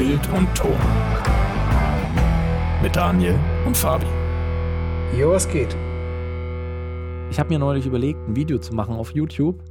Bild 0.00 0.26
und 0.30 0.48
Ton. 0.54 0.78
Mit 2.82 2.96
Daniel 2.96 3.38
und 3.66 3.76
Fabi. 3.76 4.06
Jo, 5.14 5.32
was 5.32 5.46
geht? 5.46 5.76
Ich 7.30 7.38
habe 7.38 7.50
mir 7.50 7.58
neulich 7.58 7.84
überlegt, 7.84 8.18
ein 8.26 8.34
Video 8.34 8.56
zu 8.56 8.74
machen 8.74 8.94
auf 8.94 9.14
YouTube, 9.14 9.62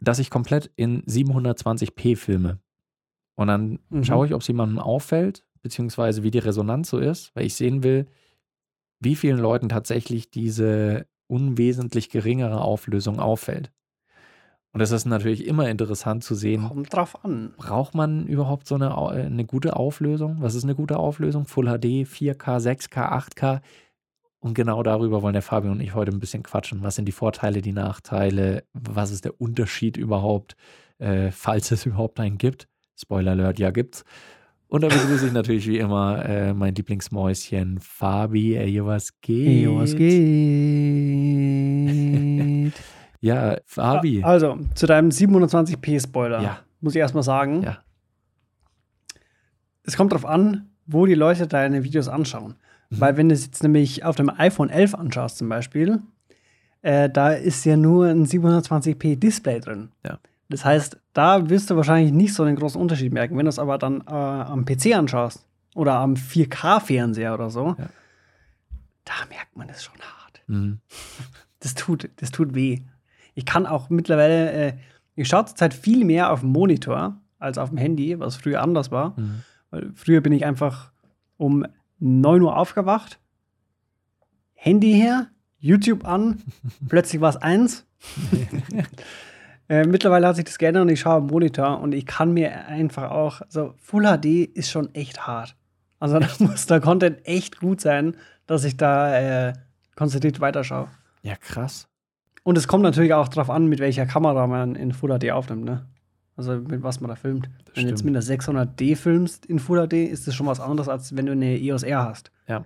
das 0.00 0.18
ich 0.18 0.30
komplett 0.30 0.70
in 0.76 1.02
720p 1.02 2.16
filme. 2.16 2.58
Und 3.36 3.48
dann 3.48 3.80
Mhm. 3.90 4.02
schaue 4.02 4.24
ich, 4.28 4.32
ob 4.32 4.40
es 4.40 4.48
jemandem 4.48 4.78
auffällt, 4.78 5.44
beziehungsweise 5.60 6.22
wie 6.22 6.30
die 6.30 6.38
Resonanz 6.38 6.88
so 6.88 6.96
ist, 6.96 7.36
weil 7.36 7.44
ich 7.44 7.56
sehen 7.56 7.82
will, 7.82 8.06
wie 8.98 9.14
vielen 9.14 9.40
Leuten 9.40 9.68
tatsächlich 9.68 10.30
diese 10.30 11.06
unwesentlich 11.26 12.08
geringere 12.08 12.62
Auflösung 12.62 13.20
auffällt. 13.20 13.73
Und 14.74 14.80
es 14.80 14.90
ist 14.90 15.04
natürlich 15.04 15.46
immer 15.46 15.68
interessant 15.70 16.24
zu 16.24 16.34
sehen, 16.34 16.66
Kommt 16.66 16.92
drauf 16.92 17.24
an. 17.24 17.54
braucht 17.56 17.94
man 17.94 18.26
überhaupt 18.26 18.66
so 18.66 18.74
eine, 18.74 18.88
äh, 18.88 19.24
eine 19.26 19.44
gute 19.44 19.76
Auflösung? 19.76 20.38
Was 20.40 20.56
ist 20.56 20.64
eine 20.64 20.74
gute 20.74 20.98
Auflösung? 20.98 21.46
Full 21.46 21.66
HD, 21.66 22.04
4K, 22.04 22.58
6K, 22.58 23.12
8K? 23.12 23.60
Und 24.40 24.54
genau 24.54 24.82
darüber 24.82 25.22
wollen 25.22 25.32
der 25.32 25.42
Fabio 25.42 25.70
und 25.70 25.80
ich 25.80 25.94
heute 25.94 26.10
ein 26.10 26.18
bisschen 26.18 26.42
quatschen. 26.42 26.82
Was 26.82 26.96
sind 26.96 27.06
die 27.06 27.12
Vorteile, 27.12 27.62
die 27.62 27.72
Nachteile? 27.72 28.64
Was 28.72 29.12
ist 29.12 29.24
der 29.24 29.40
Unterschied 29.40 29.96
überhaupt, 29.96 30.56
äh, 30.98 31.30
falls 31.30 31.70
es 31.70 31.86
überhaupt 31.86 32.18
einen 32.18 32.36
gibt? 32.36 32.66
Spoiler 32.96 33.30
Alert, 33.30 33.60
ja 33.60 33.70
gibt's. 33.70 34.04
Und 34.66 34.82
da 34.82 34.88
begrüße 34.88 35.26
ich 35.28 35.32
natürlich 35.32 35.68
wie 35.68 35.78
immer 35.78 36.24
äh, 36.24 36.52
mein 36.52 36.74
Lieblingsmäuschen 36.74 37.78
Fabi. 37.80 38.56
Ey, 38.56 38.84
was 38.84 39.20
geht? 39.20 39.62
Jo, 39.62 39.76
was 39.76 39.94
geht? 39.94 40.10
Ja, 43.24 43.56
Fabi. 43.64 44.22
Also, 44.22 44.58
zu 44.74 44.86
deinem 44.86 45.08
720p-Spoiler 45.10 46.42
Ja. 46.42 46.58
muss 46.80 46.94
ich 46.94 47.00
erstmal 47.00 47.22
sagen, 47.22 47.62
Ja. 47.62 47.78
es 49.84 49.96
kommt 49.96 50.12
drauf 50.12 50.24
an, 50.26 50.70
wo 50.86 51.06
die 51.06 51.14
Leute 51.14 51.46
deine 51.46 51.84
Videos 51.84 52.08
anschauen. 52.08 52.56
Mhm. 52.90 53.00
Weil 53.00 53.16
wenn 53.16 53.28
du 53.28 53.34
es 53.34 53.46
jetzt 53.46 53.62
nämlich 53.62 54.04
auf 54.04 54.16
dem 54.16 54.28
iPhone 54.30 54.68
11 54.70 54.94
anschaust 54.94 55.38
zum 55.38 55.48
Beispiel, 55.48 56.02
äh, 56.82 57.08
da 57.08 57.30
ist 57.32 57.64
ja 57.64 57.76
nur 57.76 58.06
ein 58.08 58.26
720p 58.26 59.16
Display 59.16 59.60
drin. 59.60 59.90
Ja. 60.04 60.18
Das 60.50 60.64
heißt, 60.64 60.98
da 61.14 61.48
wirst 61.48 61.70
du 61.70 61.76
wahrscheinlich 61.76 62.12
nicht 62.12 62.34
so 62.34 62.42
einen 62.42 62.56
großen 62.56 62.78
Unterschied 62.80 63.12
merken. 63.14 63.36
Wenn 63.38 63.46
du 63.46 63.48
es 63.50 63.58
aber 63.58 63.78
dann 63.78 64.02
äh, 64.02 64.10
am 64.12 64.66
PC 64.66 64.94
anschaust 64.94 65.46
oder 65.74 65.94
am 65.94 66.14
4K-Fernseher 66.14 67.32
oder 67.32 67.48
so, 67.48 67.68
Ja. 67.78 67.86
da 69.06 69.14
merkt 69.30 69.56
man 69.56 69.70
es 69.70 69.82
schon 69.82 69.94
hart. 69.98 70.42
Mhm. 70.46 70.80
Das 71.60 71.74
tut, 71.74 72.10
das 72.16 72.30
tut 72.30 72.54
weh. 72.54 72.82
Ich 73.34 73.44
kann 73.44 73.66
auch 73.66 73.90
mittlerweile, 73.90 74.52
äh, 74.52 74.72
ich 75.16 75.28
schaue 75.28 75.46
zurzeit 75.46 75.74
viel 75.74 76.04
mehr 76.04 76.32
auf 76.32 76.40
dem 76.40 76.50
Monitor 76.50 77.20
als 77.38 77.58
auf 77.58 77.68
dem 77.68 77.78
Handy, 77.78 78.18
was 78.18 78.36
früher 78.36 78.62
anders 78.62 78.90
war. 78.90 79.18
Mhm. 79.18 79.42
Weil 79.70 79.92
früher 79.94 80.20
bin 80.20 80.32
ich 80.32 80.44
einfach 80.44 80.92
um 81.36 81.66
9 81.98 82.42
Uhr 82.42 82.56
aufgewacht, 82.56 83.18
Handy 84.54 84.94
her, 84.94 85.28
YouTube 85.58 86.04
an, 86.06 86.42
plötzlich 86.88 87.20
war 87.20 87.30
es 87.30 87.36
eins. 87.36 87.86
äh, 89.68 89.84
mittlerweile 89.84 90.26
hat 90.26 90.36
sich 90.36 90.44
das 90.44 90.58
geändert 90.58 90.82
und 90.82 90.88
ich 90.90 91.00
schaue 91.00 91.16
am 91.16 91.26
Monitor 91.26 91.80
und 91.80 91.92
ich 91.92 92.06
kann 92.06 92.32
mir 92.32 92.66
einfach 92.66 93.10
auch, 93.10 93.40
also 93.42 93.74
Full 93.78 94.04
HD 94.04 94.44
ist 94.44 94.70
schon 94.70 94.94
echt 94.94 95.26
hart. 95.26 95.56
Also 95.98 96.18
da 96.18 96.28
muss 96.38 96.66
der 96.66 96.80
Content 96.80 97.26
echt 97.26 97.60
gut 97.60 97.80
sein, 97.80 98.16
dass 98.46 98.64
ich 98.64 98.76
da 98.76 99.48
äh, 99.48 99.52
konzentriert 99.96 100.40
weiterschaue. 100.40 100.88
Ja, 101.22 101.36
krass. 101.36 101.88
Und 102.44 102.56
es 102.56 102.68
kommt 102.68 102.82
natürlich 102.82 103.14
auch 103.14 103.28
darauf 103.28 103.50
an, 103.50 103.66
mit 103.66 103.80
welcher 103.80 104.06
Kamera 104.06 104.46
man 104.46 104.76
in 104.76 104.92
Full 104.92 105.18
HD 105.18 105.32
aufnimmt, 105.32 105.64
ne? 105.64 105.86
Also 106.36 106.52
mit 106.52 106.82
was 106.82 107.00
man 107.00 107.08
da 107.08 107.16
filmt. 107.16 107.48
wenn 107.74 107.84
du 107.84 107.90
jetzt 107.90 108.04
mit 108.04 108.14
einer 108.14 108.22
600D 108.22 108.96
filmst 108.96 109.46
in 109.46 109.58
Full 109.58 109.86
HD, 109.88 109.94
ist 109.94 110.26
das 110.26 110.34
schon 110.34 110.46
was 110.46 110.60
anderes, 110.60 110.88
als 110.88 111.16
wenn 111.16 111.26
du 111.26 111.32
eine 111.32 111.58
EOS 111.58 111.84
R 111.84 112.04
hast. 112.04 112.30
Ja. 112.48 112.64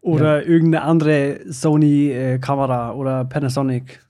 Oder 0.00 0.46
irgendeine 0.46 0.84
andere 0.84 1.40
Sony-Kamera 1.46 2.92
oder 2.92 3.24
Panasonic. 3.24 4.00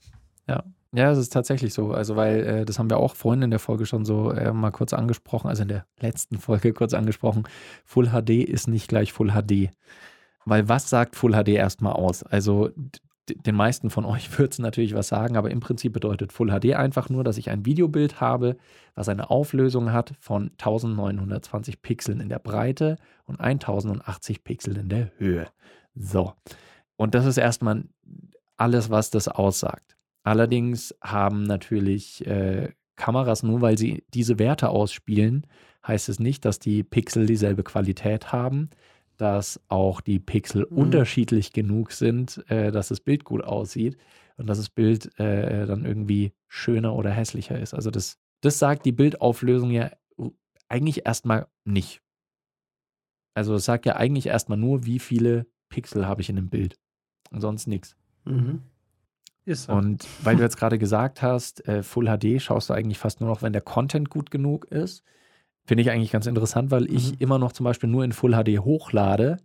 Ja. 0.47 0.63
Ja, 0.91 1.11
es 1.11 1.19
ist 1.19 1.33
tatsächlich 1.33 1.73
so. 1.73 1.91
Also, 1.91 2.15
weil 2.15 2.43
äh, 2.43 2.65
das 2.65 2.79
haben 2.79 2.89
wir 2.89 2.97
auch 2.97 3.15
vorhin 3.15 3.43
in 3.43 3.49
der 3.51 3.59
Folge 3.59 3.85
schon 3.85 4.05
so 4.05 4.31
äh, 4.31 4.51
mal 4.53 4.71
kurz 4.71 4.93
angesprochen, 4.93 5.47
also 5.47 5.61
in 5.63 5.67
der 5.67 5.85
letzten 5.99 6.37
Folge 6.37 6.73
kurz 6.73 6.93
angesprochen. 6.93 7.43
Full 7.85 8.09
HD 8.09 8.43
ist 8.43 8.67
nicht 8.67 8.87
gleich 8.87 9.13
Full 9.13 9.31
HD. 9.31 9.71
Weil 10.45 10.69
was 10.69 10.89
sagt 10.89 11.15
Full 11.15 11.33
HD 11.33 11.49
erstmal 11.49 11.93
aus? 11.93 12.23
Also, 12.23 12.69
den 13.35 13.55
meisten 13.55 13.89
von 13.89 14.05
euch 14.05 14.37
wird 14.39 14.53
es 14.53 14.59
natürlich 14.59 14.93
was 14.93 15.07
sagen, 15.07 15.37
aber 15.37 15.51
im 15.51 15.59
Prinzip 15.59 15.93
bedeutet 15.93 16.33
Full 16.33 16.49
HD 16.49 16.75
einfach 16.75 17.09
nur, 17.09 17.23
dass 17.23 17.37
ich 17.37 17.49
ein 17.49 17.65
Videobild 17.65 18.21
habe, 18.21 18.57
was 18.95 19.09
eine 19.09 19.29
Auflösung 19.29 19.91
hat 19.91 20.13
von 20.19 20.51
1920 20.57 21.81
Pixeln 21.81 22.19
in 22.19 22.29
der 22.29 22.39
Breite 22.39 22.97
und 23.25 23.39
1080 23.39 24.43
Pixeln 24.43 24.77
in 24.77 24.89
der 24.89 25.11
Höhe. 25.17 25.47
So. 25.95 26.33
Und 26.95 27.15
das 27.15 27.25
ist 27.25 27.37
erstmal 27.37 27.85
alles, 28.57 28.89
was 28.89 29.09
das 29.09 29.27
aussagt. 29.27 29.95
Allerdings 30.23 30.93
haben 31.01 31.43
natürlich 31.43 32.25
äh, 32.27 32.73
Kameras, 32.95 33.43
nur 33.43 33.61
weil 33.61 33.77
sie 33.77 34.03
diese 34.13 34.37
Werte 34.37 34.69
ausspielen, 34.69 35.47
heißt 35.87 36.09
es 36.09 36.19
nicht, 36.19 36.43
dass 36.45 36.59
die 36.59 36.83
Pixel 36.83 37.25
dieselbe 37.25 37.63
Qualität 37.63 38.31
haben, 38.33 38.69
dass 39.19 39.59
auch 39.67 40.01
die 40.01 40.19
Pixel 40.19 40.65
Mhm. 40.69 40.77
unterschiedlich 40.77 41.51
genug 41.53 41.91
sind, 41.91 42.43
äh, 42.49 42.71
dass 42.71 42.87
das 42.87 43.01
Bild 43.01 43.23
gut 43.25 43.43
aussieht 43.43 43.97
und 44.37 44.47
dass 44.47 44.57
das 44.57 44.69
Bild 44.69 45.19
äh, 45.19 45.65
dann 45.65 45.85
irgendwie 45.85 46.33
schöner 46.47 46.95
oder 46.95 47.11
hässlicher 47.11 47.59
ist. 47.59 47.73
Also 47.73 47.91
das, 47.91 48.17
das 48.41 48.59
sagt 48.59 48.85
die 48.85 48.93
Bildauflösung 48.93 49.71
ja 49.71 49.91
eigentlich 50.69 51.05
erstmal 51.05 51.47
nicht. 51.65 52.01
Also 53.33 53.55
es 53.55 53.65
sagt 53.65 53.85
ja 53.85 53.95
eigentlich 53.95 54.27
erstmal 54.27 54.57
nur, 54.57 54.85
wie 54.85 54.99
viele 54.99 55.45
Pixel 55.69 56.07
habe 56.07 56.21
ich 56.21 56.29
in 56.29 56.35
dem 56.37 56.49
Bild. 56.49 56.77
Und 57.31 57.41
sonst 57.41 57.67
nichts. 57.67 57.95
Mhm. 58.25 58.61
Ist 59.45 59.63
so. 59.65 59.73
Und 59.73 60.07
weil 60.23 60.35
du 60.37 60.43
jetzt 60.43 60.57
gerade 60.59 60.79
gesagt 60.79 61.21
hast, 61.21 61.67
äh, 61.67 61.83
Full 61.83 62.05
HD 62.05 62.41
schaust 62.41 62.69
du 62.69 62.73
eigentlich 62.73 62.97
fast 62.97 63.19
nur 63.19 63.29
noch, 63.29 63.41
wenn 63.41 63.53
der 63.53 63.61
Content 63.61 64.09
gut 64.09 64.31
genug 64.31 64.65
ist. 64.71 65.03
Finde 65.69 65.83
ich 65.83 65.91
eigentlich 65.91 66.09
ganz 66.11 66.25
interessant, 66.25 66.71
weil 66.71 66.91
ich 66.91 67.11
Mhm. 67.11 67.17
immer 67.19 67.37
noch 67.37 67.51
zum 67.51 67.63
Beispiel 67.63 67.87
nur 67.89 68.03
in 68.03 68.11
Full 68.11 68.31
HD 68.33 68.57
hochlade. 68.57 69.37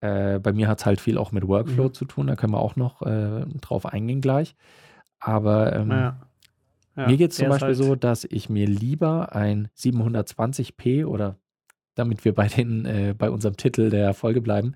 Äh, 0.00 0.38
bei 0.38 0.54
mir 0.54 0.66
hat 0.66 0.78
es 0.80 0.86
halt 0.86 0.98
viel 0.98 1.18
auch 1.18 1.30
mit 1.30 1.46
Workflow 1.46 1.88
Mhm. 1.88 1.92
zu 1.92 2.06
tun, 2.06 2.26
da 2.26 2.36
können 2.36 2.54
wir 2.54 2.60
auch 2.60 2.74
noch 2.74 3.02
äh, 3.02 3.44
drauf 3.60 3.84
eingehen 3.84 4.22
gleich. 4.22 4.56
Aber 5.20 5.74
ähm, 5.74 5.90
ja. 5.90 6.16
Ja, 6.96 7.06
mir 7.06 7.18
geht 7.18 7.32
es 7.32 7.36
zum 7.36 7.50
Beispiel 7.50 7.68
halt- 7.68 7.76
so, 7.76 7.94
dass 7.96 8.24
ich 8.24 8.48
mir 8.48 8.66
lieber 8.66 9.34
ein 9.36 9.68
720p 9.74 11.04
oder 11.04 11.36
damit 11.96 12.24
wir 12.24 12.34
bei, 12.34 12.48
den, 12.48 12.86
äh, 12.86 13.14
bei 13.16 13.28
unserem 13.30 13.58
Titel 13.58 13.90
der 13.90 14.14
Folge 14.14 14.40
bleiben, 14.40 14.74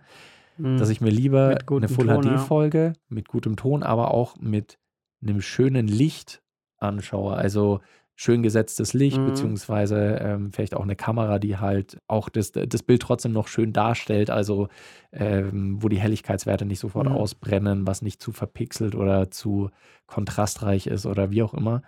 Mhm. 0.58 0.76
dass 0.76 0.90
ich 0.90 1.00
mir 1.00 1.08
lieber 1.10 1.56
eine 1.70 1.88
Full 1.88 2.06
Ton, 2.06 2.22
ja. 2.26 2.36
HD-Folge 2.36 2.92
mit 3.08 3.28
gutem 3.28 3.56
Ton, 3.56 3.82
aber 3.82 4.12
auch 4.12 4.36
mit 4.38 4.78
einem 5.22 5.40
schönen 5.40 5.88
Licht 5.88 6.42
anschaue. 6.76 7.34
Also 7.34 7.80
schön 8.16 8.42
gesetztes 8.42 8.94
Licht, 8.94 9.24
Mhm. 9.24 9.24
beziehungsweise 9.24 10.16
ähm, 10.20 10.50
vielleicht 10.52 10.74
auch 10.74 10.82
eine 10.82 10.96
Kamera, 10.96 11.38
die 11.38 11.58
halt 11.58 11.98
auch 12.08 12.28
das, 12.30 12.50
das 12.52 12.82
Bild 12.82 13.02
trotzdem 13.02 13.32
noch 13.32 13.46
schön 13.48 13.72
darstellt, 13.72 14.30
also 14.30 14.68
ähm, 15.12 15.82
wo 15.82 15.88
die 15.88 16.00
Helligkeitswerte 16.00 16.64
nicht 16.66 16.80
sofort 16.80 17.08
Mhm. 17.08 17.10
ausbrennen, 17.10 17.86
was 17.86 18.02
nicht 18.02 18.22
zu 18.22 18.32
verpixelt 18.32 18.94
oder 18.94 19.30
zu 19.30 19.70
kontrastreich 20.06 20.86
ist 20.86 21.06
oder 21.06 21.30
wie 21.30 21.42
auch 21.42 21.54
immer. 21.54 21.82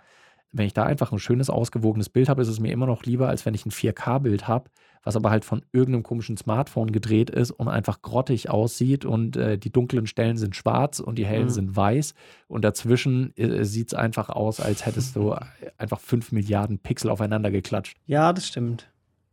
Wenn 0.51 0.65
ich 0.65 0.73
da 0.73 0.83
einfach 0.83 1.11
ein 1.11 1.19
schönes, 1.19 1.49
ausgewogenes 1.49 2.09
Bild 2.09 2.27
habe, 2.27 2.41
ist 2.41 2.47
es 2.47 2.59
mir 2.59 2.71
immer 2.71 2.87
noch 2.87 3.03
lieber, 3.03 3.27
als 3.29 3.45
wenn 3.45 3.53
ich 3.53 3.65
ein 3.65 3.71
4K-Bild 3.71 4.47
habe, 4.47 4.69
was 5.03 5.15
aber 5.15 5.29
halt 5.29 5.45
von 5.45 5.63
irgendeinem 5.71 6.01
komischen 6.03 6.37
Smartphone 6.37 6.91
gedreht 6.91 7.29
ist 7.29 7.51
und 7.51 7.67
einfach 7.67 8.01
grottig 8.01 8.49
aussieht 8.49 9.05
und 9.05 9.37
äh, 9.37 9.57
die 9.59 9.71
dunklen 9.71 10.07
Stellen 10.07 10.37
sind 10.37 10.55
schwarz 10.55 10.99
und 10.99 11.17
die 11.19 11.25
hellen 11.25 11.45
Mhm. 11.45 11.49
sind 11.51 11.75
weiß 11.75 12.13
und 12.47 12.63
dazwischen 12.65 13.31
äh, 13.37 13.63
sieht 13.63 13.89
es 13.89 13.93
einfach 13.93 14.29
aus, 14.29 14.59
als 14.59 14.85
hättest 14.85 15.15
du 15.15 15.35
einfach 15.77 15.99
5 15.99 16.31
Milliarden 16.31 16.79
Pixel 16.79 17.11
aufeinander 17.11 17.51
geklatscht. 17.51 17.97
Ja, 18.07 18.33
das 18.33 18.47
stimmt. 18.47 18.89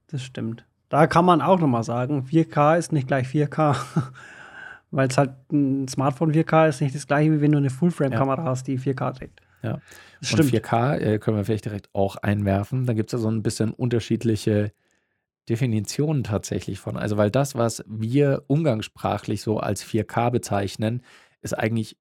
Das 0.08 0.22
stimmt. 0.22 0.64
Da 0.88 1.06
kann 1.06 1.24
man 1.24 1.40
auch 1.40 1.58
nochmal 1.58 1.82
sagen, 1.82 2.26
4K 2.30 2.76
ist 2.78 2.92
nicht 2.92 3.08
gleich 3.08 3.26
4K. 3.26 3.74
Weil 4.92 5.08
es 5.08 5.18
halt 5.18 5.30
ein 5.50 5.88
Smartphone 5.88 6.32
4K 6.32 6.68
ist 6.68 6.80
nicht 6.80 6.94
das 6.94 7.06
gleiche, 7.06 7.32
wie 7.32 7.40
wenn 7.40 7.50
du 7.52 7.58
eine 7.58 7.70
Full-Frame-Kamera 7.70 8.44
hast, 8.44 8.68
die 8.68 8.78
4K 8.78 9.12
trägt. 9.14 9.40
Ja. 9.66 9.80
Das 10.20 10.32
Und 10.32 10.44
stimmt. 10.44 10.64
4K 10.64 10.98
äh, 10.98 11.18
können 11.18 11.36
wir 11.36 11.44
vielleicht 11.44 11.64
direkt 11.64 11.90
auch 11.92 12.16
einwerfen. 12.16 12.86
Da 12.86 12.94
gibt 12.94 13.10
es 13.10 13.12
ja 13.12 13.18
so 13.18 13.30
ein 13.30 13.42
bisschen 13.42 13.72
unterschiedliche 13.72 14.72
Definitionen 15.48 16.24
tatsächlich 16.24 16.80
von. 16.80 16.96
Also, 16.96 17.16
weil 17.16 17.30
das, 17.30 17.54
was 17.54 17.84
wir 17.86 18.44
umgangssprachlich 18.46 19.42
so 19.42 19.58
als 19.58 19.84
4K 19.84 20.30
bezeichnen, 20.30 21.02
ist 21.42 21.56
eigentlich 21.56 21.96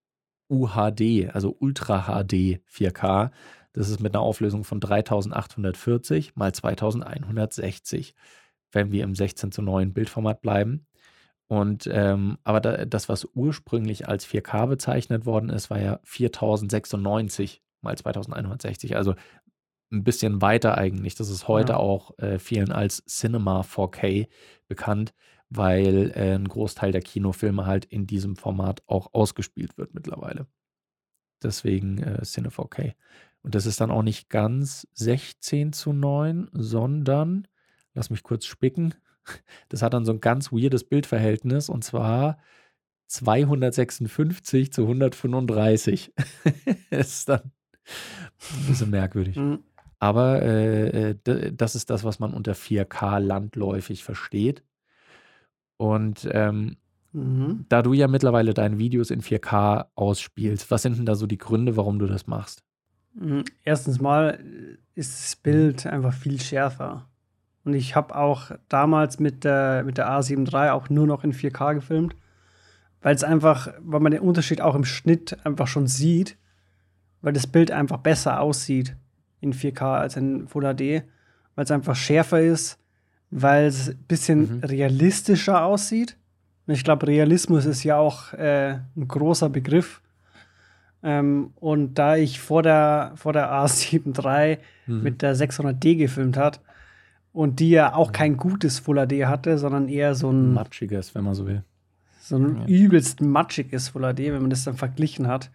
UHD, 0.50 1.30
also 1.34 1.56
Ultra 1.60 2.04
HD 2.04 2.62
4K. 2.72 3.32
Das 3.74 3.90
ist 3.90 4.00
mit 4.00 4.16
einer 4.16 4.24
Auflösung 4.24 4.64
von 4.64 4.80
3840 4.80 6.36
mal 6.36 6.54
2160, 6.54 8.16
wenn 8.72 8.92
wir 8.92 9.04
im 9.04 9.16
16 9.16 9.52
zu 9.52 9.62
9 9.62 9.94
Bildformat 9.94 10.42
bleiben. 10.42 10.88
Und 11.48 11.88
ähm, 11.92 12.38
aber 12.44 12.60
da, 12.60 12.86
das, 12.86 13.08
was 13.08 13.26
ursprünglich 13.34 14.08
als 14.08 14.26
4K 14.26 14.68
bezeichnet 14.68 15.26
worden 15.26 15.50
ist, 15.50 15.70
war 15.70 15.80
ja 15.80 16.00
4096 16.04 17.62
mal 17.82 17.96
2160, 17.98 18.96
also 18.96 19.14
ein 19.92 20.04
bisschen 20.04 20.42
weiter 20.42 20.78
eigentlich. 20.78 21.16
Das 21.16 21.30
ist 21.30 21.48
heute 21.48 21.74
Ja. 21.74 21.78
auch 21.80 22.18
äh, 22.18 22.40
vielen 22.40 22.72
als 22.72 23.06
Cinema 23.06 23.62
4K 23.62 24.28
bekannt, 24.68 25.14
weil 25.50 26.12
äh, 26.16 26.34
ein 26.36 26.48
Großteil 26.48 26.92
der 26.92 27.02
Kinofilme 27.02 27.66
halt 27.68 27.86
in 27.86 28.08
diesem 28.08 28.36
Format 28.36 28.82
auch 28.88 29.14
ausgespielt 29.14 29.78
wird 29.78 29.94
mittlerweile. 29.94 30.48
Deswegen 31.44 32.00
äh, 32.00 32.24
Cine 32.24 32.50
4K. 32.50 32.94
Und 33.44 33.54
das 33.54 33.68
ist 33.68 33.80
dann 33.80 33.92
auch 33.92 34.02
nicht 34.02 34.30
ganz 34.30 34.88
16 34.94 35.74
zu 35.74 35.94
9, 35.94 36.50
sondern, 36.54 37.48
lass 37.94 38.10
mich 38.10 38.24
kurz 38.24 38.46
spicken, 38.46 38.96
das 39.70 39.82
hat 39.82 39.94
dann 39.94 40.06
so 40.06 40.12
ein 40.12 40.22
ganz 40.22 40.52
weirdes 40.52 40.84
Bildverhältnis 40.84 41.70
und 41.70 41.84
zwar 41.84 42.38
256 43.08 44.74
zu 44.74 44.84
135. 44.84 46.14
das 46.90 47.08
ist 47.08 47.30
dann 47.30 47.42
ein 47.42 48.68
bisschen 48.68 48.90
merkwürdig. 48.90 49.36
Mhm. 49.36 49.60
Aber 50.00 50.42
äh, 50.42 51.12
äh, 51.12 51.54
das 51.54 51.76
ist 51.76 51.90
das, 51.90 52.04
was 52.04 52.20
man 52.20 52.34
unter 52.34 52.54
4K 52.54 53.20
landläufig 53.20 54.04
versteht. 54.04 54.64
Und 55.78 56.28
ähm, 56.32 56.78
Mhm. 57.16 57.66
da 57.70 57.82
du 57.82 57.94
ja 57.94 58.10
mittlerweile 58.10 58.54
deine 58.54 58.78
Videos 58.78 59.10
in 59.10 59.22
4K 59.22 59.86
ausspielst, 59.96 60.70
was 60.70 60.82
sind 60.82 60.98
denn 60.98 61.06
da 61.06 61.16
so 61.16 61.28
die 61.28 61.38
Gründe, 61.38 61.78
warum 61.78 61.98
du 61.98 62.08
das 62.08 62.28
machst? 62.28 62.62
Mhm. 63.14 63.46
Erstens 63.64 64.02
mal 64.02 64.38
äh, 64.44 65.00
ist 65.00 65.24
das 65.24 65.36
Bild 65.38 65.86
einfach 65.86 66.14
viel 66.14 66.42
schärfer. 66.42 67.08
Und 67.66 67.74
ich 67.74 67.96
habe 67.96 68.16
auch 68.16 68.52
damals 68.70 69.20
mit 69.20 69.44
der, 69.44 69.84
mit 69.84 69.98
der 69.98 70.08
A7 70.10 70.48
III 70.54 70.70
auch 70.70 70.90
nur 70.90 71.08
noch 71.08 71.24
in 71.24 71.34
4K 71.34 71.74
gefilmt, 71.76 72.16
weil 73.02 73.16
es 73.16 73.24
einfach, 73.24 73.70
weil 73.80 74.00
man 74.00 74.12
den 74.12 74.22
Unterschied 74.22 74.62
auch 74.62 74.76
im 74.76 74.86
Schnitt 74.86 75.38
einfach 75.46 75.68
schon 75.68 75.88
sieht, 75.88 76.38
weil 77.22 77.34
das 77.34 77.48
Bild 77.48 77.72
einfach 77.72 77.98
besser 77.98 78.40
aussieht 78.40 78.96
in 79.42 79.52
4K 79.54 79.98
als 79.98 80.16
in 80.16 80.48
Full 80.48 80.64
HD, 80.76 81.04
weil 81.56 81.66
es 81.66 81.72
einfach 81.72 81.96
schärfer 81.96 82.40
ist, 82.40 82.78
weil 83.32 83.66
es 83.66 83.90
ein 83.90 83.98
bisschen 84.08 84.58
Mhm. 84.58 84.64
realistischer 84.64 85.64
aussieht. 85.66 86.18
Und 86.68 86.74
ich 86.76 86.84
glaube, 86.84 87.08
Realismus 87.08 87.66
ist 87.66 87.84
ja 87.84 87.98
auch 87.98 88.34
äh, 88.34 88.80
ein 88.96 89.08
großer 89.08 89.50
Begriff. 89.50 90.02
Ähm, 91.04 91.52
und 91.56 91.96
da 91.96 92.16
ich 92.16 92.40
vor 92.40 92.64
der, 92.64 93.12
vor 93.16 93.34
der 93.34 93.52
A7 93.52 94.14
III 94.24 94.58
Mhm. 94.88 95.02
mit 95.04 95.22
der 95.24 95.36
600D 95.36 95.96
gefilmt 95.98 96.38
hat 96.38 96.60
und 97.36 97.60
die 97.60 97.70
ja 97.72 97.94
auch 97.94 98.12
kein 98.12 98.38
gutes 98.38 98.80
Full 98.80 99.06
HD 99.08 99.26
hatte, 99.26 99.58
sondern 99.58 99.88
eher 99.90 100.16
so 100.16 100.32
ein, 100.32 100.54
Matschiges, 100.54 101.14
wenn 101.16 101.24
man 101.26 101.34
so 101.36 101.46
will. 101.46 101.64
so 102.20 102.38
ein 102.38 102.58
Ja. 102.62 102.66
übelst 102.68 103.22
matschiges 103.22 103.90
Full 103.90 104.02
HD, 104.14 104.32
wenn 104.34 104.42
man 104.42 104.50
das 104.50 104.64
dann 104.64 104.76
verglichen 104.76 105.28
hat, 105.28 105.52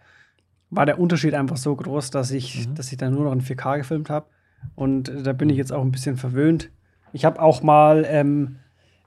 war 0.69 0.85
der 0.85 0.99
Unterschied 0.99 1.33
einfach 1.33 1.57
so 1.57 1.75
groß, 1.75 2.11
dass 2.11 2.31
ich, 2.31 2.67
Mhm. 2.67 2.75
dass 2.75 2.91
ich 2.91 2.97
dann 2.97 3.13
nur 3.13 3.25
noch 3.25 3.33
in 3.33 3.41
4K 3.41 3.77
gefilmt 3.79 4.09
habe. 4.09 4.27
Und 4.75 5.09
äh, 5.09 5.23
da 5.23 5.33
bin 5.33 5.49
ich 5.49 5.57
jetzt 5.57 5.73
auch 5.73 5.81
ein 5.81 5.91
bisschen 5.91 6.15
verwöhnt. 6.17 6.69
Ich 7.13 7.25
habe 7.25 7.41
auch 7.41 7.61
mal 7.63 8.05
ähm, 8.07 8.57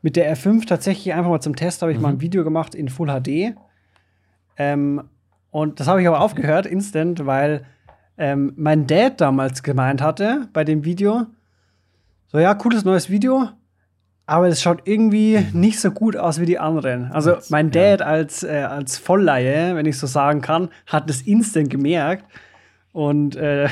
mit 0.03 0.17
der 0.17 0.29
R5 0.37 0.67
tatsächlich 0.67 1.15
einfach 1.15 1.31
mal 1.31 1.41
zum 1.41 1.57
Test 1.57 1.81
habe 1.81 1.93
ich 1.93 1.99
mal 2.01 2.11
Mhm. 2.13 2.19
ein 2.19 2.21
Video 2.21 2.45
gemacht 2.45 2.75
in 2.75 2.89
Full 2.91 3.09
HD. 3.09 3.55
Ähm, 4.57 5.05
und 5.51 5.81
das 5.81 5.87
habe 5.87 6.03
ich 6.03 6.09
aber 6.09 6.21
aufgehört, 6.21 6.67
instant, 6.67 7.25
weil 7.25 7.65
ähm, 8.19 8.53
mein 8.57 8.87
Dad 8.87 9.21
damals 9.21 9.63
gemeint 9.63 10.03
hatte 10.03 10.49
bei 10.53 10.65
dem 10.65 10.85
Video, 10.85 11.27
so 12.35 12.41
ja, 12.41 12.53
cooles 12.55 12.85
neues 12.85 13.09
Video, 13.11 13.49
aber 14.27 14.49
es 14.49 14.61
schaut 14.61 14.83
irgendwie 14.89 15.47
nicht 15.53 15.79
so 15.79 15.91
gut 15.93 16.17
aus 16.17 16.41
wie 16.41 16.47
die 16.47 16.59
anderen. 16.59 17.13
Also 17.13 17.35
Als- 17.37 17.51
mein. 17.51 17.71
Dad 17.71 18.03
als, 18.03 18.43
äh, 18.43 18.63
als 18.69 18.99
Vollleihe, 18.99 19.77
wenn 19.77 19.87
ich 19.87 19.99
so 19.99 20.07
sagen 20.09 20.41
kann, 20.41 20.69
hat 20.87 21.09
das 21.09 21.23
instant 21.23 21.71
gemerkt. 21.71 22.25
Und 22.93 23.37
äh, 23.37 23.69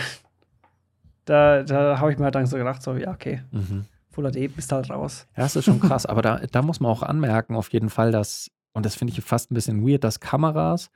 da, 1.25 1.63
da 1.63 1.99
habe 1.99 2.13
ich 2.13 2.19
mir 2.19 2.25
halt 2.25 2.35
dann 2.35 2.47
so 2.47 2.57
gedacht, 2.57 2.83
so, 2.83 2.95
ja, 2.97 3.11
okay, 3.13 3.43
Mhm. 3.51 3.85
Full 4.11 4.31
HD 4.31 4.55
bist 4.55 4.71
halt 4.73 4.91
raus. 4.91 5.27
Ja, 5.37 5.45
das 5.45 5.57
ist 5.57 5.65
schon 5.65 5.81
krass. 5.89 6.05
Aber 6.05 6.21
da, 6.21 6.39
da 6.51 6.61
muss 6.63 6.81
man 6.81 6.93
auch 6.93 7.03
anmerken, 7.03 7.57
auf 7.57 7.73
jeden 7.73 7.89
Fall, 7.89 8.13
dass, 8.13 8.51
und 8.75 8.85
das 8.85 8.95
finde 8.95 9.13
ich 9.15 9.25
fast 9.25 9.51
ein 9.51 9.55
bisschen 9.55 9.87
weird, 9.89 10.05
dass 10.05 10.21
Kameras, 10.21 10.91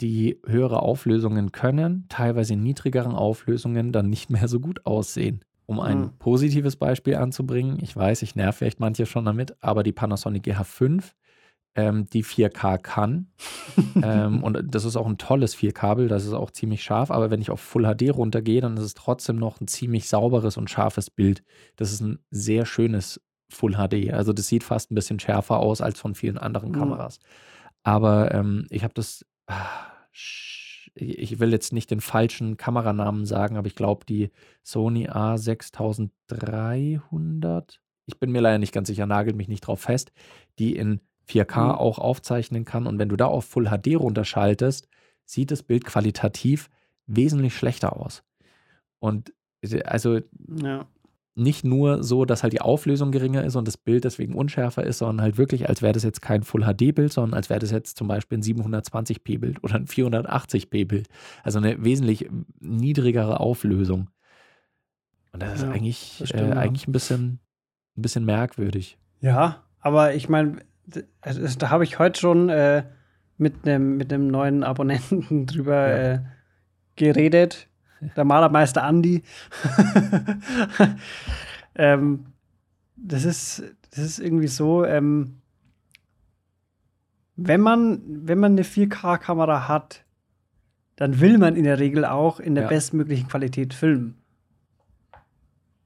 die 0.00 0.40
höhere 0.46 0.80
Auflösungen 0.80 1.50
können, 1.52 2.06
teilweise 2.08 2.52
in 2.54 2.62
niedrigeren 2.62 3.12
Auflösungen 3.14 3.90
dann 3.92 4.08
nicht 4.08 4.30
mehr 4.30 4.46
so 4.48 4.60
gut 4.60 4.86
aussehen. 4.86 5.44
Um 5.66 5.80
ein 5.80 5.98
Mhm. 6.02 6.18
positives 6.18 6.76
Beispiel 6.76 7.16
anzubringen, 7.16 7.78
ich 7.80 7.94
weiß, 7.96 8.22
ich 8.22 8.34
nerv 8.34 8.56
vielleicht 8.56 8.80
manche 8.80 9.06
schon 9.06 9.24
damit, 9.24 9.56
aber 9.62 9.82
die 9.82 9.92
Panasonic 9.92 10.42
GH5, 10.44 11.14
ähm, 11.74 12.06
die 12.12 12.22
4K 12.24 12.78
kann, 12.78 13.28
ähm, 14.02 14.42
und 14.44 14.62
das 14.74 14.84
ist 14.84 14.96
auch 14.96 15.06
ein 15.06 15.18
tolles 15.18 15.54
4Kabel, 15.54 16.08
das 16.08 16.24
ist 16.26 16.32
auch 16.32 16.50
ziemlich 16.50 16.82
scharf, 16.82 17.10
aber 17.10 17.30
wenn 17.30 17.40
ich 17.40 17.50
auf 17.50 17.60
Full 17.60 17.84
HD 17.84 18.10
runtergehe, 18.10 18.60
dann 18.60 18.76
ist 18.76 18.82
es 18.84 18.94
trotzdem 18.94 19.36
noch 19.36 19.60
ein 19.60 19.68
ziemlich 19.68 20.08
sauberes 20.08 20.56
und 20.56 20.68
scharfes 20.70 21.10
Bild. 21.10 21.42
Das 21.76 21.92
ist 21.92 22.00
ein 22.00 22.18
sehr 22.30 22.66
schönes 22.66 23.20
Full 23.50 23.74
HD. 23.76 24.12
Also 24.12 24.32
das 24.32 24.48
sieht 24.48 24.64
fast 24.64 24.90
ein 24.90 24.94
bisschen 24.94 25.20
schärfer 25.20 25.58
aus 25.58 25.80
als 25.80 26.00
von 26.00 26.14
vielen 26.14 26.38
anderen 26.38 26.70
Mhm. 26.70 26.76
Kameras. 26.76 27.18
Aber 27.84 28.32
ähm, 28.34 28.66
ich 28.70 28.84
habe 28.84 28.94
das, 28.94 29.24
ah, 29.46 29.86
sch- 30.14 30.61
ich 30.94 31.40
will 31.40 31.52
jetzt 31.52 31.72
nicht 31.72 31.90
den 31.90 32.00
falschen 32.00 32.56
Kameranamen 32.56 33.26
sagen, 33.26 33.56
aber 33.56 33.66
ich 33.66 33.74
glaube 33.74 34.04
die 34.06 34.30
Sony 34.62 35.08
A6300, 35.08 37.78
ich 38.06 38.18
bin 38.18 38.32
mir 38.32 38.40
leider 38.40 38.58
nicht 38.58 38.72
ganz 38.74 38.88
sicher, 38.88 39.06
nagelt 39.06 39.36
mich 39.36 39.48
nicht 39.48 39.66
drauf 39.66 39.80
fest, 39.80 40.12
die 40.58 40.76
in 40.76 41.00
4K 41.26 41.66
Mhm. 41.66 41.70
auch 41.78 41.98
aufzeichnen 41.98 42.64
kann. 42.64 42.86
Und 42.86 42.98
wenn 42.98 43.08
du 43.08 43.16
da 43.16 43.26
auf 43.26 43.44
Full 43.44 43.66
HD 43.68 43.96
runterschaltest, 43.96 44.88
sieht 45.24 45.50
das 45.50 45.62
Bild 45.62 45.84
qualitativ 45.84 46.68
wesentlich 47.06 47.56
schlechter 47.56 47.96
aus. 47.96 48.22
Und 48.98 49.32
also 49.84 50.18
Ja. 50.62 50.86
Nicht 51.34 51.64
nur 51.64 52.02
so, 52.02 52.24
dass 52.26 52.42
halt 52.42 52.52
die 52.52 52.60
Auflösung 52.60 53.10
geringer 53.10 53.42
ist 53.44 53.56
und 53.56 53.66
das 53.66 53.78
Bild 53.78 54.04
deswegen 54.04 54.34
unschärfer 54.34 54.84
ist, 54.84 54.98
sondern 54.98 55.22
halt 55.22 55.38
wirklich, 55.38 55.68
als 55.68 55.80
wäre 55.80 55.94
das 55.94 56.02
jetzt 56.02 56.20
kein 56.20 56.42
Full-HD-Bild, 56.42 57.10
sondern 57.12 57.34
als 57.34 57.48
wäre 57.48 57.58
das 57.60 57.70
jetzt 57.70 57.96
zum 57.96 58.06
Beispiel 58.06 58.38
ein 58.38 58.42
720p-Bild 58.42 59.62
oder 59.64 59.76
ein 59.76 59.86
480p-Bild. 59.86 61.08
Also 61.42 61.58
eine 61.58 61.82
wesentlich 61.82 62.28
niedrigere 62.60 63.40
Auflösung. 63.40 64.10
Und 65.32 65.42
das 65.42 65.54
ist 65.54 65.62
Ja, 65.62 65.70
eigentlich, 65.70 66.16
das 66.18 66.30
äh, 66.30 66.34
stimmt, 66.36 66.54
ja. 66.54 66.60
eigentlich 66.60 66.86
ein 66.86 66.92
bisschen, 66.92 67.40
ein 67.96 68.02
bisschen 68.02 68.24
merkwürdig. 68.26 68.98
Ja, 69.20 69.62
aber 69.80 70.14
ich 70.14 70.28
meine, 70.28 70.58
da 70.86 71.70
habe 71.70 71.84
ich 71.84 71.98
heute 71.98 72.20
schon 72.20 72.50
äh, 72.50 72.84
mit 73.38 73.66
einem 73.66 73.96
mit 73.96 74.10
neuen 74.12 74.64
Abonnenten 74.64 75.46
drüber 75.46 75.88
Ja. 75.88 76.12
äh, 76.14 76.20
geredet. 76.96 77.68
Der 78.16 78.24
Malermeister 78.24 78.82
Andi. 78.82 79.22
ähm, 81.74 82.26
das 82.96 83.24
ist 83.24 83.62
das 83.90 83.98
ist 84.04 84.18
irgendwie 84.18 84.48
so, 84.48 84.84
ähm, 84.84 85.38
wenn 87.36 87.60
man 87.60 88.00
wenn 88.04 88.38
man 88.38 88.52
eine 88.52 88.62
4K-Kamera 88.62 89.68
hat, 89.68 90.04
dann 90.96 91.20
will 91.20 91.38
man 91.38 91.56
in 91.56 91.64
der 91.64 91.78
Regel 91.78 92.04
auch 92.04 92.40
in 92.40 92.54
der 92.54 92.64
Ja. 92.64 92.68
bestmöglichen 92.68 93.28
Qualität 93.28 93.74
filmen. 93.74 94.16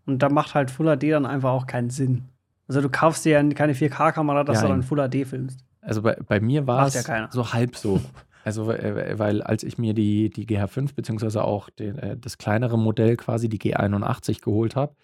Und 0.06 0.22
da 0.22 0.28
macht 0.28 0.54
halt 0.54 0.70
Full 0.70 0.86
HD 0.96 1.10
dann 1.12 1.26
einfach 1.26 1.50
auch 1.50 1.66
keinen 1.66 1.90
Sinn. 1.90 2.24
Also 2.68 2.80
du 2.80 2.88
kaufst 2.88 3.24
dir 3.24 3.40
ja 3.40 3.48
keine 3.54 3.74
4K-Kamera, 3.74 4.44
dass 4.44 4.60
du 4.60 4.68
Nein. 4.68 4.80
dann 4.80 4.82
Full 4.82 5.08
HD 5.08 5.26
filmst. 5.26 5.60
Also 5.80 6.02
bei, 6.02 6.16
bei 6.26 6.40
mir 6.40 6.66
war 6.66 6.86
es 6.86 6.94
ja 6.94 7.28
so 7.30 7.52
halb 7.52 7.76
so. 7.76 8.00
Also, 8.46 8.70
äh, 8.70 9.18
weil 9.18 9.42
als 9.42 9.64
ich 9.64 9.76
mir 9.76 9.92
die, 9.92 10.30
die 10.30 10.46
GH5 10.46 10.94
beziehungsweise 10.94 11.42
auch 11.44 11.68
den, 11.68 11.98
äh, 11.98 12.16
das 12.16 12.38
kleinere 12.38 12.78
Modell 12.78 13.16
quasi, 13.16 13.48
die 13.48 13.58
G81 13.58 14.40
geholt 14.40 14.76
habe 14.76 14.94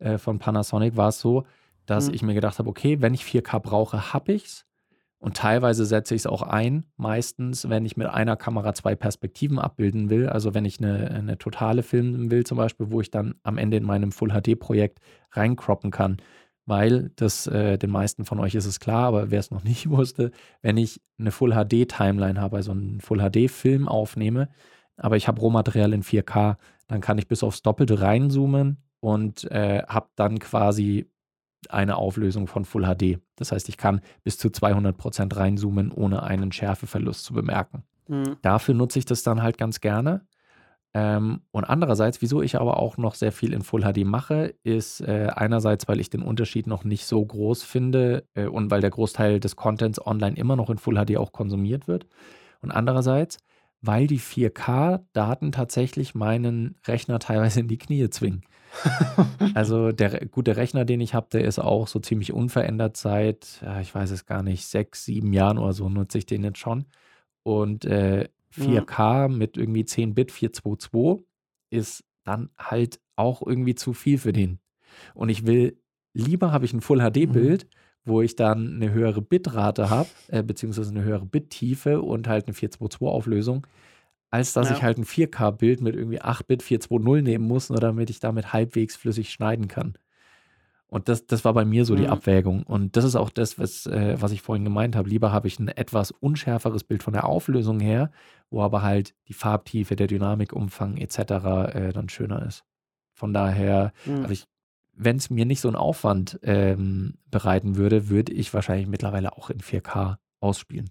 äh, 0.00 0.18
von 0.18 0.38
Panasonic, 0.40 0.96
war 0.96 1.08
es 1.10 1.20
so, 1.20 1.44
dass 1.86 2.08
Mhm. 2.08 2.14
ich 2.14 2.22
mir 2.22 2.34
gedacht 2.34 2.58
habe, 2.58 2.68
okay, 2.68 3.00
wenn 3.00 3.14
ich 3.14 3.22
4K 3.24 3.60
brauche, 3.60 4.12
habe 4.12 4.32
ich's. 4.32 4.64
Und 5.20 5.36
teilweise 5.36 5.84
setze 5.84 6.14
ich 6.14 6.22
es 6.22 6.26
auch 6.26 6.42
ein, 6.42 6.84
meistens, 6.96 7.68
wenn 7.68 7.84
ich 7.84 7.96
mit 7.96 8.06
einer 8.08 8.36
Kamera 8.36 8.72
zwei 8.74 8.94
Perspektiven 8.94 9.58
abbilden 9.58 10.10
will. 10.10 10.28
Also 10.28 10.54
wenn 10.54 10.64
ich 10.64 10.78
eine, 10.78 11.10
eine 11.10 11.38
totale 11.38 11.82
filmen 11.82 12.30
will, 12.30 12.44
zum 12.44 12.56
Beispiel, 12.58 12.90
wo 12.90 13.00
ich 13.00 13.10
dann 13.10 13.34
am 13.42 13.58
Ende 13.58 13.76
in 13.78 13.84
meinem 13.84 14.12
Full-HD-Projekt 14.12 15.00
reinkroppen 15.32 15.90
kann. 15.90 16.18
Weil 16.68 17.10
das, 17.16 17.46
äh, 17.46 17.78
den 17.78 17.90
meisten 17.90 18.26
von 18.26 18.38
euch 18.40 18.54
ist 18.54 18.66
es 18.66 18.78
klar, 18.78 19.06
aber 19.06 19.30
wer 19.30 19.40
es 19.40 19.50
noch 19.50 19.64
nicht 19.64 19.88
wusste, 19.88 20.30
wenn 20.60 20.76
ich 20.76 21.00
eine 21.18 21.30
Full-HD-Timeline 21.30 22.38
habe, 22.38 22.56
also 22.56 22.72
einen 22.72 23.00
Full-HD-Film 23.00 23.88
aufnehme, 23.88 24.50
aber 24.98 25.16
ich 25.16 25.28
habe 25.28 25.40
Rohmaterial 25.40 25.94
in 25.94 26.02
4K, 26.02 26.56
dann 26.86 27.00
kann 27.00 27.16
ich 27.16 27.26
bis 27.26 27.42
aufs 27.42 27.62
Doppelte 27.62 28.02
reinzoomen 28.02 28.76
und 29.00 29.50
äh, 29.50 29.82
habe 29.88 30.08
dann 30.16 30.38
quasi 30.40 31.10
eine 31.70 31.96
Auflösung 31.96 32.46
von 32.46 32.64
Full 32.64 32.84
HD. 32.84 33.18
Das 33.36 33.50
heißt, 33.50 33.68
ich 33.68 33.78
kann 33.78 34.02
bis 34.22 34.36
zu 34.36 34.48
200% 34.48 35.36
reinzoomen, 35.36 35.90
ohne 35.90 36.22
einen 36.22 36.52
Schärfeverlust 36.52 37.24
zu 37.24 37.32
bemerken. 37.32 37.82
Mhm. 38.08 38.36
Dafür 38.42 38.74
nutze 38.74 38.98
ich 38.98 39.06
das 39.06 39.22
dann 39.22 39.42
halt 39.42 39.56
ganz 39.56 39.80
gerne. 39.80 40.26
Ähm, 40.94 41.42
und 41.50 41.64
andererseits, 41.64 42.22
wieso 42.22 42.40
ich 42.40 42.58
aber 42.58 42.78
auch 42.78 42.96
noch 42.96 43.14
sehr 43.14 43.32
viel 43.32 43.52
in 43.52 43.62
Full 43.62 43.82
HD 43.82 44.04
mache, 44.04 44.54
ist 44.62 45.00
äh, 45.00 45.28
einerseits, 45.34 45.86
weil 45.86 46.00
ich 46.00 46.10
den 46.10 46.22
Unterschied 46.22 46.66
noch 46.66 46.84
nicht 46.84 47.04
so 47.04 47.24
groß 47.24 47.62
finde 47.62 48.26
äh, 48.34 48.46
und 48.46 48.70
weil 48.70 48.80
der 48.80 48.90
Großteil 48.90 49.38
des 49.38 49.56
Contents 49.56 50.04
online 50.04 50.36
immer 50.36 50.56
noch 50.56 50.70
in 50.70 50.78
Full 50.78 51.04
HD 51.04 51.18
auch 51.18 51.32
konsumiert 51.32 51.88
wird. 51.88 52.06
Und 52.60 52.70
andererseits, 52.70 53.38
weil 53.82 54.06
die 54.06 54.18
4K-Daten 54.18 55.52
tatsächlich 55.52 56.14
meinen 56.14 56.76
Rechner 56.86 57.18
teilweise 57.18 57.60
in 57.60 57.68
die 57.68 57.78
Knie 57.78 58.08
zwingen. 58.10 58.42
also 59.54 59.92
der 59.92 60.26
gute 60.26 60.56
Rechner, 60.56 60.84
den 60.84 61.00
ich 61.00 61.14
habe, 61.14 61.28
der 61.32 61.44
ist 61.44 61.58
auch 61.58 61.86
so 61.86 62.00
ziemlich 62.00 62.32
unverändert 62.32 62.96
seit, 62.96 63.60
ja, 63.62 63.80
ich 63.80 63.94
weiß 63.94 64.10
es 64.10 64.26
gar 64.26 64.42
nicht, 64.42 64.66
sechs, 64.66 65.04
sieben 65.04 65.32
Jahren 65.32 65.58
oder 65.58 65.72
so 65.72 65.88
nutze 65.88 66.18
ich 66.18 66.26
den 66.26 66.44
jetzt 66.44 66.58
schon. 66.58 66.86
Und 67.42 67.84
äh, 67.84 68.28
4K 68.56 69.28
mhm. 69.28 69.38
mit 69.38 69.56
irgendwie 69.56 69.84
10 69.84 70.14
Bit 70.14 70.32
422 70.32 71.26
ist 71.70 72.04
dann 72.24 72.50
halt 72.58 73.00
auch 73.16 73.42
irgendwie 73.44 73.74
zu 73.74 73.92
viel 73.92 74.18
für 74.18 74.32
den. 74.32 74.58
Und 75.14 75.28
ich 75.28 75.46
will, 75.46 75.78
lieber 76.14 76.52
habe 76.52 76.64
ich 76.64 76.72
ein 76.72 76.80
Full 76.80 77.00
HD-Bild, 77.00 77.64
mhm. 77.64 77.68
wo 78.04 78.22
ich 78.22 78.36
dann 78.36 78.74
eine 78.76 78.92
höhere 78.92 79.22
Bitrate 79.22 79.90
habe, 79.90 80.08
äh, 80.28 80.42
beziehungsweise 80.42 80.90
eine 80.90 81.04
höhere 81.04 81.26
Bittiefe 81.26 82.00
und 82.00 82.28
halt 82.28 82.46
eine 82.46 82.54
422-Auflösung, 82.54 83.66
als 84.30 84.52
dass 84.52 84.70
ja. 84.70 84.76
ich 84.76 84.82
halt 84.82 84.98
ein 84.98 85.04
4K-Bild 85.04 85.80
mit 85.80 85.94
irgendwie 85.94 86.20
8-Bit 86.20 86.62
420 86.62 87.22
nehmen 87.22 87.46
muss, 87.46 87.70
nur 87.70 87.80
damit 87.80 88.10
ich 88.10 88.20
damit 88.20 88.52
halbwegs 88.52 88.96
flüssig 88.96 89.30
schneiden 89.30 89.68
kann. 89.68 89.94
Und 90.88 91.08
das, 91.08 91.26
das 91.26 91.44
war 91.44 91.52
bei 91.52 91.66
mir 91.66 91.84
so 91.84 91.94
die 91.94 92.04
mhm. 92.04 92.10
Abwägung. 92.10 92.62
Und 92.62 92.96
das 92.96 93.04
ist 93.04 93.14
auch 93.14 93.28
das, 93.28 93.58
was, 93.58 93.86
äh, 93.86 94.16
was 94.18 94.32
ich 94.32 94.40
vorhin 94.40 94.64
gemeint 94.64 94.96
habe. 94.96 95.08
Lieber 95.08 95.32
habe 95.32 95.46
ich 95.46 95.58
ein 95.58 95.68
etwas 95.68 96.10
unschärferes 96.10 96.82
Bild 96.82 97.02
von 97.02 97.12
der 97.12 97.26
Auflösung 97.26 97.78
her, 97.78 98.10
wo 98.48 98.62
aber 98.62 98.82
halt 98.82 99.14
die 99.28 99.34
Farbtiefe, 99.34 99.96
der 99.96 100.06
Dynamikumfang 100.06 100.96
etc. 100.96 101.18
Äh, 101.18 101.92
dann 101.92 102.08
schöner 102.08 102.44
ist. 102.46 102.64
Von 103.12 103.34
daher, 103.34 103.92
mhm. 104.06 104.24
also 104.24 104.44
wenn 104.94 105.16
es 105.16 105.28
mir 105.28 105.44
nicht 105.44 105.60
so 105.60 105.68
einen 105.68 105.76
Aufwand 105.76 106.40
ähm, 106.42 107.14
bereiten 107.30 107.76
würde, 107.76 108.08
würde 108.08 108.32
ich 108.32 108.52
wahrscheinlich 108.54 108.88
mittlerweile 108.88 109.36
auch 109.36 109.50
in 109.50 109.60
4K 109.60 110.16
ausspielen. 110.40 110.90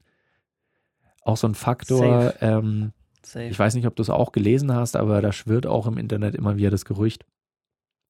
Auch 1.22 1.38
so 1.38 1.48
ein 1.48 1.56
Faktor, 1.56 2.36
ähm, 2.40 2.94
ich 3.36 3.60
weiß 3.60 3.76
nicht, 3.76 3.88
ob 3.88 3.96
du 3.96 4.02
es 4.02 4.10
auch 4.10 4.32
gelesen 4.32 4.74
hast, 4.74 4.96
aber 4.96 5.22
da 5.22 5.34
schwirrt 5.34 5.66
auch 5.68 5.88
im 5.88 5.98
Internet 5.98 6.36
immer 6.36 6.56
wieder 6.56 6.70
das 6.70 6.86
Gerücht, 6.86 7.26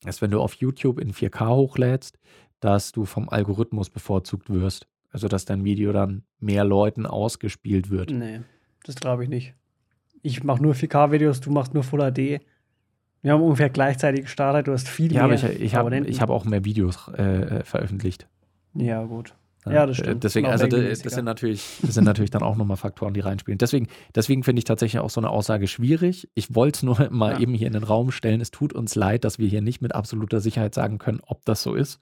dass 0.04 0.22
wenn 0.22 0.32
du 0.32 0.42
auf 0.42 0.54
YouTube 0.56 1.00
in 1.00 1.12
4K 1.12 1.56
hochlädst, 1.56 2.18
dass 2.60 2.92
du 2.92 3.06
vom 3.06 3.30
Algorithmus 3.30 3.90
bevorzugt 3.90 4.50
wirst. 4.50 4.88
Also 5.10 5.28
dass 5.28 5.46
dein 5.46 5.64
Video 5.64 5.94
dann 5.94 6.24
mehr 6.40 6.64
Leuten 6.64 7.06
ausgespielt 7.06 7.90
wird. 7.90 8.12
Nee, 8.12 8.42
das 8.84 8.96
glaube 8.96 9.24
ich 9.24 9.30
nicht. 9.30 9.54
Ich 10.22 10.44
mache 10.44 10.62
nur 10.62 10.74
4K-Videos, 10.74 11.40
du 11.40 11.52
machst 11.52 11.74
nur 11.74 11.84
Full 11.84 12.12
HD. 12.12 12.42
Wir 13.22 13.32
haben 13.34 13.42
ungefähr 13.42 13.70
gleichzeitig 13.70 14.24
gestartet, 14.24 14.68
du 14.68 14.74
hast 14.74 14.88
viel 14.88 15.14
ja, 15.14 15.28
mehr. 15.28 15.38
Ja, 15.38 15.46
aber 15.46 15.54
ich, 15.54 15.62
ich 15.62 15.76
habe 15.76 15.96
hab 15.96 16.30
auch 16.30 16.46
mehr 16.46 16.66
Videos 16.66 17.08
äh, 17.10 17.64
veröffentlicht. 17.64 18.28
Ja, 18.74 19.04
gut. 19.04 19.34
Ja, 19.72 19.86
das 19.86 19.98
stimmt. 19.98 20.24
Deswegen, 20.24 20.48
also 20.48 20.68
das, 20.68 21.02
das, 21.02 21.14
sind 21.14 21.26
natürlich, 21.26 21.80
das 21.82 21.94
sind 21.94 22.04
natürlich 22.04 22.32
dann 22.32 22.44
auch 22.44 22.56
nochmal 22.56 22.78
Faktoren, 22.78 23.14
die 23.14 23.20
reinspielen. 23.20 23.58
Deswegen, 23.58 23.88
deswegen 24.16 24.44
finde 24.44 24.60
ich 24.60 24.66
tatsächlich 24.66 25.00
auch 25.00 25.10
so 25.10 25.22
eine 25.22 25.30
Aussage 25.30 25.68
schwierig. 25.68 26.30
Ich 26.36 26.56
wollte 26.56 26.78
es 26.78 26.84
nur 26.84 27.08
mal 27.12 27.34
ja. 27.34 27.40
eben 27.40 27.54
hier 27.54 27.68
in 27.68 27.74
den 27.74 27.84
Raum 27.84 28.12
stellen. 28.12 28.42
Es 28.42 28.52
tut 28.52 28.74
uns 28.74 28.96
leid, 28.96 29.24
dass 29.24 29.40
wir 29.40 29.48
hier 29.48 29.62
nicht 29.62 29.82
mit 29.82 29.96
absoluter 29.96 30.40
Sicherheit 30.40 30.74
sagen 30.74 30.98
können, 30.98 31.20
ob 31.26 31.46
das 31.46 31.64
so 31.64 31.74
ist. 31.74 32.00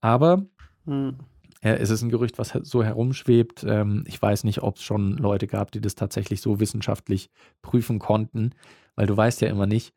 Aber 0.00 0.44
hm. 0.84 1.16
ja, 1.62 1.74
es 1.74 1.90
ist 1.90 2.02
ein 2.02 2.10
Gerücht, 2.10 2.38
was 2.38 2.50
so 2.62 2.82
herumschwebt. 2.82 3.64
Ähm, 3.66 4.04
ich 4.06 4.20
weiß 4.20 4.44
nicht, 4.44 4.62
ob 4.62 4.76
es 4.76 4.82
schon 4.82 5.16
Leute 5.16 5.46
gab, 5.46 5.72
die 5.72 5.80
das 5.80 5.94
tatsächlich 5.94 6.40
so 6.40 6.60
wissenschaftlich 6.60 7.30
prüfen 7.62 7.98
konnten, 7.98 8.50
weil 8.94 9.06
du 9.06 9.16
weißt 9.16 9.40
ja 9.40 9.48
immer 9.48 9.66
nicht, 9.66 9.94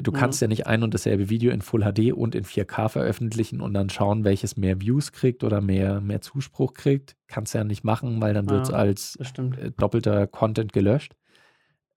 Du 0.00 0.12
kannst 0.12 0.40
mhm. 0.40 0.44
ja 0.44 0.48
nicht 0.48 0.66
ein 0.66 0.82
und 0.82 0.94
dasselbe 0.94 1.28
Video 1.28 1.52
in 1.52 1.60
Full 1.60 1.82
HD 1.82 2.12
und 2.12 2.34
in 2.34 2.44
4K 2.44 2.88
veröffentlichen 2.88 3.60
und 3.60 3.74
dann 3.74 3.90
schauen, 3.90 4.24
welches 4.24 4.56
mehr 4.56 4.80
Views 4.80 5.12
kriegt 5.12 5.44
oder 5.44 5.60
mehr, 5.60 6.00
mehr 6.00 6.20
Zuspruch 6.20 6.74
kriegt. 6.74 7.16
Kannst 7.26 7.52
du 7.52 7.58
ja 7.58 7.64
nicht 7.64 7.84
machen, 7.84 8.20
weil 8.20 8.32
dann 8.34 8.48
wird 8.48 8.62
es 8.62 8.68
ja, 8.70 8.76
als 8.76 9.16
äh, 9.16 9.70
doppelter 9.76 10.26
Content 10.26 10.72
gelöscht. 10.72 11.14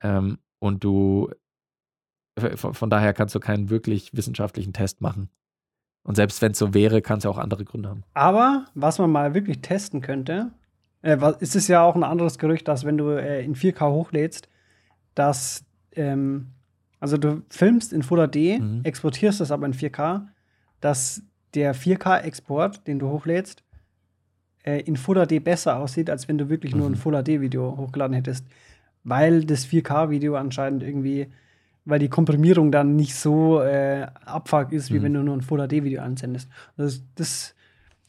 Ähm, 0.02 0.40
und 0.60 0.84
du, 0.84 1.30
von, 2.38 2.74
von, 2.74 2.90
daher 2.90 3.14
kannst 3.14 3.36
du 3.36 3.40
keinen 3.40 3.70
wirklich 3.70 4.14
wissenschaftlichen 4.14 4.74
Test 4.74 5.02
machen. 5.02 5.30
Und 6.04 6.16
selbst 6.16 6.42
wenn 6.42 6.52
es 6.52 6.60
so 6.60 6.74
wäre, 6.74 7.02
kann 7.02 7.20
es 7.20 7.24
ja 7.24 7.30
auch 7.30 7.38
andere 7.38 7.66
Gründe 7.66 7.90
haben. 7.90 8.04
Aber 8.14 8.66
was 8.74 9.00
man 9.00 9.12
mal 9.12 9.34
wirklich 9.34 9.62
testen 9.62 10.02
könnte, 10.02 10.52
äh, 11.02 11.18
ist 11.40 11.56
es 11.56 11.68
ja 11.68 11.84
auch 11.84 11.96
ein 11.96 12.04
anderes 12.04 12.38
Gerücht, 12.38 12.68
dass 12.68 12.84
wenn 12.84 12.98
du 12.98 13.10
äh, 13.10 13.44
in 13.44 13.56
4K 13.56 13.92
hochlädst, 13.92 14.50
dass 15.14 15.66
ähm, 15.94 16.52
also 17.06 17.18
du 17.18 17.44
filmst 17.52 17.94
in 17.94 18.02
Full 18.02 18.28
HD, 18.28 18.60
mhm. 18.60 18.82
exportierst 18.84 19.40
das 19.40 19.52
aber 19.52 19.68
in 19.68 19.76
4K, 19.76 20.26
dass 20.82 21.22
der 21.54 21.76
4K-Export, 21.76 22.88
den 22.88 22.98
du 22.98 23.10
hochlädst, 23.10 23.64
äh, 24.64 24.80
in 24.82 24.98
Full 24.98 25.24
HD 25.24 25.44
besser 25.44 25.78
aussieht, 25.78 26.10
als 26.10 26.28
wenn 26.28 26.40
du 26.40 26.50
wirklich 26.50 26.74
mhm. 26.74 26.80
nur 26.80 26.90
ein 26.90 26.94
mhm. 26.94 26.98
Full 26.98 27.24
HD-Video 27.24 27.78
hochgeladen 27.78 28.16
hättest. 28.16 28.48
Weil 29.04 29.46
das 29.46 29.68
4K-Video 29.68 30.36
anscheinend 30.36 30.82
irgendwie, 30.82 31.28
weil 31.86 32.00
die 32.00 32.10
Komprimierung 32.10 32.72
dann 32.72 32.96
nicht 32.96 33.14
so 33.14 33.62
äh, 33.62 34.08
abfuck 34.26 34.72
ist, 34.72 34.92
wie 34.92 34.98
mhm. 34.98 35.04
wenn 35.04 35.14
du 35.14 35.22
nur 35.22 35.38
ein 35.38 35.42
Full 35.42 35.60
HD-Video 35.68 36.02
ansendest. 36.02 36.50
Das, 36.76 37.04
das 37.14 37.54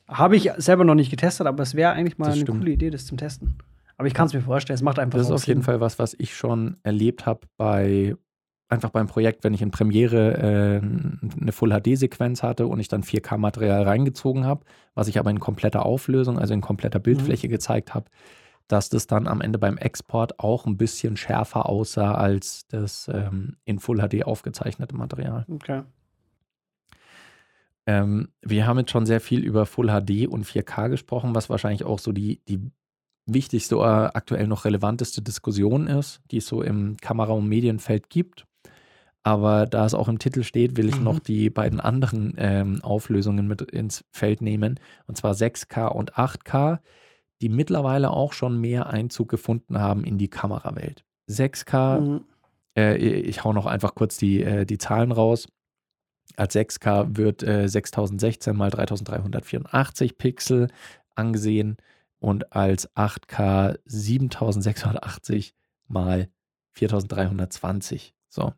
habe 0.08 0.36
ich 0.36 0.50
selber 0.56 0.84
noch 0.84 0.94
nicht 0.94 1.10
getestet, 1.10 1.46
aber 1.46 1.64
es 1.64 1.74
wäre 1.74 1.92
eigentlich 1.92 2.16
mal 2.16 2.28
das 2.28 2.36
eine 2.36 2.44
stimmt. 2.44 2.60
coole 2.60 2.70
Idee, 2.70 2.88
das 2.88 3.04
zum 3.04 3.18
Testen. 3.18 3.56
Aber 3.98 4.08
ich 4.08 4.14
kann 4.14 4.26
es 4.26 4.32
mir 4.32 4.40
vorstellen, 4.40 4.74
es 4.74 4.82
macht 4.82 4.98
einfach 4.98 5.18
Das 5.18 5.26
ist 5.26 5.32
auf 5.32 5.46
jeden 5.46 5.62
Fall 5.62 5.80
was, 5.80 5.98
was 5.98 6.14
ich 6.18 6.34
schon 6.34 6.78
erlebt 6.82 7.26
habe 7.26 7.40
bei 7.58 8.16
einfach 8.68 8.90
beim 8.90 9.06
Projekt, 9.06 9.44
wenn 9.44 9.54
ich 9.54 9.62
in 9.62 9.70
Premiere 9.70 10.38
äh, 10.38 11.40
eine 11.40 11.52
Full-HD-Sequenz 11.52 12.42
hatte 12.42 12.66
und 12.66 12.80
ich 12.80 12.88
dann 12.88 13.02
4K-Material 13.02 13.82
reingezogen 13.84 14.44
habe, 14.44 14.64
was 14.94 15.08
ich 15.08 15.18
aber 15.18 15.30
in 15.30 15.40
kompletter 15.40 15.86
Auflösung, 15.86 16.38
also 16.38 16.52
in 16.52 16.60
kompletter 16.60 16.98
Bildfläche 16.98 17.46
mhm. 17.46 17.52
gezeigt 17.52 17.94
habe, 17.94 18.10
dass 18.68 18.88
das 18.88 19.06
dann 19.06 19.28
am 19.28 19.40
Ende 19.40 19.58
beim 19.58 19.78
Export 19.78 20.40
auch 20.40 20.66
ein 20.66 20.76
bisschen 20.76 21.16
schärfer 21.16 21.68
aussah 21.68 22.14
als 22.14 22.66
das 22.66 23.08
ähm, 23.12 23.56
in 23.64 23.78
Full 23.78 23.98
HD 23.98 24.24
aufgezeichnete 24.24 24.96
Material. 24.96 25.46
Okay. 25.48 25.82
Ähm, 27.86 28.28
wir 28.42 28.66
haben 28.66 28.78
jetzt 28.78 28.90
schon 28.90 29.06
sehr 29.06 29.20
viel 29.20 29.44
über 29.44 29.64
Full 29.64 29.86
HD 29.86 30.26
und 30.26 30.44
4K 30.44 30.88
gesprochen, 30.88 31.36
was 31.36 31.48
wahrscheinlich 31.48 31.84
auch 31.84 32.00
so 32.00 32.10
die, 32.10 32.40
die 32.48 32.72
wichtigste 33.26 33.76
oder 33.76 34.16
aktuell 34.16 34.48
noch 34.48 34.64
relevanteste 34.64 35.22
Diskussion 35.22 35.86
ist, 35.86 36.20
die 36.30 36.38
es 36.38 36.46
so 36.46 36.62
im 36.62 36.96
Kamera- 36.96 37.32
und 37.32 37.48
Medienfeld 37.48 38.10
gibt. 38.10 38.46
Aber 39.26 39.66
da 39.66 39.84
es 39.84 39.92
auch 39.92 40.06
im 40.06 40.20
Titel 40.20 40.44
steht, 40.44 40.76
will 40.76 40.88
ich 40.88 40.98
mhm. 40.98 41.02
noch 41.02 41.18
die 41.18 41.50
beiden 41.50 41.80
anderen 41.80 42.34
ähm, 42.38 42.80
Auflösungen 42.84 43.48
mit 43.48 43.60
ins 43.60 44.04
Feld 44.12 44.40
nehmen. 44.40 44.78
Und 45.08 45.16
zwar 45.16 45.32
6K 45.32 45.88
und 45.88 46.14
8K, 46.14 46.78
die 47.42 47.48
mittlerweile 47.48 48.10
auch 48.10 48.32
schon 48.32 48.60
mehr 48.60 48.86
Einzug 48.86 49.28
gefunden 49.28 49.80
haben 49.80 50.04
in 50.04 50.16
die 50.16 50.28
Kamerawelt. 50.28 51.04
6K, 51.28 52.00
mhm. 52.00 52.24
äh, 52.78 52.94
ich 52.98 53.42
hau 53.42 53.52
noch 53.52 53.66
einfach 53.66 53.96
kurz 53.96 54.16
die, 54.16 54.44
äh, 54.44 54.64
die 54.64 54.78
Zahlen 54.78 55.10
raus. 55.10 55.48
Als 56.36 56.54
6K 56.54 57.16
wird 57.16 57.42
äh, 57.42 57.66
6016 57.66 58.56
mal 58.56 58.70
3384 58.70 60.18
Pixel 60.18 60.68
angesehen 61.16 61.78
und 62.20 62.52
als 62.52 62.94
8K 62.94 63.76
7680 63.86 65.56
mal 65.88 66.28
4320. 66.74 68.14
So, 68.28 68.52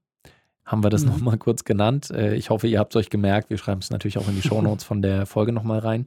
haben 0.68 0.84
wir 0.84 0.90
das 0.90 1.04
mhm. 1.04 1.12
nochmal 1.12 1.38
kurz 1.38 1.64
genannt. 1.64 2.10
Äh, 2.10 2.34
ich 2.34 2.50
hoffe, 2.50 2.68
ihr 2.68 2.78
habt 2.78 2.94
es 2.94 3.00
euch 3.00 3.10
gemerkt. 3.10 3.50
Wir 3.50 3.58
schreiben 3.58 3.80
es 3.80 3.90
natürlich 3.90 4.18
auch 4.18 4.28
in 4.28 4.36
die 4.36 4.42
Shownotes 4.48 4.84
von 4.84 5.02
der 5.02 5.26
Folge 5.26 5.52
nochmal 5.52 5.80
rein. 5.80 6.04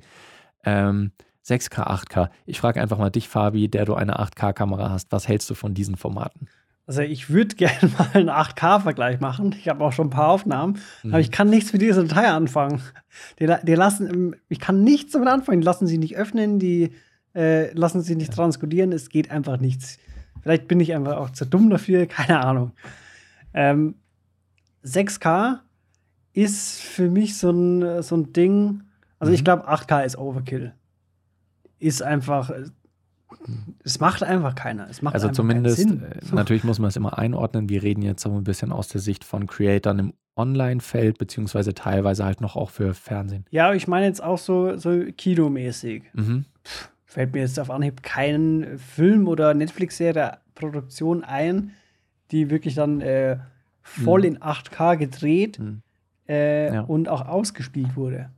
Ähm, 0.63 1.11
6K, 1.45 1.87
8K. 1.87 2.29
Ich 2.45 2.59
frage 2.59 2.79
einfach 2.79 2.99
mal 2.99 3.09
dich, 3.09 3.27
Fabi, 3.27 3.67
der 3.67 3.85
du 3.85 3.95
eine 3.95 4.19
8K-Kamera 4.19 4.91
hast. 4.91 5.11
Was 5.11 5.27
hältst 5.27 5.49
du 5.49 5.55
von 5.55 5.73
diesen 5.73 5.95
Formaten? 5.95 6.47
Also 6.85 7.01
ich 7.01 7.31
würde 7.31 7.55
gerne 7.55 7.91
mal 7.97 8.09
einen 8.13 8.29
8K-Vergleich 8.29 9.19
machen. 9.19 9.55
Ich 9.57 9.67
habe 9.67 9.83
auch 9.83 9.91
schon 9.93 10.07
ein 10.07 10.11
paar 10.11 10.29
Aufnahmen, 10.29 10.77
mhm. 11.01 11.11
aber 11.11 11.19
ich 11.19 11.31
kann 11.31 11.49
nichts 11.49 11.73
mit 11.73 11.81
dieser 11.81 12.03
Datei 12.03 12.27
anfangen. 12.27 12.81
Die, 13.39 13.51
die, 13.63 13.73
lassen, 13.73 14.35
ich 14.47 14.59
kann 14.59 14.83
nichts 14.83 15.13
damit 15.13 15.29
anfangen. 15.29 15.61
Die 15.61 15.65
lassen 15.65 15.87
sie 15.87 15.97
nicht 15.97 16.15
öffnen, 16.15 16.59
die 16.59 16.91
äh, 17.33 17.73
lassen 17.73 18.01
sie 18.01 18.15
nicht 18.15 18.29
ja. 18.29 18.35
transkodieren. 18.35 18.91
Es 18.91 19.09
geht 19.09 19.31
einfach 19.31 19.59
nichts. 19.59 19.97
Vielleicht 20.41 20.67
bin 20.67 20.79
ich 20.79 20.93
einfach 20.93 21.17
auch 21.17 21.31
zu 21.31 21.45
dumm 21.45 21.71
dafür, 21.71 22.05
keine 22.07 22.45
Ahnung. 22.45 22.73
Ähm, 23.53 23.95
6K 24.83 25.59
ist 26.33 26.81
für 26.81 27.09
mich 27.09 27.37
so 27.37 27.51
ein, 27.51 28.01
so 28.01 28.15
ein 28.15 28.33
Ding. 28.33 28.83
Also, 29.19 29.31
mhm. 29.31 29.35
ich 29.35 29.43
glaube, 29.43 29.69
8K 29.69 30.05
ist 30.05 30.17
Overkill. 30.17 30.73
Ist 31.79 32.01
einfach. 32.01 32.51
Es 33.83 33.99
macht 33.99 34.23
einfach 34.23 34.55
keiner. 34.55 34.89
Es 34.89 35.01
macht 35.01 35.15
also 35.15 35.29
zumindest, 35.29 35.89
äh, 35.89 35.95
natürlich 36.33 36.65
muss 36.65 36.79
man 36.79 36.89
es 36.89 36.97
immer 36.97 37.17
einordnen. 37.17 37.69
Wir 37.69 37.81
reden 37.81 38.01
jetzt 38.01 38.23
so 38.23 38.35
ein 38.35 38.43
bisschen 38.43 38.71
aus 38.73 38.89
der 38.89 38.99
Sicht 38.99 39.23
von 39.23 39.47
Creatern 39.47 39.99
im 39.99 40.13
Online-Feld, 40.35 41.17
beziehungsweise 41.17 41.73
teilweise 41.73 42.25
halt 42.25 42.41
noch 42.41 42.55
auch 42.55 42.69
für 42.69 42.93
Fernsehen. 42.93 43.45
Ja, 43.49 43.73
ich 43.73 43.87
meine 43.87 44.05
jetzt 44.05 44.21
auch 44.21 44.37
so, 44.37 44.77
so 44.77 45.01
Kinomäßig. 45.17 46.03
Mhm. 46.13 46.45
fällt 47.05 47.33
mir 47.33 47.39
jetzt 47.39 47.59
auf 47.59 47.69
Anhieb 47.69 48.03
keinen 48.03 48.77
Film 48.77 49.27
oder 49.27 49.53
Netflix-Serie 49.53 50.39
Produktion 50.55 51.23
ein, 51.23 51.71
die 52.31 52.49
wirklich 52.49 52.75
dann 52.75 53.01
äh, 53.01 53.37
voll 53.81 54.21
mhm. 54.21 54.25
in 54.25 54.37
8K 54.39 54.97
gedreht 54.97 55.59
mhm. 55.59 55.81
äh, 56.27 56.73
ja. 56.73 56.81
und 56.81 57.09
auch 57.09 57.27
ausgespielt 57.27 57.95
wurde. 57.95 58.29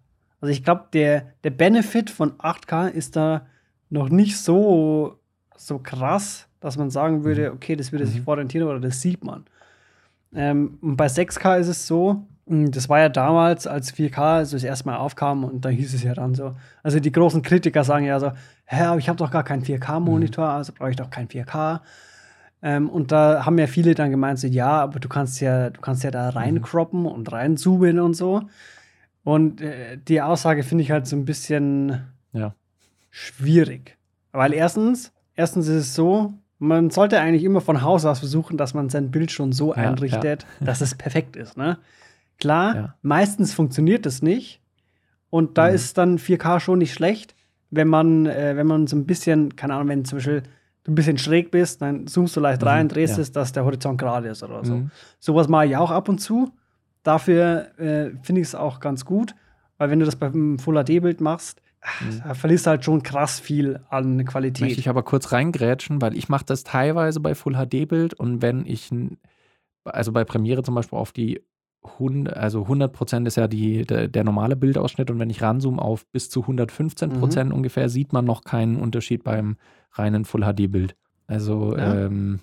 Also 0.41 0.51
ich 0.51 0.63
glaube, 0.63 0.85
der, 0.93 1.27
der 1.43 1.51
Benefit 1.51 2.09
von 2.09 2.33
8K 2.33 2.89
ist 2.89 3.15
da 3.15 3.45
noch 3.89 4.09
nicht 4.09 4.37
so, 4.37 5.19
so 5.55 5.79
krass, 5.79 6.47
dass 6.59 6.77
man 6.77 6.89
sagen 6.89 7.23
würde, 7.23 7.53
okay, 7.53 7.75
das 7.75 7.91
würde 7.91 8.05
sich 8.05 8.21
Mhm. 8.21 8.27
orientieren 8.27 8.67
oder 8.67 8.79
das 8.79 9.01
sieht 9.01 9.23
man. 9.23 9.45
Ähm, 10.35 10.77
und 10.81 10.97
bei 10.97 11.07
6K 11.07 11.59
ist 11.59 11.67
es 11.67 11.87
so, 11.87 12.25
mh, 12.45 12.69
das 12.71 12.89
war 12.89 12.99
ja 12.99 13.09
damals, 13.09 13.67
als 13.67 13.93
4K 13.93 14.45
so 14.45 14.55
das 14.55 14.63
erste 14.63 14.87
Mal 14.87 14.97
aufkam 14.97 15.43
und 15.43 15.63
da 15.63 15.69
hieß 15.69 15.93
es 15.93 16.03
ja 16.03 16.13
dann 16.13 16.35
so, 16.35 16.55
also 16.81 16.99
die 16.99 17.11
großen 17.11 17.41
Kritiker 17.41 17.83
sagen 17.83 18.05
ja 18.05 18.19
so, 18.19 18.31
hä, 18.65 18.83
aber 18.83 18.99
ich 18.99 19.09
habe 19.09 19.17
doch 19.17 19.31
gar 19.31 19.43
keinen 19.43 19.63
4K-Monitor, 19.63 20.47
also 20.47 20.73
brauche 20.73 20.89
ich 20.89 20.95
doch 20.95 21.09
kein 21.09 21.27
4K. 21.27 21.81
Ähm, 22.65 22.89
und 22.89 23.11
da 23.11 23.45
haben 23.45 23.59
ja 23.59 23.67
viele 23.67 23.93
dann 23.93 24.09
gemeint, 24.09 24.39
so, 24.39 24.47
ja, 24.47 24.81
aber 24.81 24.99
du 24.99 25.09
kannst 25.09 25.41
ja, 25.41 25.69
du 25.69 25.81
kannst 25.81 26.03
ja 26.03 26.11
da 26.11 26.29
reincroppen 26.29 27.05
und 27.05 27.29
reinzoomen 27.31 27.99
und 27.99 28.13
so. 28.15 28.43
Und 29.25 29.61
äh, 29.61 29.97
die 29.97 30.21
Aussage 30.21 30.63
finde 30.63 30.83
ich 30.83 30.91
halt 30.91 31.05
so 31.05 31.15
ein 31.17 31.25
bisschen 31.25 32.03
Ja. 32.31 32.55
schwierig. 33.09 33.97
Weil 34.31 34.53
erstens, 34.53 35.11
erstens 35.35 35.67
ist 35.67 35.75
es 35.75 35.95
so, 35.95 36.33
man 36.57 36.89
sollte 36.89 37.19
eigentlich 37.19 37.43
immer 37.43 37.61
von 37.61 37.81
Haus 37.81 38.05
aus 38.05 38.19
versuchen, 38.19 38.57
dass 38.57 38.73
man 38.73 38.89
sein 38.89 39.11
Bild 39.11 39.31
schon 39.31 39.51
so 39.51 39.75
Ja, 39.75 39.81
einrichtet, 39.81 40.45
dass 40.61 40.81
es 40.81 40.95
perfekt 40.95 41.35
ist. 41.35 41.57
Ne? 41.57 41.77
Klar, 42.39 42.75
Ja. 42.75 42.95
meistens 43.01 43.53
funktioniert 43.53 44.05
das 44.05 44.21
nicht. 44.21 44.61
Und 45.29 45.57
da 45.57 45.67
Mhm. 45.67 45.75
ist 45.75 45.97
dann 45.97 46.17
4K 46.17 46.59
schon 46.59 46.79
nicht 46.79 46.93
schlecht, 46.93 47.35
wenn 47.71 47.87
man, 47.87 48.25
äh, 48.25 48.55
wenn 48.55 48.67
man 48.67 48.87
so 48.87 48.95
ein 48.95 49.05
bisschen, 49.05 49.55
keine 49.55 49.73
Ahnung, 49.75 49.89
wenn 49.89 50.05
zum 50.05 50.17
Beispiel 50.17 50.43
du 50.83 50.91
ein 50.91 50.95
bisschen 50.95 51.17
schräg 51.17 51.51
bist, 51.51 51.81
dann 51.81 52.07
zoomst 52.07 52.35
du 52.35 52.39
leicht 52.39 52.63
rein, 52.65 52.89
drehst 52.89 53.13
Mhm, 53.13 53.17
ja. 53.17 53.21
es, 53.21 53.31
dass 53.31 53.51
der 53.51 53.65
Horizont 53.65 53.99
gerade 53.99 54.27
ist 54.29 54.43
oder 54.43 54.63
so. 54.65 54.75
Mhm. 54.75 54.91
Sowas 55.19 55.47
mache 55.47 55.67
ich 55.67 55.77
auch 55.77 55.91
ab 55.91 56.09
und 56.09 56.19
zu. 56.19 56.51
Dafür 57.03 57.67
äh, 57.79 58.11
finde 58.21 58.41
ich 58.41 58.47
es 58.47 58.55
auch 58.55 58.79
ganz 58.79 59.03
gut, 59.05 59.35
weil 59.77 59.89
wenn 59.89 59.99
du 59.99 60.05
das 60.05 60.15
beim 60.15 60.57
Full 60.59 60.81
HD-Bild 60.83 61.19
machst, 61.21 61.61
ach, 61.81 62.01
da 62.25 62.33
verlierst 62.33 62.65
du 62.65 62.69
halt 62.71 62.85
schon 62.85 63.03
krass 63.03 63.39
viel 63.39 63.79
an 63.89 64.15
Möchte 64.15 64.31
Qualität. 64.31 64.77
ich 64.77 64.87
aber 64.87 65.03
kurz 65.03 65.31
reingrätschen, 65.33 66.01
weil 66.01 66.15
ich 66.15 66.29
mache 66.29 66.45
das 66.45 66.63
teilweise 66.63 67.19
bei 67.19 67.35
Full 67.35 67.55
HD-Bild 67.55 68.13
und 68.13 68.41
wenn 68.41 68.65
ich, 68.65 68.89
also 69.83 70.11
bei 70.13 70.23
Premiere 70.23 70.63
zum 70.63 70.75
Beispiel 70.75 70.97
auf 70.97 71.11
die 71.11 71.41
100, 71.99 72.35
also 72.37 72.63
100% 72.67 73.27
ist 73.27 73.37
ja 73.37 73.47
die, 73.47 73.85
der, 73.85 74.07
der 74.07 74.23
normale 74.23 74.55
Bildausschnitt 74.55 75.11
und 75.11 75.19
wenn 75.19 75.29
ich 75.29 75.41
ranzoome 75.41 75.81
auf 75.81 76.05
bis 76.07 76.29
zu 76.29 76.41
115% 76.45 77.45
Mhm. 77.45 77.51
ungefähr, 77.53 77.89
sieht 77.89 78.13
man 78.13 78.25
noch 78.25 78.43
keinen 78.43 78.77
Unterschied 78.77 79.23
beim 79.23 79.57
reinen 79.91 80.25
Full 80.25 80.41
HD-Bild. 80.43 80.95
Also 81.27 81.77
Ja. 81.77 82.05
ähm, 82.05 82.39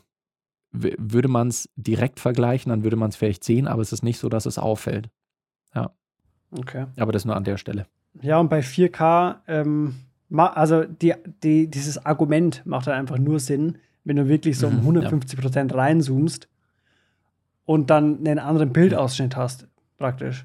würde 0.72 1.28
man 1.28 1.48
es 1.48 1.68
direkt 1.76 2.20
vergleichen, 2.20 2.70
dann 2.70 2.84
würde 2.84 2.96
man 2.96 3.10
es 3.10 3.16
vielleicht 3.16 3.42
sehen, 3.44 3.66
aber 3.66 3.82
es 3.82 3.92
ist 3.92 4.02
nicht 4.04 4.18
so, 4.18 4.28
dass 4.28 4.46
es 4.46 4.58
auffällt. 4.58 5.10
Okay. 6.52 6.86
Aber 6.96 7.12
das 7.12 7.24
nur 7.24 7.36
an 7.36 7.44
der 7.44 7.56
Stelle. 7.58 7.86
Ja, 8.20 8.40
und 8.40 8.48
bei 8.48 8.60
4K, 8.60 9.40
ähm, 9.46 9.94
also 10.32 10.84
die, 10.84 11.14
die, 11.44 11.68
dieses 11.68 12.04
Argument 12.04 12.62
macht 12.66 12.86
halt 12.88 12.96
einfach 12.96 13.18
nur 13.18 13.38
Sinn, 13.38 13.78
wenn 14.02 14.16
du 14.16 14.26
wirklich 14.28 14.58
so 14.58 14.66
um 14.66 14.78
Mhm, 14.82 14.98
150% 14.98 15.74
reinzoomst 15.74 16.48
und 17.70 17.88
dann 17.88 18.18
einen 18.18 18.40
anderen 18.40 18.72
Bildausschnitt 18.72 19.36
hast, 19.36 19.68
praktisch. 19.96 20.44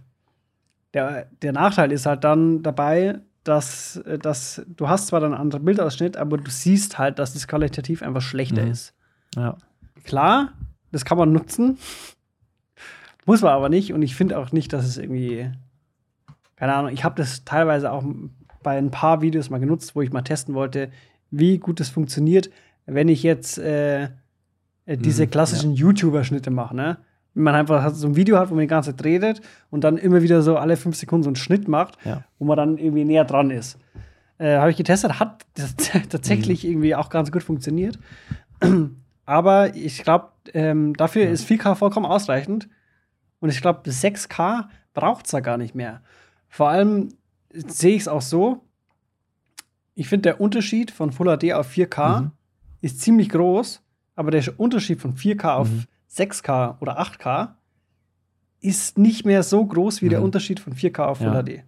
Der, 0.93 1.25
der 1.41 1.53
Nachteil 1.53 1.91
ist 1.91 2.05
halt 2.05 2.23
dann 2.23 2.61
dabei, 2.61 3.19
dass, 3.43 3.97
äh, 3.97 4.19
dass 4.19 4.61
du 4.67 4.87
hast 4.89 5.07
zwar 5.07 5.21
dann 5.21 5.33
einen 5.33 5.41
anderen 5.41 5.65
Bildausschnitt, 5.65 6.17
aber 6.17 6.37
du 6.37 6.51
siehst 6.51 6.99
halt, 6.99 7.17
dass 7.17 7.33
das 7.33 7.47
qualitativ 7.47 8.03
einfach 8.03 8.21
schlechter 8.21 8.63
Mhm. 8.63 8.71
ist. 8.71 8.93
Ja. 9.35 9.57
Klar, 10.03 10.49
das 10.91 11.03
kann 11.03 11.17
man 11.17 11.31
nutzen, 11.31 11.79
muss 13.25 13.41
man 13.41 13.53
aber 13.53 13.69
nicht 13.69 13.91
und 13.91 14.03
ich 14.03 14.15
finde 14.15 14.37
auch 14.37 14.51
nicht, 14.51 14.71
dass 14.71 14.85
es 14.85 14.99
irgendwie 14.99 15.49
keine 16.57 16.75
Ahnung, 16.75 16.91
ich 16.93 17.03
habe 17.03 17.15
das 17.15 17.43
teilweise 17.43 17.91
auch 17.91 18.03
bei 18.61 18.77
ein 18.77 18.91
paar 18.91 19.21
Videos 19.23 19.49
mal 19.49 19.59
genutzt, 19.59 19.95
wo 19.95 20.03
ich 20.03 20.13
mal 20.13 20.21
testen 20.21 20.53
wollte, 20.53 20.91
wie 21.31 21.57
gut 21.57 21.79
es 21.81 21.89
funktioniert, 21.89 22.51
wenn 22.85 23.09
ich 23.09 23.23
jetzt 23.23 23.57
äh, 23.57 24.03
äh, 24.85 24.97
diese 24.97 25.25
Mhm, 25.25 25.31
klassischen 25.31 25.73
YouTuber-Schnitte 25.73 26.51
mache, 26.51 26.75
ne? 26.75 26.97
Wenn 27.35 27.43
man 27.43 27.53
einfach 27.55 27.83
hat- 27.83 27.95
so 27.95 28.07
ein 28.07 28.15
Video 28.15 28.37
hat, 28.39 28.49
wo 28.49 28.55
man 28.55 28.61
die 28.61 28.67
ganze 28.67 28.95
Zeit 28.95 29.05
redet 29.05 29.41
und 29.69 29.83
dann 29.83 29.97
immer 29.97 30.21
wieder 30.21 30.41
so 30.41 30.57
alle 30.57 30.77
fünf 30.77 30.95
Sekunden 30.95 31.23
so 31.23 31.29
einen 31.29 31.35
Schnitt 31.35 31.67
macht, 31.67 31.97
Ja. 32.05 32.23
wo 32.39 32.45
man 32.45 32.57
dann 32.57 32.77
irgendwie 32.77 33.05
näher 33.05 33.25
dran 33.25 33.51
ist. 33.51 33.77
Äh, 34.37 34.57
habe 34.57 34.71
ich 34.71 34.77
getestet, 34.77 35.19
hat 35.19 35.45
das 35.55 35.75
tatsächlich 36.09 36.63
Mhm. 36.63 36.69
irgendwie 36.71 36.95
auch 36.95 37.09
ganz 37.09 37.31
gut 37.31 37.43
funktioniert. 37.43 37.99
Aber 39.25 39.75
ich 39.75 40.03
glaube, 40.03 40.29
ähm, 40.53 40.93
dafür 40.95 41.23
Ja. 41.25 41.29
ist 41.31 41.45
4K 41.45 41.75
vollkommen 41.75 42.05
ausreichend. 42.05 42.67
Und 43.39 43.49
ich 43.49 43.61
glaube, 43.61 43.81
6K 43.89 44.69
braucht 44.93 45.25
es 45.25 45.31
da 45.31 45.39
gar 45.39 45.57
nicht 45.57 45.75
mehr. 45.75 46.01
Vor 46.47 46.69
allem 46.69 47.09
sehe 47.51 47.95
ich 47.95 48.01
es 48.03 48.07
auch 48.07 48.21
so. 48.21 48.61
Ich 49.93 50.07
finde, 50.09 50.23
der 50.23 50.41
Unterschied 50.41 50.91
von 50.91 51.11
Full 51.11 51.27
HD 51.37 51.53
auf 51.53 51.67
4K 51.69 52.21
Mhm. 52.21 52.31
ist 52.81 53.01
ziemlich 53.01 53.29
groß, 53.29 53.81
aber 54.15 54.31
der 54.31 54.43
Unterschied 54.59 54.99
von 55.01 55.13
4K 55.15 55.55
auf 55.55 55.69
Mhm. 55.69 55.83
6K 56.15 56.77
oder 56.81 56.99
8K 56.99 57.55
ist 58.61 58.97
nicht 58.97 59.25
mehr 59.25 59.43
so 59.43 59.65
groß 59.65 60.01
wie 60.01 60.09
der 60.09 60.19
Mhm. 60.19 60.25
Unterschied 60.25 60.59
von 60.59 60.73
4K 60.73 61.05
auf 61.05 61.17
Full 61.19 61.27
Ja. 61.33 61.43
HD. 61.43 61.63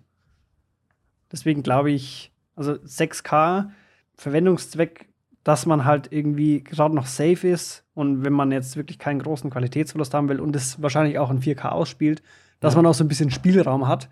Deswegen 1.32 1.64
glaube 1.64 1.92
ich, 1.92 2.32
also 2.56 2.74
6K 2.84 3.72
Verwendungszweck, 4.16 5.10
dass 5.44 5.66
man 5.66 5.86
halt 5.86 6.12
irgendwie 6.12 6.64
gerade 6.64 6.96
noch 6.96 7.06
safe 7.06 7.48
ist 7.48 7.86
und 7.94 8.24
wenn 8.26 8.34
man 8.34 8.52
jetzt 8.52 8.76
wirklich 8.78 9.00
keinen 9.00 9.22
großen 9.22 9.50
Qualitätsverlust 9.50 10.14
haben 10.14 10.30
will 10.30 10.40
und 10.40 10.56
es 10.56 10.82
wahrscheinlich 10.82 11.20
auch 11.20 11.30
in 11.30 11.40
4K 11.42 11.70
ausspielt, 11.72 12.22
dass 12.60 12.74
Ja. 12.74 12.78
man 12.82 12.86
auch 12.90 12.94
so 12.94 13.04
ein 13.04 13.08
bisschen 13.08 13.32
Spielraum 13.32 13.88
hat. 13.88 14.10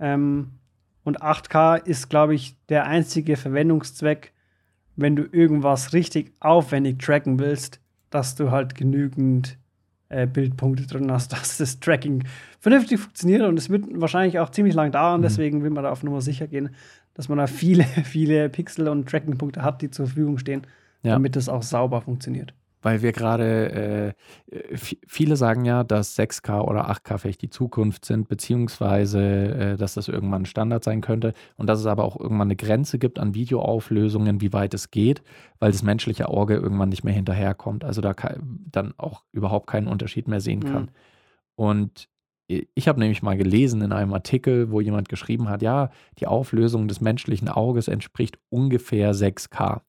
Ähm, 0.00 0.52
und 1.04 1.22
8K 1.22 1.76
ist, 1.76 2.08
glaube 2.10 2.34
ich, 2.34 2.56
der 2.68 2.86
einzige 2.86 3.36
Verwendungszweck, 3.36 4.32
wenn 4.96 5.14
du 5.16 5.24
irgendwas 5.30 5.92
richtig 5.92 6.32
aufwendig 6.40 6.98
tracken 6.98 7.38
willst, 7.38 7.80
dass 8.10 8.34
du 8.34 8.50
halt 8.50 8.74
genügend 8.74 9.58
äh, 10.08 10.26
Bildpunkte 10.26 10.86
drin 10.86 11.10
hast, 11.12 11.32
dass 11.32 11.58
das 11.58 11.80
Tracking 11.80 12.24
vernünftig 12.60 12.98
funktioniert 13.00 13.42
und 13.42 13.58
es 13.58 13.68
wird 13.70 13.84
wahrscheinlich 14.00 14.38
auch 14.38 14.50
ziemlich 14.50 14.74
lang 14.74 14.90
dauern, 14.92 15.20
Mhm. 15.20 15.24
deswegen 15.24 15.62
will 15.62 15.70
man 15.70 15.84
da 15.84 15.90
auf 15.90 16.02
Nummer 16.02 16.20
sicher 16.20 16.46
gehen, 16.46 16.70
dass 17.14 17.28
man 17.28 17.38
da 17.38 17.46
viele, 17.46 17.84
viele 18.04 18.48
Pixel 18.48 18.88
und 18.88 19.08
Trackingpunkte 19.08 19.62
hat, 19.62 19.82
die 19.82 19.90
zur 19.90 20.06
Verfügung 20.06 20.38
stehen, 20.38 20.62
Ja. 21.02 21.12
damit 21.12 21.36
das 21.36 21.48
auch 21.48 21.62
sauber 21.62 22.00
funktioniert. 22.00 22.54
Weil 22.80 23.02
wir 23.02 23.12
gerade, 23.12 24.14
äh, 24.50 24.54
f- 24.72 24.96
viele 25.06 25.36
sagen 25.36 25.64
ja, 25.64 25.82
dass 25.84 26.16
6K 26.16 26.60
oder 26.62 26.88
8K 26.88 27.18
vielleicht 27.18 27.42
die 27.42 27.50
Zukunft 27.50 28.04
sind, 28.04 28.28
beziehungsweise, 28.28 29.20
äh, 29.20 29.76
dass 29.76 29.94
das 29.94 30.08
irgendwann 30.08 30.46
Standard 30.46 30.84
sein 30.84 31.00
könnte 31.00 31.32
und 31.56 31.66
dass 31.68 31.80
es 31.80 31.86
aber 31.86 32.04
auch 32.04 32.18
irgendwann 32.18 32.48
eine 32.48 32.56
Grenze 32.56 32.98
gibt 32.98 33.18
an 33.18 33.34
Videoauflösungen, 33.34 34.40
wie 34.40 34.52
weit 34.52 34.74
es 34.74 34.90
geht, 34.90 35.22
weil 35.58 35.72
das 35.72 35.82
menschliche 35.82 36.28
Auge 36.28 36.54
irgendwann 36.54 36.88
nicht 36.90 37.04
mehr 37.04 37.14
hinterherkommt, 37.14 37.84
also 37.84 38.00
da 38.00 38.14
dann 38.70 38.94
auch 38.96 39.24
überhaupt 39.32 39.66
keinen 39.66 39.88
Unterschied 39.88 40.28
mehr 40.28 40.40
sehen 40.40 40.64
kann. 40.64 40.82
Mhm. 40.82 40.88
Und 41.56 42.08
ich 42.74 42.88
habe 42.88 42.98
nämlich 42.98 43.22
mal 43.22 43.36
gelesen 43.36 43.82
in 43.82 43.92
einem 43.92 44.14
Artikel, 44.14 44.70
wo 44.70 44.80
jemand 44.80 45.10
geschrieben 45.10 45.50
hat, 45.50 45.60
ja, 45.60 45.90
die 46.18 46.26
Auflösung 46.26 46.88
des 46.88 47.00
menschlichen 47.02 47.48
Auges 47.48 47.88
entspricht 47.88 48.38
ungefähr 48.48 49.12
6K. 49.14 49.82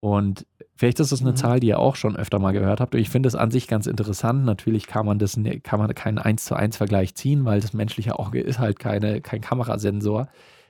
Und 0.00 0.46
vielleicht 0.76 1.00
ist 1.00 1.10
das 1.10 1.20
eine 1.22 1.32
Mhm. 1.32 1.36
Zahl, 1.36 1.60
die 1.60 1.66
ihr 1.68 1.78
auch 1.80 1.96
schon 1.96 2.16
öfter 2.16 2.38
mal 2.38 2.52
gehört 2.52 2.80
habt. 2.80 2.94
Und 2.94 3.00
ich 3.00 3.10
finde 3.10 3.26
es 3.28 3.34
an 3.34 3.50
sich 3.50 3.66
ganz 3.66 3.86
interessant. 3.88 4.44
Natürlich 4.44 4.86
kann 4.86 5.04
man 5.06 5.18
das 5.18 5.36
ne- 5.36 5.60
kann 5.60 5.80
man 5.80 5.92
keinen 5.94 6.18
1 6.18 6.44
zu 6.44 6.54
1 6.54 6.76
Vergleich 6.76 7.14
ziehen, 7.16 7.44
weil 7.44 7.60
das 7.60 7.72
menschliche 7.72 8.18
Auge 8.18 8.40
ist 8.40 8.58
halt 8.60 8.78
keine, 8.78 9.20
kein 9.20 9.40
Kamerasensor. 9.40 10.28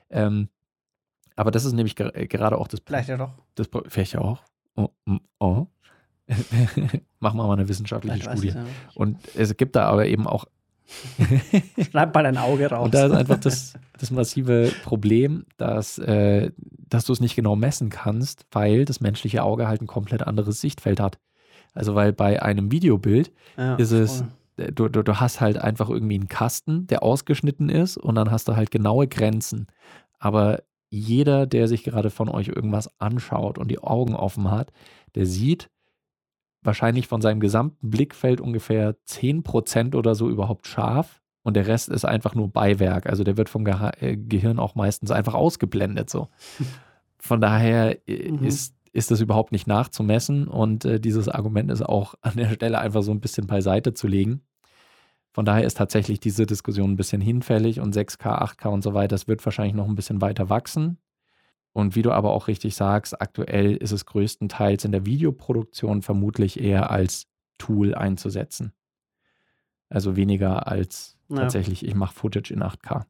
Ähm, 0.09 0.49
aber 1.35 1.51
das 1.51 1.63
ist 1.65 1.73
nämlich 1.73 1.93
ger- 1.93 2.15
äh, 2.15 2.27
gerade 2.27 2.57
auch 2.57 2.67
das 2.67 2.79
Vielleicht 2.85 3.09
ja 3.09 3.17
doch. 3.17 3.31
das 3.55 3.69
vielleicht 3.87 4.13
ja 4.13 4.21
auch. 4.21 4.41
Oh, 4.75 4.89
mm, 5.05 5.17
oh. 5.39 5.67
Machen 7.19 7.37
wir 7.37 7.47
mal 7.47 7.53
eine 7.53 7.67
wissenschaftliche 7.67 8.17
Vielleicht 8.19 8.39
Studie. 8.39 8.53
nicht. 8.57 8.95
Und 8.95 9.17
es 9.35 9.55
gibt 9.57 9.75
da 9.75 9.85
aber 9.87 10.05
eben 10.07 10.25
auch 10.27 10.45
Schneid 11.91 12.13
mal 12.13 12.23
dein 12.23 12.37
Auge 12.37 12.67
raus. 12.71 12.85
und 12.85 12.93
da 12.93 13.05
ist 13.05 13.11
einfach 13.13 13.39
das, 13.39 13.73
das 13.99 14.09
massive 14.11 14.71
Problem, 14.83 15.45
dass, 15.57 15.97
äh, 15.99 16.51
dass 16.89 17.05
du 17.05 17.13
es 17.13 17.19
nicht 17.19 17.35
genau 17.35 17.55
messen 17.55 17.89
kannst, 17.89 18.45
weil 18.51 18.85
das 18.85 18.99
menschliche 18.99 19.43
Auge 19.43 19.67
halt 19.67 19.81
ein 19.81 19.87
komplett 19.87 20.23
anderes 20.23 20.61
Sichtfeld 20.61 20.99
hat. 20.99 21.19
Also 21.73 21.95
weil 21.95 22.13
bei 22.13 22.41
einem 22.41 22.71
Videobild 22.71 23.31
ja, 23.57 23.75
ist 23.75 23.91
es, 23.91 24.23
äh, 24.57 24.71
du, 24.71 24.89
du, 24.89 25.03
du 25.03 25.19
hast 25.19 25.39
halt 25.39 25.57
einfach 25.57 25.89
irgendwie 25.89 26.15
einen 26.15 26.27
Kasten, 26.27 26.87
der 26.87 27.03
ausgeschnitten 27.03 27.69
ist 27.69 27.97
und 27.97 28.15
dann 28.15 28.31
hast 28.31 28.47
du 28.47 28.55
halt 28.55 28.71
genaue 28.71 29.07
Grenzen. 29.07 29.67
Aber 30.17 30.63
jeder, 30.89 31.45
der 31.45 31.67
sich 31.67 31.83
gerade 31.83 32.09
von 32.09 32.29
euch 32.29 32.47
irgendwas 32.47 32.89
anschaut 32.99 33.57
und 33.57 33.69
die 33.69 33.79
Augen 33.79 34.15
offen 34.15 34.49
hat, 34.49 34.71
der 35.15 35.25
sieht 35.25 35.69
wahrscheinlich 36.61 37.07
von 37.07 37.21
seinem 37.21 37.39
gesamten 37.39 37.89
Blickfeld 37.89 38.41
ungefähr 38.41 38.95
10% 39.07 39.95
oder 39.95 40.15
so 40.15 40.29
überhaupt 40.29 40.67
scharf 40.67 41.18
und 41.43 41.55
der 41.55 41.67
Rest 41.67 41.89
ist 41.89 42.05
einfach 42.05 42.35
nur 42.35 42.49
Beiwerk. 42.49 43.07
Also 43.07 43.23
der 43.23 43.37
wird 43.37 43.49
vom 43.49 43.65
Geha 43.65 43.91
äh, 43.99 44.17
Gehirn 44.17 44.59
auch 44.59 44.75
meistens 44.75 45.11
einfach 45.11 45.33
ausgeblendet 45.33 46.09
so. 46.09 46.27
Von 47.19 47.41
daher 47.41 47.97
äh, 48.07 48.31
Mhm. 48.31 48.43
ist, 48.45 48.75
ist 48.93 49.11
das 49.11 49.21
überhaupt 49.21 49.51
nicht 49.51 49.67
nachzumessen 49.67 50.47
und 50.47 50.85
äh, 50.85 50.99
dieses 50.99 51.27
Argument 51.29 51.69
ist 51.71 51.81
auch 51.81 52.15
an 52.21 52.37
der 52.37 52.49
Stelle 52.53 52.79
einfach 52.79 53.03
so 53.03 53.11
ein 53.11 53.19
bisschen 53.21 53.47
beiseite 53.47 53.93
zu 53.93 54.07
legen. 54.07 54.41
Von 55.31 55.45
daher 55.45 55.63
ist 55.63 55.77
tatsächlich 55.77 56.19
diese 56.19 56.45
Diskussion 56.45 56.91
ein 56.91 56.95
bisschen 56.97 57.21
hinfällig 57.21 57.79
und 57.79 57.95
6K, 57.95 58.41
8K 58.57 58.67
und 58.69 58.81
so 58.81 58.93
weiter, 58.93 59.09
das 59.09 59.27
wird 59.27 59.45
wahrscheinlich 59.45 59.75
noch 59.75 59.87
ein 59.87 59.95
bisschen 59.95 60.21
weiter 60.21 60.49
wachsen. 60.49 60.97
Und 61.71 61.95
wie 61.95 62.01
du 62.01 62.11
aber 62.11 62.31
auch 62.31 62.47
richtig 62.47 62.75
sagst, 62.75 63.21
aktuell 63.21 63.75
ist 63.75 63.91
es 63.91 64.07
größtenteils 64.07 64.85
in 64.85 64.91
der 64.91 65.05
Videoproduktion 65.05 66.01
vermutlich 66.01 66.59
eher 66.59 66.89
als 66.89 67.27
Tool 67.59 67.93
einzusetzen. 67.93 68.73
Also 69.87 70.15
weniger 70.15 70.67
als 70.67 71.15
Ja. 71.29 71.37
tatsächlich, 71.37 71.85
ich 71.85 71.95
mache 71.95 72.13
Footage 72.13 72.53
in 72.53 72.61
8K. 72.63 73.05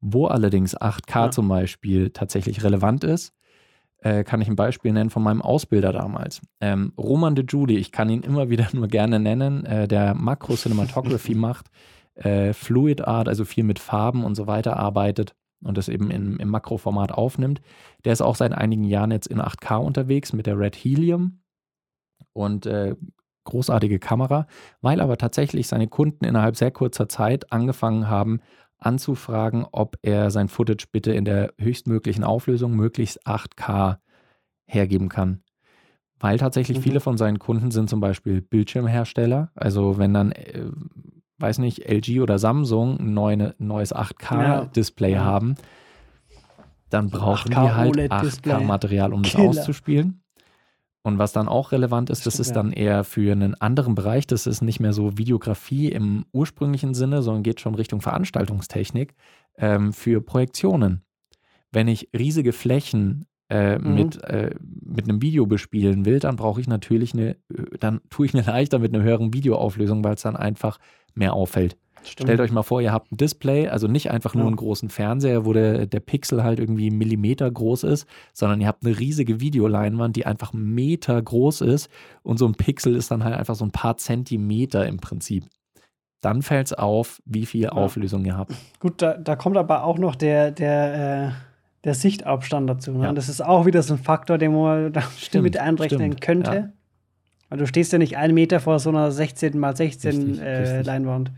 Wo 0.00 0.26
allerdings 0.26 0.76
8K 0.76 1.26
Ja. 1.26 1.30
zum 1.30 1.48
Beispiel 1.48 2.10
tatsächlich 2.10 2.64
relevant 2.64 3.04
ist, 3.04 3.34
äh, 3.98 4.24
kann 4.24 4.40
ich 4.40 4.48
ein 4.48 4.56
Beispiel 4.56 4.92
nennen 4.92 5.10
von 5.10 5.22
meinem 5.22 5.42
Ausbilder 5.42 5.92
damals. 5.92 6.40
Ähm, 6.60 6.92
Roman 6.98 7.36
de 7.36 7.44
Julie, 7.48 7.78
ich 7.78 7.92
kann 7.92 8.10
ihn 8.10 8.22
immer 8.22 8.50
wieder 8.50 8.66
nur 8.72 8.88
gerne 8.88 9.20
nennen, 9.20 9.64
äh, 9.64 9.86
der 9.86 10.14
Makro-Cinematography 10.14 11.34
macht, 11.36 11.66
äh, 12.14 12.52
Fluid 12.52 13.02
Art, 13.06 13.28
also 13.28 13.44
viel 13.44 13.64
mit 13.64 13.78
Farben 13.78 14.24
und 14.24 14.34
so 14.34 14.46
weiter 14.48 14.76
arbeitet 14.76 15.34
und 15.62 15.78
das 15.78 15.88
eben 15.88 16.10
im, 16.10 16.38
im 16.40 16.48
Makroformat 16.48 17.12
aufnimmt. 17.12 17.60
Der 18.04 18.12
ist 18.12 18.22
auch 18.22 18.34
seit 18.34 18.52
einigen 18.52 18.84
Jahren 18.84 19.12
jetzt 19.12 19.28
in 19.28 19.40
8K 19.40 19.76
unterwegs 19.76 20.32
mit 20.32 20.46
der 20.46 20.58
Red 20.58 20.74
Helium 20.74 21.40
und 22.32 22.66
äh, 22.66 22.96
großartige 23.44 23.98
Kamera, 23.98 24.46
weil 24.80 25.00
aber 25.00 25.16
tatsächlich 25.18 25.66
seine 25.68 25.88
Kunden 25.88 26.24
innerhalb 26.24 26.56
sehr 26.56 26.70
kurzer 26.70 27.08
Zeit 27.08 27.52
angefangen 27.52 28.08
haben, 28.08 28.40
anzufragen, 28.78 29.64
ob 29.70 29.96
er 30.02 30.30
sein 30.30 30.48
Footage 30.48 30.86
bitte 30.90 31.12
in 31.12 31.24
der 31.24 31.52
höchstmöglichen 31.58 32.24
Auflösung, 32.24 32.74
möglichst 32.74 33.26
8K, 33.26 33.98
hergeben 34.66 35.08
kann. 35.08 35.42
Weil 36.18 36.38
tatsächlich 36.38 36.78
Mhm. 36.78 36.82
viele 36.82 37.00
von 37.00 37.16
seinen 37.16 37.38
Kunden 37.38 37.70
sind 37.70 37.90
zum 37.90 38.00
Beispiel 38.00 38.40
Bildschirmhersteller. 38.40 39.50
Also 39.54 39.98
wenn 39.98 40.14
dann, 40.14 40.32
äh, 40.32 40.64
weiß 41.38 41.58
nicht, 41.58 41.88
LG 41.88 42.20
oder 42.20 42.38
Samsung 42.38 42.98
ein 43.00 43.12
neue, 43.14 43.54
neues 43.58 43.92
8K-Display 43.92 45.12
Ja. 45.14 45.24
haben, 45.24 45.56
dann 46.90 47.10
brauchen 47.10 47.50
die 47.50 47.56
8K 47.56 47.76
halt 47.76 47.90
OLED-Display. 47.90 48.52
8K-Material, 48.54 49.12
um 49.12 49.22
das 49.22 49.32
Killer. 49.32 49.48
auszuspielen. 49.48 50.21
Und 51.04 51.18
was 51.18 51.32
dann 51.32 51.48
auch 51.48 51.72
relevant 51.72 52.10
ist, 52.10 52.26
das 52.26 52.34
Stimmt, 52.34 52.46
ist 52.46 52.52
dann 52.56 52.72
eher 52.72 53.02
für 53.02 53.32
einen 53.32 53.54
anderen 53.60 53.94
Bereich. 53.96 54.26
Das 54.26 54.46
ist 54.46 54.62
nicht 54.62 54.78
mehr 54.78 54.92
so 54.92 55.18
Videografie 55.18 55.88
im 55.88 56.24
ursprünglichen 56.32 56.94
Sinne, 56.94 57.22
sondern 57.22 57.42
geht 57.42 57.60
schon 57.60 57.74
Richtung 57.74 58.00
Veranstaltungstechnik 58.00 59.14
ähm, 59.58 59.92
für 59.92 60.20
Projektionen. 60.20 61.02
Wenn 61.72 61.88
ich 61.88 62.08
riesige 62.16 62.52
Flächen 62.52 63.26
äh, 63.48 63.78
Mhm. 63.78 63.94
mit, 63.94 64.24
äh, 64.24 64.54
mit 64.60 65.08
einem 65.08 65.20
Video 65.20 65.46
bespielen 65.46 66.04
will, 66.04 66.20
dann 66.20 66.36
brauche 66.36 66.60
ich 66.60 66.68
natürlich 66.68 67.12
eine, 67.14 67.30
äh, 67.30 67.36
dann 67.80 68.00
tue 68.08 68.26
ich 68.26 68.32
mir 68.32 68.42
leichter 68.46 68.78
mit 68.78 68.94
einer 68.94 69.02
höheren 69.02 69.34
Videoauflösung, 69.34 70.04
weil 70.04 70.14
es 70.14 70.22
dann 70.22 70.36
einfach 70.36 70.78
mehr 71.14 71.34
auffällt. 71.34 71.76
Stimmt. 72.04 72.28
Stellt 72.28 72.40
euch 72.40 72.52
mal 72.52 72.62
vor, 72.62 72.80
ihr 72.80 72.92
habt 72.92 73.12
ein 73.12 73.16
Display, 73.16 73.68
also 73.68 73.86
nicht 73.86 74.10
einfach 74.10 74.34
nur 74.34 74.44
Ja. 74.44 74.48
einen 74.48 74.56
großen 74.56 74.88
Fernseher, 74.90 75.44
wo 75.46 75.52
der, 75.52 75.86
der 75.86 76.00
Pixel 76.00 76.42
halt 76.42 76.58
irgendwie 76.58 76.88
einen 76.88 76.98
Millimeter 76.98 77.50
groß 77.50 77.84
ist, 77.84 78.06
sondern 78.32 78.60
ihr 78.60 78.66
habt 78.66 78.84
eine 78.84 78.98
riesige 78.98 79.40
Videoleinwand, 79.40 80.16
die 80.16 80.26
einfach 80.26 80.52
Meter 80.52 81.20
groß 81.22 81.60
ist 81.62 81.88
und 82.22 82.38
so 82.38 82.46
ein 82.46 82.54
Pixel 82.54 82.96
ist 82.96 83.10
dann 83.10 83.22
halt 83.24 83.34
einfach 83.36 83.54
so 83.54 83.64
ein 83.64 83.70
paar 83.70 83.96
Zentimeter 83.96 84.86
im 84.86 84.98
Prinzip. 84.98 85.44
Dann 86.20 86.42
fällt 86.42 86.66
es 86.68 86.72
auf, 86.72 87.20
wie 87.24 87.46
viel 87.46 87.68
Auflösung 87.68 88.24
ihr 88.24 88.36
habt. 88.36 88.52
Gut, 88.78 89.02
da, 89.02 89.14
da 89.16 89.34
kommt 89.36 89.56
aber 89.56 89.84
auch 89.84 89.98
noch 89.98 90.14
der, 90.14 90.52
der, 90.52 91.26
äh, 91.28 91.30
der 91.84 91.94
Sichtabstand 91.94 92.70
dazu. 92.70 92.92
Ne? 92.92 93.04
Ja. 93.06 93.12
Das 93.12 93.28
ist 93.28 93.44
auch 93.44 93.66
wieder 93.66 93.82
so 93.82 93.94
ein 93.94 93.98
Faktor, 93.98 94.38
den 94.38 94.52
man 94.54 94.92
Stimmt, 95.18 95.42
mit 95.44 95.58
einrechnen 95.58 95.98
stimmt, 96.12 96.20
könnte. 96.20 96.54
ja. 96.54 96.68
Weil 97.48 97.58
du 97.58 97.66
stehst 97.66 97.92
ja 97.92 97.98
nicht 97.98 98.16
einen 98.16 98.34
Meter 98.34 98.60
vor 98.60 98.78
so 98.78 98.88
einer 98.90 99.10
16 99.10 99.58
mal 99.58 99.76
16 99.76 100.10
Richtig, 100.12 100.40
äh, 100.40 100.56
richtig. 100.58 100.86
Leinwand. 100.86 101.32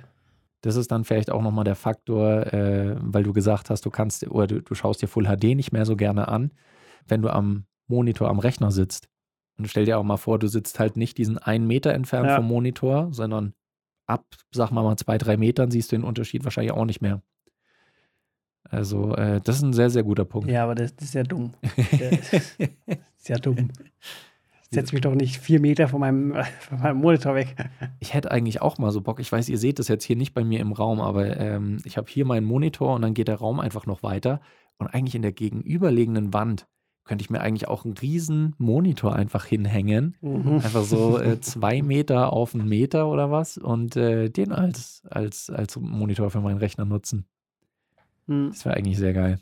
Das 0.65 0.77
ist 0.77 0.91
dann 0.91 1.05
vielleicht 1.05 1.31
auch 1.31 1.43
nochmal 1.43 1.65
der 1.65 1.75
Faktor, 1.75 2.47
äh, 2.55 2.97
weil 2.99 3.23
du 3.23 3.35
gesagt 3.35 3.69
hast, 3.69 3.85
du 3.85 3.91
kannst 3.91 4.27
oder 4.27 4.47
du, 4.47 4.63
du 4.63 4.75
schaust 4.75 5.03
dir 5.03 5.09
Full 5.09 5.27
HD 5.27 5.55
nicht 5.55 5.73
mehr 5.73 5.85
so 5.85 5.95
gerne 5.95 6.29
an, 6.29 6.53
wenn 7.07 7.21
du 7.21 7.29
am 7.29 7.67
Monitor 7.87 8.31
am 8.31 8.39
Rechner 8.39 8.71
sitzt. 8.71 9.11
Und 9.59 9.69
stell 9.69 9.85
dir 9.85 9.99
auch 9.99 10.05
mal 10.05 10.17
vor, 10.17 10.39
du 10.39 10.47
sitzt 10.49 10.79
halt 10.81 10.97
nicht 10.97 11.19
diesen 11.19 11.37
einen 11.37 11.67
Meter 11.67 11.93
entfernt 11.93 12.29
Ja. 12.29 12.37
vom 12.37 12.47
Monitor, 12.47 13.09
sondern 13.13 13.53
ab, 14.07 14.25
sag 14.53 14.71
mal 14.71 14.83
mal, 14.83 14.97
zwei, 14.97 15.19
drei 15.19 15.37
Metern 15.37 15.71
siehst 15.71 15.93
du 15.93 15.97
den 15.97 16.05
Unterschied 16.05 16.45
wahrscheinlich 16.45 16.73
auch 16.73 16.87
nicht 16.87 17.03
mehr. 17.03 17.21
Also, 18.63 19.15
äh, 19.17 19.43
das 19.45 19.57
ist 19.57 19.63
ein 19.65 19.75
sehr, 19.75 19.91
sehr 19.91 20.03
guter 20.03 20.25
Punkt. 20.25 20.49
Ja, 20.51 20.65
aber 20.65 20.75
das, 20.75 20.97
das 20.97 21.09
ist 21.09 21.15
ja 21.15 21.25
dumm. 21.25 21.53
Das 21.91 22.33
ist 23.19 23.29
ja 23.29 23.37
dumm. 23.37 23.69
Ich 24.75 24.81
setz 24.81 24.93
mich 24.93 25.03
doch 25.03 25.15
nicht 25.15 25.39
vier 25.39 25.61
Meter 25.61 25.89
von 25.89 26.01
meinem, 26.01 26.35
von 26.61 26.81
meinem 26.81 26.99
Monitor 26.99 27.35
weg. 27.35 27.55
Ich 28.01 28.13
hätte 28.13 28.31
eigentlich 28.31 28.61
auch 28.61 28.77
mal 28.77 28.91
so 28.93 29.01
Bock. 29.01 29.19
Ich 29.19 29.33
weiß, 29.33 29.49
ihr 29.49 29.57
seht 29.57 29.79
das 29.79 29.89
jetzt 29.89 30.05
hier 30.05 30.17
nicht 30.17 30.35
bei 30.35 30.45
mir 30.45 30.61
im 30.61 30.73
Raum, 30.73 31.01
aber 31.01 31.39
ähm, 31.39 31.79
ich 31.85 31.97
habe 31.97 32.11
hier 32.11 32.27
meinen 32.27 32.45
Monitor 32.45 32.95
und 32.95 33.03
dann 33.03 33.15
geht 33.15 33.29
der 33.29 33.37
Raum 33.37 33.61
einfach 33.61 33.87
noch 33.87 34.03
weiter. 34.03 34.41
Und 34.77 34.89
eigentlich 34.89 35.15
in 35.15 35.23
der 35.23 35.33
gegenüberliegenden 35.33 36.35
Wand 36.35 36.67
könnte 37.05 37.23
ich 37.23 37.31
mir 37.31 37.41
eigentlich 37.41 37.69
auch 37.69 37.85
einen 37.85 37.95
riesen 37.95 38.55
Monitor 38.59 39.15
einfach 39.15 39.47
hinhängen. 39.47 40.17
Mhm. 40.21 40.55
Einfach 40.55 40.85
so 40.85 41.19
äh, 41.19 41.41
zwei 41.41 41.83
Meter 41.83 42.33
auf 42.33 42.55
einen 42.55 42.69
Meter 42.69 43.09
oder 43.09 43.31
was 43.31 43.57
und 43.57 43.97
äh, 43.97 44.29
den 44.29 44.53
als, 44.53 45.03
als, 45.09 45.51
als 45.51 45.77
Monitor 45.77 46.31
für 46.31 46.41
meinen 46.41 46.59
Rechner 46.59 46.85
nutzen. 46.85 47.27
Hm. 48.27 48.51
Das 48.51 48.65
wäre 48.65 48.77
eigentlich 48.77 48.99
sehr 48.99 49.13
geil. 49.13 49.39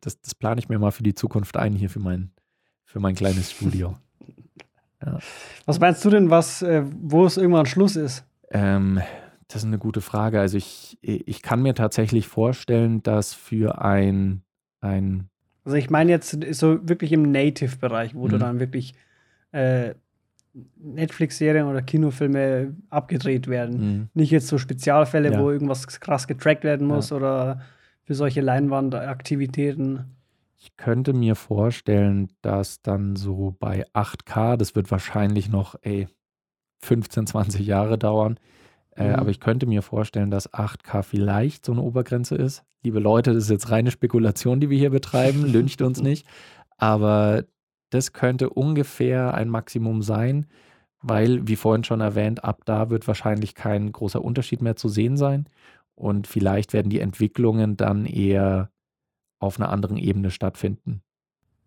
Das, 0.00 0.20
das 0.20 0.34
plane 0.34 0.60
ich 0.60 0.68
mir 0.68 0.78
mal 0.78 0.92
für 0.92 1.02
die 1.02 1.14
Zukunft 1.14 1.56
ein, 1.56 1.74
hier 1.74 1.90
für 1.90 2.00
mein, 2.00 2.32
für 2.84 3.00
mein 3.00 3.14
kleines 3.14 3.52
Studio. 3.52 3.96
Was 5.66 5.78
meinst 5.80 6.04
du 6.04 6.10
denn, 6.10 6.30
was, 6.30 6.62
äh, 6.62 6.82
wo 7.00 7.24
es 7.24 7.36
irgendwann 7.36 7.66
Schluss 7.66 7.96
ist? 7.96 8.24
Ähm, 8.50 9.00
das 9.48 9.62
ist 9.62 9.66
eine 9.66 9.78
gute 9.78 10.00
Frage. 10.00 10.40
Also 10.40 10.56
ich, 10.56 10.98
ich 11.02 11.42
kann 11.42 11.62
mir 11.62 11.74
tatsächlich 11.74 12.26
vorstellen, 12.28 13.02
dass 13.02 13.34
für 13.34 13.80
ein, 13.82 14.42
ein 14.80 15.28
Also 15.64 15.76
ich 15.76 15.90
meine 15.90 16.10
jetzt 16.10 16.36
so 16.54 16.88
wirklich 16.88 17.12
im 17.12 17.30
Native-Bereich, 17.30 18.14
wo 18.14 18.28
du 18.28 18.36
Mhm. 18.36 18.40
dann 18.40 18.60
wirklich 18.60 18.94
äh, 19.52 19.94
Netflix-Serien 20.82 21.66
oder 21.66 21.80
Kinofilme 21.82 22.74
abgedreht 22.90 23.48
werden. 23.48 24.00
mh, 24.00 24.08
Nicht 24.14 24.30
jetzt 24.30 24.48
so 24.48 24.58
Spezialfälle, 24.58 25.32
Ja. 25.32 25.38
wo 25.40 25.50
irgendwas 25.50 25.86
krass 26.00 26.26
getrackt 26.26 26.64
werden 26.64 26.86
muss 26.86 27.10
oder 27.12 27.60
für 28.04 28.14
solche 28.14 28.40
Leinwandaktivitäten. 28.42 30.04
Ich 30.62 30.76
könnte 30.76 31.12
mir 31.12 31.34
vorstellen, 31.34 32.28
dass 32.40 32.82
dann 32.82 33.16
so 33.16 33.56
bei 33.58 33.84
8K, 33.94 34.56
das 34.56 34.76
wird 34.76 34.90
wahrscheinlich 34.92 35.48
noch, 35.48 35.74
ey, 35.82 36.06
15, 36.84 37.26
20 37.26 37.66
Jahre 37.66 37.98
dauern. 37.98 38.38
Äh, 38.96 39.10
Mhm. 39.10 39.14
aber 39.16 39.30
ich 39.30 39.40
könnte 39.40 39.66
mir 39.66 39.82
vorstellen, 39.82 40.30
dass 40.30 40.52
8K 40.52 41.02
vielleicht 41.02 41.66
so 41.66 41.72
eine 41.72 41.82
Obergrenze 41.82 42.36
ist. 42.36 42.64
Liebe 42.84 43.00
Leute, 43.00 43.34
das 43.34 43.44
ist 43.44 43.50
jetzt 43.50 43.70
reine 43.70 43.90
Spekulation, 43.90 44.60
die 44.60 44.70
wir 44.70 44.78
hier 44.78 44.90
betreiben. 44.90 45.44
Lyncht 45.46 45.82
uns 45.82 46.00
nicht. 46.02 46.26
Aber 46.78 47.44
das 47.90 48.12
könnte 48.12 48.50
ungefähr 48.50 49.34
ein 49.34 49.48
Maximum 49.48 50.02
sein, 50.02 50.46
weil, 51.02 51.46
wie 51.48 51.56
vorhin 51.56 51.84
schon 51.84 52.00
erwähnt, 52.00 52.44
ab 52.44 52.62
da 52.66 52.90
wird 52.90 53.08
wahrscheinlich 53.08 53.54
kein 53.56 53.92
großer 53.92 54.22
Unterschied 54.24 54.62
mehr 54.62 54.76
zu 54.76 54.88
sehen 54.88 55.16
sein. 55.16 55.48
Und 55.96 56.26
vielleicht 56.28 56.72
werden 56.72 56.90
die 56.90 57.00
Entwicklungen 57.00 57.76
dann 57.76 58.06
eher 58.06 58.71
auf 59.42 59.58
einer 59.60 59.70
anderen 59.70 59.96
Ebene 59.96 60.30
stattfinden. 60.30 61.02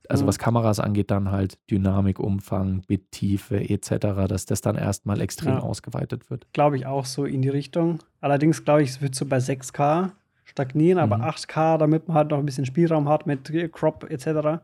Also 0.08 0.24
Mhm. 0.24 0.28
was 0.28 0.38
Kameras 0.40 0.80
angeht, 0.80 1.10
dann 1.10 1.32
halt 1.32 1.58
Dynamik, 1.72 2.20
Umfang, 2.20 2.84
Bittiefe 2.88 3.60
etc., 3.70 4.28
dass 4.28 4.46
das 4.46 4.62
dann 4.62 4.76
erstmal 4.76 5.20
extrem 5.20 5.54
Ja. 5.56 5.60
ausgeweitet 5.60 6.30
wird. 6.30 6.46
Glaube 6.54 6.78
ich 6.78 6.86
auch 6.86 7.06
so 7.06 7.26
in 7.26 7.42
die 7.42 7.50
Richtung. 7.50 8.00
Allerdings 8.22 8.64
glaube 8.64 8.84
ich, 8.84 8.90
es 8.92 9.02
wird 9.02 9.16
so 9.16 9.26
bei 9.26 9.40
6K 9.40 10.12
stagnieren, 10.44 11.00
aber 11.00 11.18
Mhm. 11.18 11.24
8K, 11.24 11.78
damit 11.80 12.08
man 12.08 12.18
halt 12.18 12.30
noch 12.30 12.38
ein 12.38 12.46
bisschen 12.46 12.66
Spielraum 12.68 13.10
hat 13.10 13.26
mit 13.26 13.52
Crop 13.74 14.06
etc. 14.10 14.60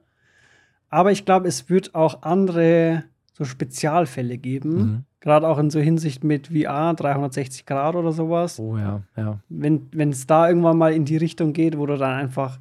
Aber 0.89 1.11
ich 1.11 1.25
glaube, 1.25 1.47
es 1.47 1.69
wird 1.69 1.95
auch 1.95 2.21
andere 2.21 3.03
so 3.33 3.43
Spezialfälle 3.45 4.37
geben. 4.37 4.75
Mhm. 4.77 5.03
Gerade 5.21 5.47
auch 5.47 5.57
in 5.57 5.69
so 5.69 5.79
Hinsicht 5.79 6.23
mit 6.23 6.47
VR, 6.47 6.93
360 6.93 7.65
Grad 7.65 7.95
oder 7.95 8.11
sowas. 8.11 8.59
Oh 8.59 8.77
ja, 8.77 9.01
ja. 9.15 9.39
Wenn 9.49 9.89
es 10.11 10.27
da 10.27 10.47
irgendwann 10.47 10.77
mal 10.77 10.93
in 10.93 11.05
die 11.05 11.17
Richtung 11.17 11.53
geht, 11.53 11.77
wo 11.77 11.85
du 11.85 11.97
dann 11.97 12.13
einfach 12.13 12.59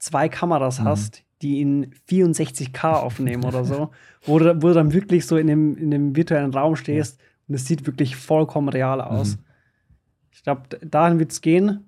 zwei 0.00 0.28
Kameras 0.28 0.80
Mhm. 0.80 0.84
hast, 0.86 1.22
die 1.42 1.60
in 1.60 1.92
64K 2.08 2.92
aufnehmen 3.02 3.44
oder 3.44 3.64
so, 3.64 3.90
wo 4.26 4.38
du, 4.38 4.60
wo 4.62 4.68
du 4.68 4.74
dann 4.74 4.92
wirklich 4.92 5.26
so 5.26 5.36
in 5.36 5.46
dem, 5.46 5.76
in 5.76 5.90
dem 5.92 6.16
virtuellen 6.16 6.52
Raum 6.52 6.74
stehst 6.76 7.20
und 7.48 7.54
es 7.54 7.66
sieht 7.66 7.86
wirklich 7.86 8.16
vollkommen 8.16 8.68
real 8.68 9.00
aus. 9.00 9.36
Mhm. 9.36 9.42
Ich 10.32 10.42
glaube, 10.42 10.62
dahin 10.84 11.18
wird 11.18 11.30
es 11.32 11.40
gehen, 11.40 11.84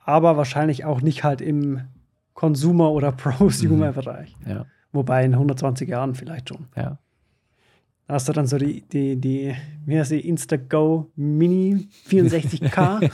aber 0.00 0.36
wahrscheinlich 0.36 0.84
auch 0.84 1.00
nicht 1.00 1.24
halt 1.24 1.40
im 1.40 1.82
Consumer- 2.34 2.90
oder 2.90 3.12
Prosumer-Bereich. 3.12 4.34
Ja, 4.46 4.66
Wobei 4.92 5.24
in 5.24 5.32
120 5.34 5.88
Jahren 5.88 6.14
vielleicht 6.14 6.48
schon. 6.48 6.66
ja. 6.76 6.98
Da 8.08 8.14
hast 8.14 8.28
du 8.28 8.32
dann 8.32 8.46
so 8.46 8.56
die, 8.56 8.82
die, 8.82 9.16
die 9.16 9.52
wie 9.84 9.98
heißt 9.98 10.12
die, 10.12 10.28
Instago 10.28 11.10
Mini 11.16 11.88
64K. 12.08 13.10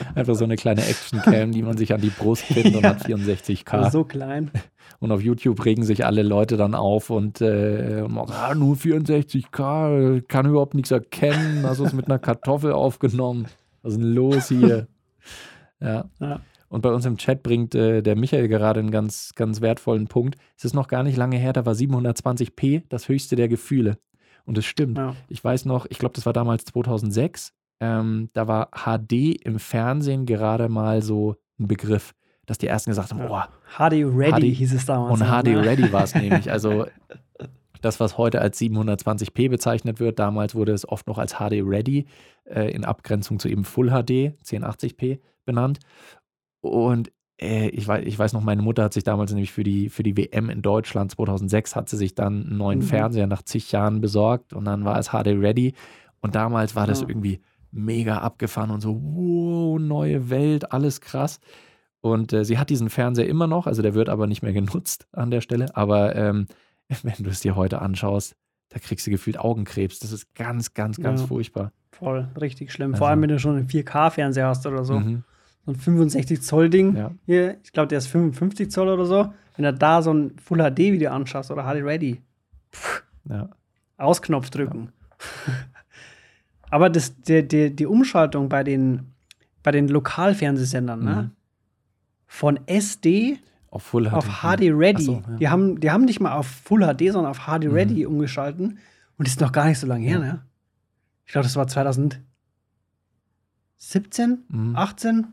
Einfach 0.14 0.34
so 0.34 0.44
eine 0.44 0.56
kleine 0.56 0.86
Action-Cam, 0.86 1.52
die 1.52 1.62
man 1.62 1.76
sich 1.76 1.92
an 1.92 2.00
die 2.00 2.08
Brust 2.08 2.44
und 2.56 2.64
Ja. 2.80 2.82
hat 2.82 3.04
64K. 3.06 3.90
so 3.90 4.04
klein. 4.04 4.50
Und 5.00 5.12
auf 5.12 5.20
YouTube 5.20 5.62
regen 5.66 5.84
sich 5.84 6.06
alle 6.06 6.22
Leute 6.22 6.56
dann 6.56 6.74
auf 6.74 7.10
und 7.10 7.42
äh, 7.42 8.02
und 8.06 8.16
ah, 8.30 8.54
nur 8.54 8.76
64K, 8.76 10.22
kann 10.26 10.46
überhaupt 10.46 10.72
nichts 10.74 10.90
erkennen, 10.92 11.64
hast 11.64 11.80
uns 11.80 11.92
mit 11.92 12.06
einer 12.06 12.18
Kartoffel 12.18 12.72
aufgenommen. 12.72 13.46
Was 13.82 13.92
ist 13.94 14.00
denn 14.02 14.14
los 14.14 14.48
hier? 14.48 14.88
Ja. 15.78 16.06
Ja. 16.20 16.40
Und 16.70 16.80
bei 16.80 16.90
uns 16.90 17.04
im 17.04 17.18
Chat 17.18 17.42
bringt 17.42 17.74
äh, 17.74 18.02
der 18.02 18.16
Michael 18.16 18.48
gerade 18.48 18.80
einen 18.80 18.90
ganz, 18.90 19.32
ganz 19.36 19.60
wertvollen 19.60 20.06
Punkt. 20.08 20.36
Es 20.56 20.64
ist 20.64 20.72
noch 20.74 20.88
gar 20.88 21.02
nicht 21.02 21.18
lange 21.18 21.36
her, 21.36 21.52
da 21.52 21.66
war 21.66 21.74
720p 21.74 22.84
das 22.88 23.10
höchste 23.10 23.36
der 23.36 23.48
Gefühle. 23.48 23.98
Und 24.46 24.56
es 24.58 24.64
stimmt. 24.64 24.96
Ja. 24.96 25.14
Ich 25.28 25.42
weiß 25.44 25.64
noch, 25.66 25.86
ich 25.90 25.98
glaube, 25.98 26.14
das 26.14 26.24
war 26.24 26.32
damals 26.32 26.64
2006. 26.64 27.52
Ähm, 27.80 28.30
da 28.32 28.48
war 28.48 28.70
HD 28.72 29.36
im 29.44 29.58
Fernsehen 29.58 30.24
gerade 30.24 30.68
mal 30.70 31.02
so 31.02 31.36
ein 31.60 31.68
Begriff, 31.68 32.14
dass 32.46 32.56
die 32.58 32.66
ersten 32.68 32.90
gesagt 32.90 33.10
haben, 33.12 33.20
Ja. 33.20 33.48
HD 33.76 34.04
Ready 34.06 34.52
HD 34.52 34.56
hieß 34.56 34.72
es 34.74 34.86
damals. 34.86 35.20
und 35.20 35.26
HD 35.26 35.48
ne? 35.48 35.64
Ready 35.64 35.92
war 35.92 36.04
es 36.04 36.14
nämlich. 36.14 36.50
Also 36.50 36.86
das, 37.82 38.00
was 38.00 38.16
heute 38.16 38.40
als 38.40 38.58
720p 38.60 39.50
bezeichnet 39.50 40.00
wird, 40.00 40.18
damals 40.18 40.54
wurde 40.54 40.72
es 40.72 40.88
oft 40.88 41.06
noch 41.06 41.18
als 41.18 41.34
HD 41.34 41.60
Ready 41.62 42.06
äh, 42.46 42.70
in 42.70 42.84
Abgrenzung 42.84 43.38
zu 43.38 43.48
eben 43.48 43.64
Full 43.64 43.88
HD, 43.90 44.32
1080p 44.44 45.18
benannt. 45.44 45.78
Und 46.60 47.12
äh, 47.40 47.68
ich, 47.68 47.86
weiß, 47.86 48.04
ich 48.06 48.18
weiß 48.18 48.32
noch, 48.32 48.40
meine 48.42 48.62
Mutter 48.62 48.84
hat 48.84 48.92
sich 48.94 49.04
damals 49.04 49.30
nämlich 49.32 49.52
für 49.52 49.62
die, 49.64 49.88
für 49.88 50.02
die 50.02 50.16
WM 50.16 50.48
in 50.50 50.62
Deutschland 50.62 51.12
2006 51.12 51.76
hat 51.76 51.88
sie 51.88 51.96
sich 51.96 52.14
dann 52.14 52.46
einen 52.46 52.56
neuen 52.56 52.78
Mhm. 52.80 52.84
Fernseher 52.84 53.26
nach 53.26 53.42
zig 53.42 53.70
Jahren 53.72 54.00
besorgt 54.00 54.52
und 54.52 54.64
dann 54.64 54.84
war 54.84 54.98
es 54.98 55.08
HD 55.10 55.28
Ready. 55.40 55.74
Und 56.20 56.34
damals 56.34 56.74
war 56.74 56.86
das 56.86 57.02
Ja. 57.02 57.08
irgendwie 57.08 57.40
mega 57.70 58.18
abgefahren 58.18 58.70
und 58.70 58.80
so, 58.80 58.98
wow, 59.02 59.78
neue 59.78 60.30
Welt, 60.30 60.72
alles 60.72 61.00
krass. 61.00 61.40
Und 62.00 62.32
äh, 62.32 62.44
sie 62.44 62.58
hat 62.58 62.70
diesen 62.70 62.88
Fernseher 62.88 63.28
immer 63.28 63.46
noch, 63.46 63.66
also 63.66 63.82
der 63.82 63.94
wird 63.94 64.08
aber 64.08 64.26
nicht 64.26 64.42
mehr 64.42 64.52
genutzt 64.52 65.06
an 65.12 65.30
der 65.30 65.40
Stelle. 65.40 65.74
Aber 65.76 66.14
ähm, 66.16 66.46
wenn 67.02 67.14
du 67.24 67.30
es 67.30 67.40
dir 67.40 67.56
heute 67.56 67.82
anschaust, 67.82 68.36
da 68.70 68.78
kriegst 68.78 69.06
du 69.06 69.10
gefühlt 69.10 69.38
Augenkrebs. 69.38 69.98
Das 69.98 70.12
ist 70.12 70.34
ganz, 70.34 70.72
ganz, 70.74 70.98
ganz 71.00 71.20
Ja. 71.22 71.26
furchtbar. 71.26 71.72
Voll, 71.92 72.28
richtig 72.40 72.72
schlimm. 72.72 72.92
Also- 72.92 72.98
Vor 73.00 73.08
allem, 73.08 73.22
wenn 73.22 73.28
du 73.28 73.38
schon 73.38 73.56
einen 73.56 73.68
4K-Fernseher 73.68 74.46
hast 74.48 74.66
oder 74.66 74.84
so. 74.84 74.98
Mhm. 75.00 75.24
So 75.66 75.72
ein 75.72 75.76
65 75.76 76.42
Zoll 76.42 76.70
Ding. 76.70 76.96
Ja. 76.96 77.10
Hier, 77.26 77.58
ich 77.62 77.72
glaube, 77.72 77.88
der 77.88 77.98
ist 77.98 78.06
55 78.06 78.70
Zoll 78.70 78.88
oder 78.88 79.04
so. 79.04 79.32
Wenn 79.56 79.64
du 79.64 79.74
da 79.74 80.00
so 80.02 80.12
ein 80.12 80.36
Full 80.38 80.58
HD 80.58 80.78
Video 80.78 81.10
anschaust 81.10 81.50
oder 81.50 81.64
HD 81.64 81.82
Ready, 81.82 82.22
Ja. 83.28 83.48
Ausknopf 83.98 84.50
drücken. 84.50 84.92
Aber 86.70 86.90
das, 86.90 87.20
der, 87.22 87.42
der, 87.42 87.70
die 87.70 87.86
Umschaltung 87.86 88.48
bei 88.48 88.62
den, 88.64 89.12
bei 89.62 89.70
den 89.72 89.88
Lokalfernsehsendern, 89.88 91.04
ne? 91.04 91.14
Mhm. 91.14 91.30
Von 92.28 92.58
SD 92.66 93.38
Auf 93.70 93.84
Full 93.84 94.08
HD. 94.10 94.12
auf 94.14 94.26
HD 94.42 94.62
Ready. 94.72 95.02
So, 95.04 95.22
ja. 95.28 95.36
die, 95.38 95.48
haben, 95.48 95.80
die 95.80 95.90
haben 95.90 96.04
nicht 96.04 96.20
mal 96.20 96.32
auf 96.36 96.46
Full 96.46 96.80
HD, 96.82 97.12
sondern 97.12 97.26
auf 97.30 97.46
HD 97.46 97.64
Mhm. 97.66 97.72
Ready 97.72 98.04
umgeschalten. 98.06 98.78
Und 99.16 99.26
das 99.26 99.34
ist 99.34 99.40
noch 99.40 99.52
gar 99.52 99.66
nicht 99.66 99.78
so 99.78 99.86
lange 99.86 100.04
her, 100.04 100.18
Ja. 100.18 100.24
ne? 100.24 100.42
Ich 101.24 101.32
glaube, 101.32 101.44
das 101.44 101.56
war 101.56 101.66
2017, 101.66 102.24
Mhm. 104.48 104.76
18, 104.76 105.26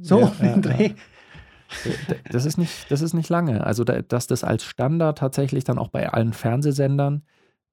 so 0.00 0.18
Ja, 0.40 0.46
ja, 0.46 0.56
Dreh. 0.58 0.94
Das 2.30 2.44
ist 2.44 2.56
nicht, 2.56 2.90
das 2.90 3.02
ist 3.02 3.12
nicht 3.14 3.28
lange. 3.28 3.64
Also, 3.64 3.84
da, 3.84 4.00
dass 4.02 4.26
das 4.26 4.42
als 4.42 4.64
Standard 4.64 5.18
tatsächlich 5.18 5.64
dann 5.64 5.78
auch 5.78 5.88
bei 5.88 6.08
allen 6.08 6.32
Fernsehsendern 6.32 7.22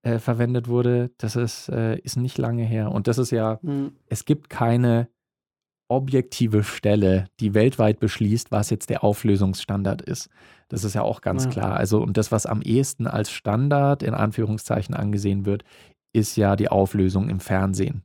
äh, 0.04 0.20
verwendet 0.20 0.68
wurde, 0.68 1.12
das 1.18 1.36
ist, 1.36 1.70
äh, 1.70 1.98
ist 2.00 2.18
nicht 2.18 2.38
lange 2.38 2.64
her. 2.64 2.92
Und 2.92 3.08
das 3.08 3.18
ist 3.18 3.32
ja, 3.32 3.60
Hm, 3.64 3.94
es 4.08 4.26
gibt 4.26 4.50
keine 4.50 5.08
objektive 5.88 6.64
Stelle, 6.64 7.28
die 7.40 7.54
weltweit 7.54 8.00
beschließt, 8.00 8.52
was 8.52 8.70
jetzt 8.70 8.90
der 8.90 9.04
Auflösungsstandard 9.04 10.02
ist. 10.02 10.30
Das 10.68 10.84
ist 10.84 10.96
ja 10.96 11.04
auch 11.04 11.22
ganz 11.22 11.46
Ja. 11.46 11.50
klar. 11.52 11.76
Also, 11.78 12.02
und 12.02 12.18
das, 12.18 12.32
was 12.32 12.46
am 12.46 12.62
ehesten 12.62 13.08
als 13.08 13.32
Standard 13.32 14.04
in 14.04 14.14
Anführungszeichen 14.14 14.96
angesehen 14.96 15.46
wird, 15.46 15.64
ist 16.12 16.38
ja 16.38 16.56
die 16.56 16.70
Auflösung 16.70 17.30
im 17.30 17.40
Fernsehen. 17.40 18.04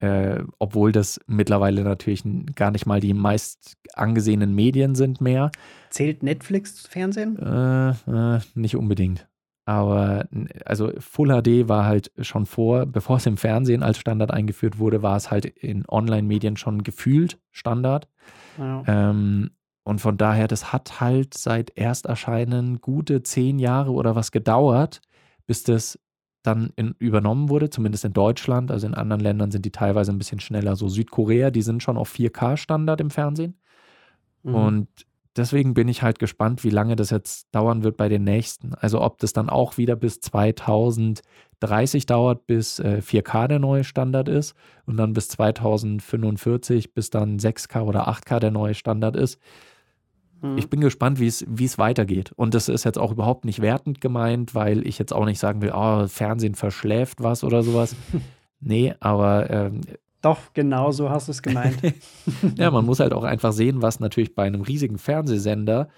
Äh, 0.00 0.44
obwohl 0.60 0.92
das 0.92 1.20
mittlerweile 1.26 1.82
natürlich 1.82 2.22
gar 2.54 2.70
nicht 2.70 2.86
mal 2.86 3.00
die 3.00 3.14
meist 3.14 3.76
angesehenen 3.94 4.54
Medien 4.54 4.94
sind 4.94 5.20
mehr. 5.20 5.50
Zählt 5.90 6.22
Netflix 6.22 6.86
Fernsehen? 6.86 7.36
Äh, 7.38 7.90
äh, 7.90 8.40
nicht 8.54 8.76
unbedingt. 8.76 9.26
Aber 9.64 10.26
also 10.64 10.92
Full 10.98 11.28
HD 11.28 11.68
war 11.68 11.84
halt 11.84 12.12
schon 12.20 12.46
vor, 12.46 12.86
bevor 12.86 13.16
es 13.16 13.26
im 13.26 13.36
Fernsehen 13.36 13.82
als 13.82 13.98
Standard 13.98 14.30
eingeführt 14.30 14.78
wurde, 14.78 15.02
war 15.02 15.16
es 15.16 15.30
halt 15.30 15.44
in 15.44 15.84
Online-Medien 15.88 16.56
schon 16.56 16.84
gefühlt 16.84 17.38
Standard. 17.50 18.08
Ja. 18.56 18.82
Ähm, 18.86 19.50
und 19.84 20.00
von 20.00 20.16
daher, 20.16 20.48
das 20.48 20.72
hat 20.72 21.00
halt 21.00 21.34
seit 21.34 21.70
Ersterscheinen 21.76 22.80
gute 22.80 23.22
zehn 23.22 23.58
Jahre 23.58 23.92
oder 23.92 24.14
was 24.14 24.32
gedauert, 24.32 25.00
bis 25.46 25.64
das 25.64 25.98
dann 26.42 26.72
in, 26.76 26.94
übernommen 26.98 27.48
wurde, 27.48 27.70
zumindest 27.70 28.04
in 28.04 28.12
Deutschland. 28.12 28.70
Also 28.70 28.86
in 28.86 28.94
anderen 28.94 29.20
Ländern 29.20 29.50
sind 29.50 29.64
die 29.64 29.72
teilweise 29.72 30.12
ein 30.12 30.18
bisschen 30.18 30.40
schneller. 30.40 30.76
So 30.76 30.88
Südkorea, 30.88 31.50
die 31.50 31.62
sind 31.62 31.82
schon 31.82 31.96
auf 31.96 32.12
4K-Standard 32.12 33.00
im 33.00 33.10
Fernsehen. 33.10 33.58
Mhm. 34.42 34.54
Und 34.54 34.88
deswegen 35.36 35.74
bin 35.74 35.88
ich 35.88 36.02
halt 36.02 36.18
gespannt, 36.18 36.64
wie 36.64 36.70
lange 36.70 36.96
das 36.96 37.10
jetzt 37.10 37.48
dauern 37.54 37.82
wird 37.82 37.96
bei 37.96 38.08
den 38.08 38.24
nächsten. 38.24 38.74
Also 38.74 39.00
ob 39.00 39.18
das 39.18 39.32
dann 39.32 39.48
auch 39.48 39.78
wieder 39.78 39.96
bis 39.96 40.20
2030 40.20 42.06
dauert, 42.06 42.46
bis 42.46 42.78
äh, 42.78 43.00
4K 43.02 43.48
der 43.48 43.58
neue 43.58 43.84
Standard 43.84 44.28
ist 44.28 44.54
und 44.86 44.96
dann 44.96 45.12
bis 45.12 45.28
2045, 45.28 46.94
bis 46.94 47.10
dann 47.10 47.38
6K 47.38 47.82
oder 47.82 48.08
8K 48.08 48.38
der 48.40 48.50
neue 48.50 48.74
Standard 48.74 49.16
ist. 49.16 49.38
Mhm. 50.40 50.58
Ich 50.58 50.70
bin 50.70 50.80
gespannt, 50.80 51.18
wie 51.20 51.26
es 51.26 51.78
weitergeht. 51.78 52.32
Und 52.36 52.54
das 52.54 52.68
ist 52.68 52.84
jetzt 52.84 52.98
auch 52.98 53.12
überhaupt 53.12 53.44
nicht 53.44 53.60
wertend 53.60 54.00
gemeint, 54.00 54.54
weil 54.54 54.86
ich 54.86 54.98
jetzt 54.98 55.12
auch 55.12 55.24
nicht 55.24 55.38
sagen 55.38 55.62
will, 55.62 55.72
oh, 55.74 56.06
Fernsehen 56.06 56.54
verschläft 56.54 57.22
was 57.22 57.44
oder 57.44 57.62
sowas. 57.62 57.94
Nee, 58.60 58.92
aber 58.98 59.48
ähm, 59.50 59.82
Doch, 60.20 60.52
genau 60.52 60.90
so 60.90 61.10
hast 61.10 61.28
du 61.28 61.30
es 61.30 61.42
gemeint. 61.42 61.78
ja, 62.56 62.72
man 62.72 62.84
muss 62.84 62.98
halt 62.98 63.12
auch 63.12 63.22
einfach 63.22 63.52
sehen, 63.52 63.82
was 63.82 64.00
natürlich 64.00 64.34
bei 64.34 64.42
einem 64.42 64.62
riesigen 64.62 64.98
Fernsehsender 64.98 65.88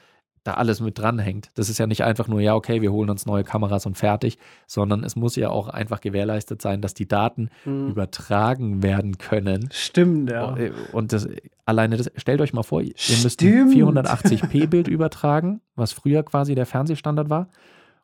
da 0.42 0.55
alles 0.55 0.81
mit 0.81 0.98
dranhängt. 0.98 1.50
Das 1.55 1.68
ist 1.68 1.76
ja 1.79 1.87
nicht 1.87 2.03
einfach 2.03 2.26
nur, 2.26 2.40
ja, 2.40 2.55
okay, 2.55 2.81
wir 2.81 2.92
holen 2.92 3.11
uns 3.11 3.26
neue 3.26 3.44
Kameras 3.44 3.85
und 3.85 3.98
fertig, 3.98 4.38
sondern 4.66 5.05
es 5.05 5.14
muss 5.14 5.37
ja 5.37 5.50
auch 5.50 5.68
einfach 5.68 6.00
gewährleistet 6.00 6.62
sein, 6.62 6.81
dass 6.81 6.94
die 6.94 7.07
Daten 7.07 7.50
Mhm. 7.66 7.88
übertragen 7.90 8.83
werden 8.83 9.18
können. 9.18 9.68
Stimmt, 9.70 10.31
ja. 10.31 10.57
Äh, 10.57 10.72
Und 10.92 11.12
das 11.12 11.29
alleine 11.66 11.96
das, 11.98 12.11
stellt 12.16 12.40
euch 12.40 12.53
mal 12.55 12.62
vor, 12.62 12.81
ihr 12.81 12.94
müsst 13.22 13.24
ein 13.24 13.31
Stimmt. 13.31 13.74
480p-Bild 13.74 14.88
übertragen, 14.88 15.61
was 15.76 15.92
früher 15.92 16.22
quasi 16.22 16.55
der 16.55 16.66
Fernsehstandard 16.66 17.29
war, 17.29 17.48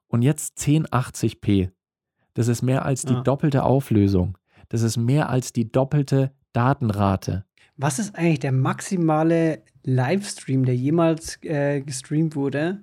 und 0.08 0.22
jetzt 0.22 0.58
1080p. 0.58 1.70
Das 2.34 2.48
ist 2.48 2.60
mehr 2.62 2.84
als 2.84 3.02
die 3.02 3.14
Ja. 3.14 3.22
doppelte 3.22 3.62
Auflösung. 3.64 4.36
Das 4.68 4.82
ist 4.82 4.96
mehr 4.98 5.30
als 5.30 5.52
die 5.54 5.72
doppelte 5.72 6.32
Datenrate. 6.52 7.44
Was 7.76 7.98
ist 7.98 8.16
eigentlich 8.16 8.40
der 8.40 8.52
maximale 8.52 9.62
Livestream, 9.84 10.64
der 10.64 10.74
jemals 10.76 11.38
äh, 11.42 11.80
gestreamt 11.80 12.34
wurde 12.36 12.80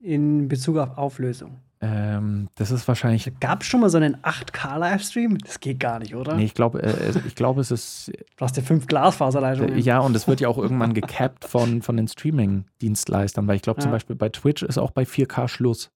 in 0.00 0.48
Bezug 0.48 0.76
auf 0.78 0.98
Auflösung? 0.98 1.58
Ähm, 1.82 2.48
das 2.56 2.70
ist 2.70 2.86
wahrscheinlich. 2.88 3.32
Gab 3.40 3.62
es 3.62 3.66
schon 3.68 3.80
mal 3.80 3.88
so 3.88 3.96
einen 3.96 4.16
8K-Livestream? 4.16 5.38
Das 5.38 5.60
geht 5.60 5.80
gar 5.80 5.98
nicht, 5.98 6.14
oder? 6.14 6.34
Nee, 6.36 6.44
ich 6.44 6.52
glaube, 6.54 6.82
äh, 6.82 6.88
es- 6.88 7.16
ich 7.24 7.34
glaube, 7.34 7.62
es 7.62 7.70
ist. 7.70 8.12
Du 8.36 8.44
hast 8.44 8.56
ja 8.58 8.62
fünf 8.62 8.86
Glasfaserleitungen. 8.86 9.74
Äh, 9.76 9.78
ja, 9.80 9.98
und 10.00 10.14
es 10.14 10.28
wird 10.28 10.40
ja 10.40 10.48
auch 10.48 10.58
irgendwann 10.58 10.92
gecapped 10.92 11.46
von, 11.46 11.80
von 11.80 11.96
den 11.96 12.06
Streaming-Dienstleistern, 12.06 13.46
weil 13.46 13.56
ich 13.56 13.62
glaube 13.62 13.80
zum 13.80 13.88
Ja. 13.90 13.92
Beispiel 13.96 14.16
bei 14.16 14.28
Twitch 14.28 14.62
ist 14.62 14.76
auch 14.76 14.90
bei 14.90 15.04
4K 15.06 15.48
Schluss. 15.48 15.90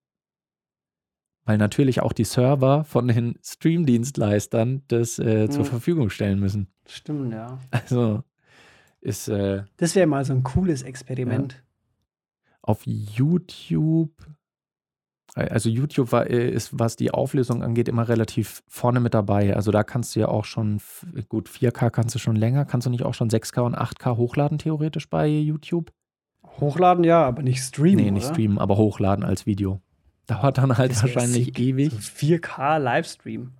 Weil 1.44 1.58
natürlich 1.58 2.00
auch 2.00 2.12
die 2.14 2.24
Server 2.24 2.84
von 2.84 3.06
den 3.08 3.38
Stream-Dienstleistern 3.42 4.82
das 4.88 5.18
äh, 5.18 5.48
zur 5.50 5.64
Mhm. 5.64 5.68
Verfügung 5.68 6.10
stellen 6.10 6.40
müssen. 6.40 6.68
Stimmt, 6.86 7.32
ja. 7.32 7.58
Also 7.70 8.22
ist 9.00 9.28
äh, 9.28 9.64
Das 9.76 9.94
wäre 9.94 10.06
mal 10.06 10.24
so 10.24 10.32
ein 10.32 10.42
cooles 10.42 10.82
Experiment. 10.82 11.62
auf 12.62 12.80
YouTube. 12.86 14.10
Also 15.34 15.68
YouTube 15.68 16.12
war, 16.12 16.30
äh, 16.30 16.48
ist, 16.48 16.78
was 16.78 16.96
die 16.96 17.10
Auflösung 17.10 17.62
angeht, 17.62 17.88
immer 17.88 18.08
relativ 18.08 18.62
vorne 18.68 19.00
mit 19.00 19.12
dabei. 19.14 19.54
Also 19.54 19.70
da 19.70 19.82
kannst 19.82 20.14
du 20.16 20.20
ja 20.20 20.28
auch 20.28 20.44
schon, 20.46 20.80
gut, 21.28 21.48
4K 21.50 21.90
kannst 21.90 22.14
du 22.14 22.18
schon 22.18 22.36
länger, 22.36 22.64
kannst 22.64 22.86
du 22.86 22.90
nicht 22.90 23.02
auch 23.02 23.14
schon 23.14 23.28
6K 23.28 23.60
und 23.66 23.74
8K 23.76 24.16
hochladen 24.16 24.58
theoretisch 24.58 25.10
bei 25.10 25.26
YouTube? 25.26 25.92
Hochladen 26.60 27.04
ja, 27.04 27.22
aber 27.26 27.42
nicht 27.42 27.60
streamen. 27.60 27.96
nee, 28.04 28.10
nicht 28.12 28.26
oder? 28.26 28.34
streamen, 28.34 28.58
aber 28.58 28.76
hochladen 28.78 29.24
als 29.24 29.44
Video. 29.44 29.82
Dauert 30.26 30.58
dann 30.58 30.76
halt 30.78 31.00
wahrscheinlich 31.02 31.46
sick. 31.46 31.58
ewig. 31.58 31.90
So 31.90 31.98
4K 31.98 32.78
Livestream. 32.78 33.52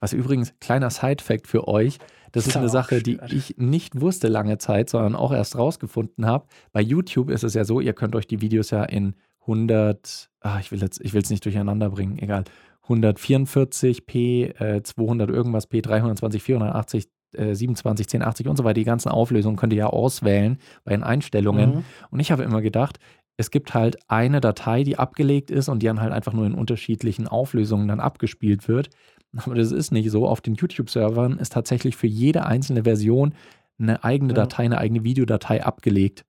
Was 0.00 0.12
übrigens, 0.12 0.54
kleiner 0.60 0.90
Side-Fact 0.90 1.46
für 1.46 1.68
euch, 1.68 1.98
das 2.32 2.46
ist 2.46 2.56
eine 2.56 2.68
Sache, 2.68 3.02
die 3.02 3.18
ich 3.30 3.56
nicht 3.58 4.00
wusste 4.00 4.28
lange 4.28 4.58
Zeit, 4.58 4.88
sondern 4.88 5.16
auch 5.16 5.32
erst 5.32 5.58
rausgefunden 5.58 6.26
habe. 6.26 6.46
Bei 6.72 6.80
YouTube 6.80 7.28
ist 7.28 7.42
es 7.42 7.54
ja 7.54 7.64
so, 7.64 7.80
ihr 7.80 7.92
könnt 7.92 8.14
euch 8.14 8.26
die 8.26 8.40
Videos 8.40 8.70
ja 8.70 8.84
in 8.84 9.14
100, 9.42 10.30
ah, 10.40 10.58
ich 10.60 10.70
will 10.70 10.80
jetzt, 10.80 11.00
ich 11.00 11.12
will 11.12 11.22
es 11.22 11.30
nicht 11.30 11.44
durcheinander 11.44 11.90
bringen, 11.90 12.18
egal, 12.18 12.44
144p, 12.86 14.60
äh, 14.60 14.82
200 14.82 15.30
irgendwas 15.30 15.66
p, 15.66 15.80
320, 15.80 16.42
480, 16.42 17.08
äh, 17.32 17.54
27, 17.54 18.06
1080 18.06 18.48
und 18.48 18.56
so 18.56 18.64
weiter, 18.64 18.74
die 18.74 18.84
ganzen 18.84 19.10
Auflösungen 19.10 19.56
könnt 19.56 19.72
ihr 19.72 19.80
ja 19.80 19.86
auswählen 19.86 20.58
bei 20.84 20.92
den 20.92 21.02
Einstellungen. 21.02 21.76
Mhm. 21.76 21.84
Und 22.10 22.20
ich 22.20 22.32
habe 22.32 22.42
immer 22.42 22.62
gedacht, 22.62 22.98
es 23.40 23.50
gibt 23.50 23.72
halt 23.74 23.96
eine 24.08 24.40
Datei, 24.40 24.84
die 24.84 24.98
abgelegt 24.98 25.50
ist 25.50 25.68
und 25.68 25.82
die 25.82 25.86
dann 25.86 26.00
halt 26.00 26.12
einfach 26.12 26.32
nur 26.34 26.44
in 26.46 26.54
unterschiedlichen 26.54 27.26
Auflösungen 27.26 27.88
dann 27.88 27.98
abgespielt 28.00 28.68
wird. 28.68 28.90
Aber 29.36 29.54
das 29.54 29.72
ist 29.72 29.92
nicht 29.92 30.10
so. 30.10 30.28
Auf 30.28 30.40
den 30.40 30.54
YouTube-Servern 30.56 31.38
ist 31.38 31.52
tatsächlich 31.52 31.96
für 31.96 32.06
jede 32.06 32.44
einzelne 32.44 32.84
Version 32.84 33.34
eine 33.78 34.04
eigene 34.04 34.32
Ja. 34.32 34.34
Datei, 34.42 34.64
eine 34.64 34.78
eigene 34.78 35.04
Videodatei 35.04 35.64
abgelegt. 35.64 36.24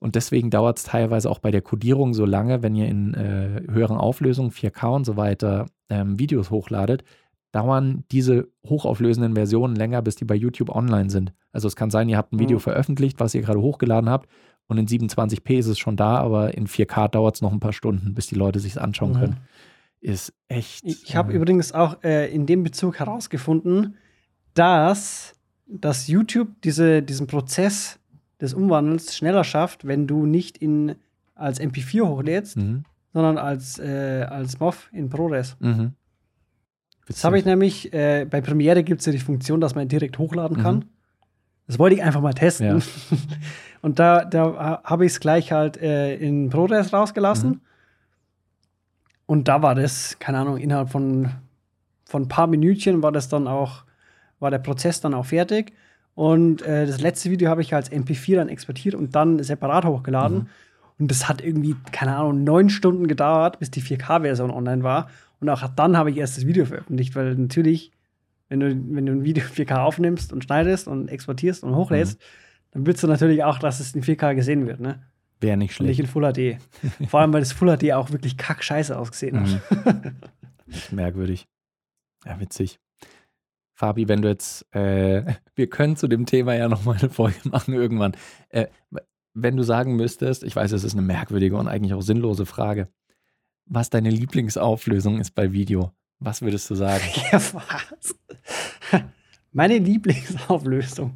Und 0.00 0.14
deswegen 0.14 0.48
dauert 0.48 0.78
es 0.78 0.84
teilweise 0.84 1.28
auch 1.28 1.40
bei 1.40 1.50
der 1.50 1.60
Codierung 1.60 2.14
so 2.14 2.24
lange, 2.24 2.62
wenn 2.62 2.74
ihr 2.74 2.86
in 2.88 3.12
äh, 3.14 3.62
höheren 3.68 3.96
Auflösungen, 3.98 4.50
4K 4.52 4.94
und 4.94 5.04
so 5.04 5.16
weiter, 5.16 5.66
ähm, 5.90 6.18
Videos 6.18 6.50
hochladet, 6.50 7.02
dauern 7.52 8.04
diese 8.12 8.48
hochauflösenden 8.66 9.34
Versionen 9.34 9.74
länger, 9.76 10.00
bis 10.00 10.16
die 10.16 10.24
bei 10.24 10.34
YouTube 10.36 10.70
online 10.74 11.10
sind. 11.10 11.32
Also 11.52 11.66
es 11.68 11.76
kann 11.76 11.90
sein, 11.90 12.08
ihr 12.08 12.16
habt 12.16 12.32
ein 12.32 12.38
Video 12.38 12.58
Mhm. 12.58 12.62
veröffentlicht, 12.62 13.20
was 13.20 13.34
ihr 13.34 13.42
gerade 13.42 13.60
hochgeladen 13.60 14.08
habt 14.08 14.28
und 14.68 14.78
in 14.78 14.86
27p 14.86 15.58
ist 15.58 15.66
es 15.66 15.78
schon 15.78 15.96
da, 15.96 16.16
aber 16.18 16.54
in 16.56 16.66
4K 16.66 17.08
dauert 17.08 17.34
es 17.36 17.42
noch 17.42 17.52
ein 17.52 17.60
paar 17.60 17.72
Stunden, 17.72 18.14
bis 18.14 18.26
die 18.28 18.34
Leute 18.36 18.60
sich 18.60 18.80
anschauen 18.80 19.12
Mhm. 19.12 19.18
können. 19.20 19.36
Ist 20.00 20.32
echt. 20.48 20.84
Ich, 20.84 21.02
ich 21.04 21.16
habe 21.16 21.32
äh, 21.32 21.36
übrigens 21.36 21.72
auch 21.72 22.02
äh, 22.04 22.32
in 22.32 22.46
dem 22.46 22.62
Bezug 22.62 23.00
herausgefunden, 23.00 23.96
dass, 24.54 25.34
dass 25.66 26.06
YouTube 26.06 26.48
diese, 26.62 27.02
diesen 27.02 27.26
Prozess 27.26 27.98
des 28.40 28.54
Umwandels 28.54 29.16
schneller 29.16 29.42
schafft, 29.42 29.86
wenn 29.86 30.06
du 30.06 30.24
nicht 30.26 30.58
in, 30.58 30.94
als 31.34 31.60
MP4 31.60 32.02
hochlädst, 32.06 32.56
Mhm. 32.58 32.84
sondern 33.12 33.38
als, 33.38 33.78
äh, 33.80 34.26
als 34.28 34.60
MOV 34.60 34.88
in 34.92 35.08
ProRes. 35.08 35.56
Mhm. 35.58 35.94
Das 37.08 37.24
habe 37.24 37.38
ich 37.38 37.44
nämlich, 37.46 37.92
äh, 37.94 38.26
bei 38.28 38.40
Premiere 38.42 38.84
gibt 38.84 39.00
es 39.00 39.06
ja 39.06 39.12
die 39.12 39.18
Funktion, 39.18 39.60
dass 39.60 39.74
man 39.74 39.88
direkt 39.88 40.18
hochladen 40.18 40.58
kann. 40.58 40.76
Mhm. 40.76 40.84
Das 41.66 41.78
wollte 41.78 41.96
ich 41.96 42.02
einfach 42.02 42.20
mal 42.20 42.34
testen. 42.34 42.66
Ja. 42.66 42.78
Und 43.80 43.98
da, 43.98 44.24
da 44.24 44.44
ha- 44.44 44.82
habe 44.84 45.06
ich 45.06 45.12
es 45.12 45.20
gleich 45.20 45.52
halt 45.52 45.76
äh, 45.76 46.16
in 46.16 46.50
ProRes 46.50 46.92
rausgelassen. 46.92 47.50
Mhm. 47.50 47.60
Und 49.26 49.48
da 49.48 49.62
war 49.62 49.74
das, 49.74 50.18
keine 50.18 50.38
Ahnung, 50.38 50.56
innerhalb 50.56 50.90
von, 50.90 51.30
von 52.04 52.22
ein 52.22 52.28
paar 52.28 52.46
Minütchen 52.46 53.02
war 53.02 53.12
das 53.12 53.28
dann 53.28 53.46
auch, 53.46 53.84
war 54.40 54.50
der 54.50 54.58
Prozess 54.58 55.00
dann 55.00 55.14
auch 55.14 55.26
fertig. 55.26 55.72
Und 56.14 56.62
äh, 56.62 56.86
das 56.86 57.00
letzte 57.00 57.30
Video 57.30 57.48
habe 57.50 57.62
ich 57.62 57.74
als 57.74 57.92
MP4 57.92 58.36
dann 58.36 58.48
exportiert 58.48 58.94
und 58.94 59.14
dann 59.14 59.42
separat 59.42 59.84
hochgeladen. 59.84 60.38
Mhm. 60.38 60.46
Und 60.98 61.10
das 61.10 61.28
hat 61.28 61.44
irgendwie, 61.44 61.76
keine 61.92 62.16
Ahnung, 62.16 62.42
neun 62.42 62.70
Stunden 62.70 63.06
gedauert, 63.06 63.60
bis 63.60 63.70
die 63.70 63.82
4K-Version 63.82 64.50
online 64.50 64.82
war. 64.82 65.08
Und 65.40 65.48
auch 65.48 65.68
dann 65.68 65.96
habe 65.96 66.10
ich 66.10 66.16
erst 66.16 66.36
das 66.36 66.46
Video 66.46 66.64
veröffentlicht, 66.64 67.14
weil 67.14 67.34
natürlich, 67.36 67.92
wenn 68.48 68.60
du, 68.60 68.68
wenn 68.68 69.06
du 69.06 69.12
ein 69.12 69.24
Video 69.24 69.44
4K 69.44 69.76
aufnimmst 69.76 70.32
und 70.32 70.42
schneidest 70.42 70.88
und 70.88 71.08
exportierst 71.08 71.62
und 71.62 71.76
hochlädst, 71.76 72.20
dann 72.70 72.86
willst 72.86 73.02
du 73.02 73.06
natürlich 73.06 73.44
auch, 73.44 73.58
dass 73.58 73.80
es 73.80 73.94
in 73.94 74.02
4K 74.02 74.34
gesehen 74.34 74.66
wird, 74.66 74.80
ne? 74.80 75.02
Wäre 75.40 75.56
nicht 75.56 75.78
Und 75.78 75.86
nicht 75.86 75.96
schlecht. 75.96 76.00
in 76.00 76.06
Full 76.06 76.32
HD. 76.32 76.58
Vor 77.10 77.20
allem, 77.20 77.32
weil 77.32 77.40
das 77.40 77.52
Full 77.52 77.76
HD 77.76 77.92
auch 77.92 78.10
wirklich 78.10 78.36
kack 78.36 78.62
scheiße 78.64 78.98
ausgesehen 78.98 79.40
hat. 79.40 79.86
Mhm. 79.86 80.16
Merkwürdig. 80.90 81.46
Ja, 82.26 82.40
witzig. 82.40 82.80
Fabi, 83.74 84.08
wenn 84.08 84.22
du 84.22 84.28
jetzt, 84.28 84.66
äh, 84.74 85.34
wir 85.54 85.70
können 85.70 85.96
zu 85.96 86.08
dem 86.08 86.26
Thema 86.26 86.54
ja 86.54 86.68
noch 86.68 86.84
mal 86.84 86.96
eine 86.96 87.10
Folge 87.10 87.48
machen 87.48 87.74
irgendwann. 87.74 88.16
Äh, 88.48 88.66
wenn 89.34 89.56
du 89.56 89.62
sagen 89.62 89.94
müsstest, 89.94 90.42
ich 90.42 90.56
weiß, 90.56 90.72
es 90.72 90.82
ist 90.82 90.94
eine 90.94 91.02
merkwürdige 91.02 91.56
und 91.56 91.68
eigentlich 91.68 91.94
auch 91.94 92.00
sinnlose 92.02 92.44
Frage, 92.44 92.88
was 93.66 93.90
deine 93.90 94.10
Lieblingsauflösung 94.10 95.20
ist 95.20 95.36
bei 95.36 95.52
Video, 95.52 95.92
was 96.18 96.42
würdest 96.42 96.68
du 96.70 96.74
sagen? 96.74 97.04
Ja, 97.32 97.40
was? 97.52 98.16
Meine 99.52 99.78
Lieblingsauflösung. 99.78 101.14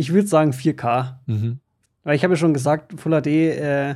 Ich 0.00 0.12
würde 0.14 0.26
sagen 0.28 0.52
4K. 0.52 1.16
Mhm. 1.26 1.58
Weil 2.04 2.16
ich 2.16 2.24
habe 2.24 2.32
ja 2.34 2.38
schon 2.38 2.54
gesagt, 2.54 2.98
Full 2.98 3.12
HD, 3.20 3.26
äh, 3.26 3.94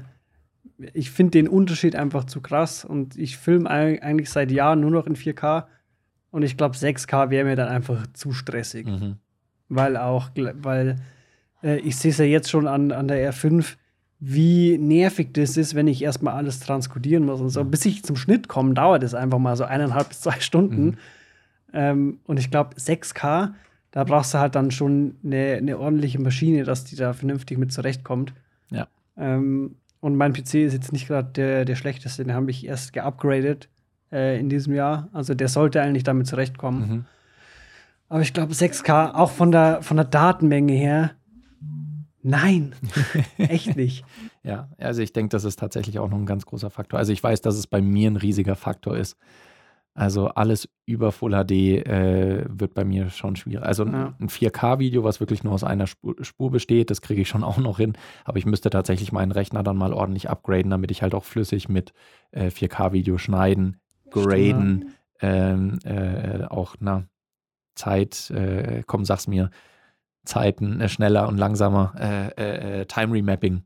ich 0.92 1.10
finde 1.10 1.30
den 1.32 1.48
Unterschied 1.48 1.96
einfach 1.96 2.24
zu 2.24 2.40
krass 2.42 2.84
und 2.84 3.16
ich 3.16 3.36
filme 3.38 3.70
eig- 3.70 4.00
eigentlich 4.02 4.28
seit 4.30 4.50
Jahren 4.50 4.80
nur 4.80 4.90
noch 4.90 5.06
in 5.06 5.16
4K 5.16 5.64
und 6.30 6.42
ich 6.42 6.56
glaube 6.56 6.76
6K 6.76 7.30
wäre 7.30 7.44
mir 7.46 7.56
dann 7.56 7.68
einfach 7.68 8.06
zu 8.12 8.32
stressig, 8.32 8.86
Mhm. 8.86 9.16
weil 9.68 9.96
auch, 9.96 10.30
weil 10.62 10.96
äh, 11.62 11.78
ich 11.78 11.96
sehe 11.96 12.10
es 12.10 12.18
ja 12.18 12.24
jetzt 12.26 12.50
schon 12.50 12.66
an, 12.66 12.92
an 12.92 13.08
der 13.08 13.32
R5, 13.32 13.76
wie 14.20 14.76
nervig 14.78 15.28
das 15.32 15.56
ist, 15.56 15.74
wenn 15.74 15.86
ich 15.86 16.02
erstmal 16.02 16.34
alles 16.34 16.60
transkodieren 16.60 17.24
muss 17.24 17.40
und 17.40 17.48
so. 17.50 17.64
Bis 17.64 17.84
ich 17.86 18.02
zum 18.04 18.16
Schnitt 18.16 18.48
komme, 18.48 18.74
dauert 18.74 19.02
es 19.02 19.14
einfach 19.14 19.38
mal 19.38 19.56
so 19.56 19.64
eineinhalb 19.64 20.08
bis 20.10 20.20
zwei 20.20 20.38
Stunden. 20.40 20.84
Mhm. 20.84 20.96
Ähm, 21.72 22.18
und 22.24 22.38
ich 22.38 22.50
glaube, 22.50 22.76
6K, 22.76 23.54
da 23.94 24.02
brauchst 24.02 24.34
du 24.34 24.38
halt 24.38 24.56
dann 24.56 24.72
schon 24.72 25.14
eine, 25.24 25.54
eine 25.54 25.78
ordentliche 25.78 26.20
Maschine, 26.20 26.64
dass 26.64 26.82
die 26.82 26.96
da 26.96 27.12
vernünftig 27.12 27.58
mit 27.58 27.72
zurechtkommt. 27.72 28.34
Ja. 28.70 28.88
Ähm, 29.16 29.76
und 30.00 30.16
mein 30.16 30.32
PC 30.32 30.54
ist 30.54 30.72
jetzt 30.72 30.92
nicht 30.92 31.06
gerade 31.06 31.30
der, 31.30 31.64
der 31.64 31.76
schlechteste, 31.76 32.24
den 32.24 32.34
habe 32.34 32.50
ich 32.50 32.66
erst 32.66 32.92
geupgradet 32.92 33.68
äh, 34.10 34.40
in 34.40 34.48
diesem 34.48 34.74
Jahr. 34.74 35.10
Also 35.12 35.34
der 35.34 35.46
sollte 35.46 35.80
eigentlich 35.80 36.02
damit 36.02 36.26
zurechtkommen. 36.26 36.88
Mhm. 36.88 37.04
Aber 38.08 38.22
ich 38.22 38.32
glaube, 38.32 38.52
6K, 38.52 39.14
auch 39.14 39.30
von 39.30 39.52
der, 39.52 39.80
von 39.80 39.96
der 39.96 40.06
Datenmenge 40.06 40.72
her, 40.72 41.12
nein, 42.20 42.74
echt 43.38 43.76
nicht. 43.76 44.04
Ja, 44.42 44.70
also 44.76 45.02
ich 45.02 45.12
denke, 45.12 45.28
das 45.28 45.44
ist 45.44 45.60
tatsächlich 45.60 46.00
auch 46.00 46.10
noch 46.10 46.18
ein 46.18 46.26
ganz 46.26 46.46
großer 46.46 46.70
Faktor. 46.70 46.98
Also 46.98 47.12
ich 47.12 47.22
weiß, 47.22 47.42
dass 47.42 47.54
es 47.54 47.68
bei 47.68 47.80
mir 47.80 48.10
ein 48.10 48.16
riesiger 48.16 48.56
Faktor 48.56 48.96
ist. 48.96 49.16
Also 49.96 50.26
alles 50.28 50.68
über 50.86 51.12
Full 51.12 51.30
HD 51.32 51.52
äh, 51.86 52.44
wird 52.48 52.74
bei 52.74 52.84
mir 52.84 53.10
schon 53.10 53.36
schwierig. 53.36 53.64
Also 53.64 53.84
Ja. 53.86 54.14
ein 54.18 54.28
4K-Video, 54.28 55.04
was 55.04 55.20
wirklich 55.20 55.44
nur 55.44 55.52
aus 55.52 55.62
einer 55.62 55.86
Spur, 55.86 56.16
Spur 56.22 56.50
besteht, 56.50 56.90
das 56.90 57.00
kriege 57.00 57.22
ich 57.22 57.28
schon 57.28 57.44
auch 57.44 57.58
noch 57.58 57.78
hin. 57.78 57.92
Aber 58.24 58.38
ich 58.38 58.44
müsste 58.46 58.70
tatsächlich 58.70 59.12
meinen 59.12 59.30
Rechner 59.30 59.62
dann 59.62 59.76
mal 59.76 59.92
ordentlich 59.92 60.28
upgraden, 60.28 60.70
damit 60.70 60.90
ich 60.90 61.02
halt 61.02 61.14
auch 61.14 61.24
flüssig 61.24 61.68
mit 61.68 61.92
äh, 62.32 62.48
4K-Video 62.48 63.18
schneiden, 63.18 63.78
graden, 64.10 64.94
ähm, 65.20 65.78
äh, 65.84 66.44
auch 66.44 66.74
na, 66.80 67.04
Zeit, 67.76 68.30
äh, 68.30 68.82
komm, 68.86 69.04
sag's 69.04 69.28
mir, 69.28 69.50
Zeiten 70.24 70.80
äh, 70.80 70.88
schneller 70.88 71.28
und 71.28 71.38
langsamer 71.38 71.94
äh, 72.36 72.84
Time 72.86 73.12
Remapping 73.14 73.62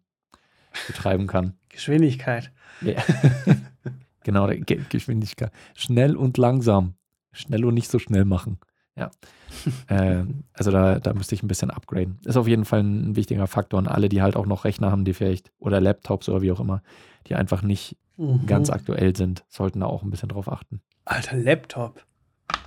betreiben 0.87 1.27
kann. 1.27 1.55
Geschwindigkeit. 1.71 2.53
Ja. 2.83 3.03
genau, 4.29 4.47
der 4.47 4.59
Ge 4.61 4.81
Geschwindigkeit. 4.89 5.51
Schnell 5.75 6.17
und 6.17 6.37
langsam. 6.37 6.95
Schnell 7.33 7.65
und 7.65 7.75
nicht 7.75 7.91
so 7.91 7.99
schnell 7.99 8.25
machen. 8.25 8.59
Ja. 8.97 9.11
äh, 9.89 10.25
also 10.53 10.71
da, 10.71 10.99
da 11.01 11.15
müsste 11.15 11.35
ich 11.35 11.43
ein 11.43 11.49
bisschen 11.49 11.71
upgraden. 11.71 12.19
Ist 12.25 12.37
auf 12.37 12.47
jeden 12.47 12.65
Fall 12.65 12.81
ein 12.83 13.17
wichtiger 13.17 13.47
Faktor. 13.47 13.79
Und 13.79 13.89
alle, 13.89 14.09
die 14.09 14.23
halt 14.23 14.37
auch 14.37 14.47
noch 14.47 14.65
Rechner 14.65 14.91
haben, 14.91 15.05
die 15.05 15.15
vielleicht, 15.15 15.51
oder 15.59 15.81
Laptops 15.81 16.29
oder 16.29 16.43
wie 16.43 16.53
auch 16.53 16.61
immer, 16.61 16.83
die 17.27 17.35
einfach 17.35 17.63
nicht 17.63 17.97
Mhm. 18.19 18.47
ganz 18.47 18.69
aktuell 18.69 19.17
sind, 19.17 19.45
sollten 19.49 19.81
da 19.81 19.87
auch 19.87 20.03
ein 20.03 20.11
bisschen 20.11 20.29
drauf 20.29 20.51
achten. 20.51 20.81
Alter, 21.05 21.37
Laptop. 21.37 22.05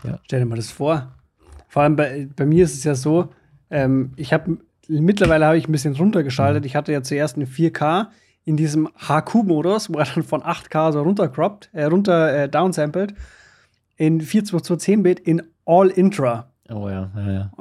Ja. 0.03 0.19
Stell 0.23 0.39
dir 0.39 0.45
mal 0.45 0.55
das 0.55 0.71
vor. 0.71 1.13
Vor 1.67 1.83
allem 1.83 1.97
bei, 1.97 2.27
bei 2.35 2.45
mir 2.45 2.63
ist 2.63 2.73
es 2.73 2.83
ja 2.85 2.95
so, 2.95 3.29
ähm, 3.69 4.13
ich 4.15 4.31
habe 4.33 4.59
mittlerweile 4.87 5.45
habe 5.45 5.57
ich 5.57 5.67
ein 5.67 5.71
bisschen 5.71 5.95
runtergeschaltet. 5.95 6.65
Ich 6.65 6.75
hatte 6.75 6.91
ja 6.93 7.03
zuerst 7.03 7.35
eine 7.35 7.45
4K 7.45 8.07
in 8.45 8.57
diesem 8.57 8.89
HQ-Modus, 8.97 9.93
wo 9.93 9.99
er 9.99 10.05
dann 10.05 10.23
von 10.23 10.41
8K 10.41 10.91
so 10.91 11.01
runtercroppt, 11.01 11.69
äh, 11.73 11.85
runter 11.85 12.33
äh, 12.33 12.49
downsampled, 12.49 13.13
in 13.97 14.21
42210-Bit 14.21 15.19
in 15.19 15.43
All 15.65 15.89
Intra. 15.89 16.51
Oh 16.69 16.89
ja, 16.89 17.11
ja, 17.15 17.31
ja. 17.31 17.51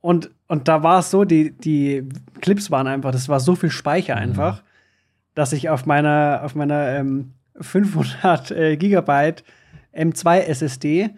Und, 0.00 0.30
und 0.48 0.66
da 0.66 0.82
war 0.82 1.00
es 1.00 1.10
so, 1.10 1.24
die, 1.24 1.52
die 1.52 2.08
Clips 2.40 2.70
waren 2.70 2.86
einfach, 2.86 3.12
das 3.12 3.28
war 3.28 3.38
so 3.40 3.54
viel 3.54 3.70
Speicher 3.70 4.16
Mhm. 4.16 4.22
einfach, 4.22 4.62
dass 5.34 5.52
ich 5.52 5.68
auf 5.68 5.84
meiner, 5.84 6.40
auf 6.42 6.54
meiner 6.54 6.88
ähm, 6.88 7.34
500 7.60 8.50
äh, 8.50 8.76
Gigabyte 8.76 9.44
M2 9.94 10.38
SSD, 10.38 11.10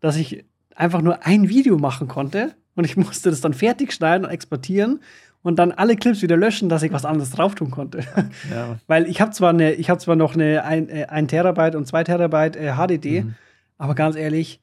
dass 0.00 0.16
ich 0.16 0.44
einfach 0.74 1.02
nur 1.02 1.26
ein 1.26 1.48
Video 1.48 1.76
machen 1.76 2.08
konnte 2.08 2.54
und 2.76 2.84
ich 2.84 2.96
musste 2.96 3.28
das 3.30 3.42
dann 3.42 3.52
fertig 3.52 3.92
schneiden 3.92 4.24
und 4.24 4.30
exportieren 4.30 5.00
und 5.42 5.58
dann 5.58 5.72
alle 5.72 5.96
Clips 5.96 6.22
wieder 6.22 6.36
löschen, 6.36 6.68
dass 6.68 6.82
ich 6.82 6.92
was 6.92 7.04
anderes 7.04 7.30
drauf 7.30 7.54
tun 7.54 7.70
konnte. 7.70 8.00
ja. 8.50 8.78
Weil 8.86 9.06
ich 9.06 9.20
habe 9.20 9.30
zwar 9.30 9.50
eine, 9.50 9.72
ich 9.72 9.88
habe 9.90 10.00
zwar 10.00 10.16
noch 10.16 10.34
eine 10.34 10.64
1 10.64 10.90
äh, 10.90 11.06
ein 11.06 11.28
Terabyte 11.28 11.74
und 11.76 11.86
2 11.86 12.04
Terabyte 12.04 12.56
äh, 12.56 12.72
HDD, 12.74 13.22
Mhm. 13.24 13.34
aber 13.78 13.94
ganz 13.94 14.16
ehrlich, 14.16 14.60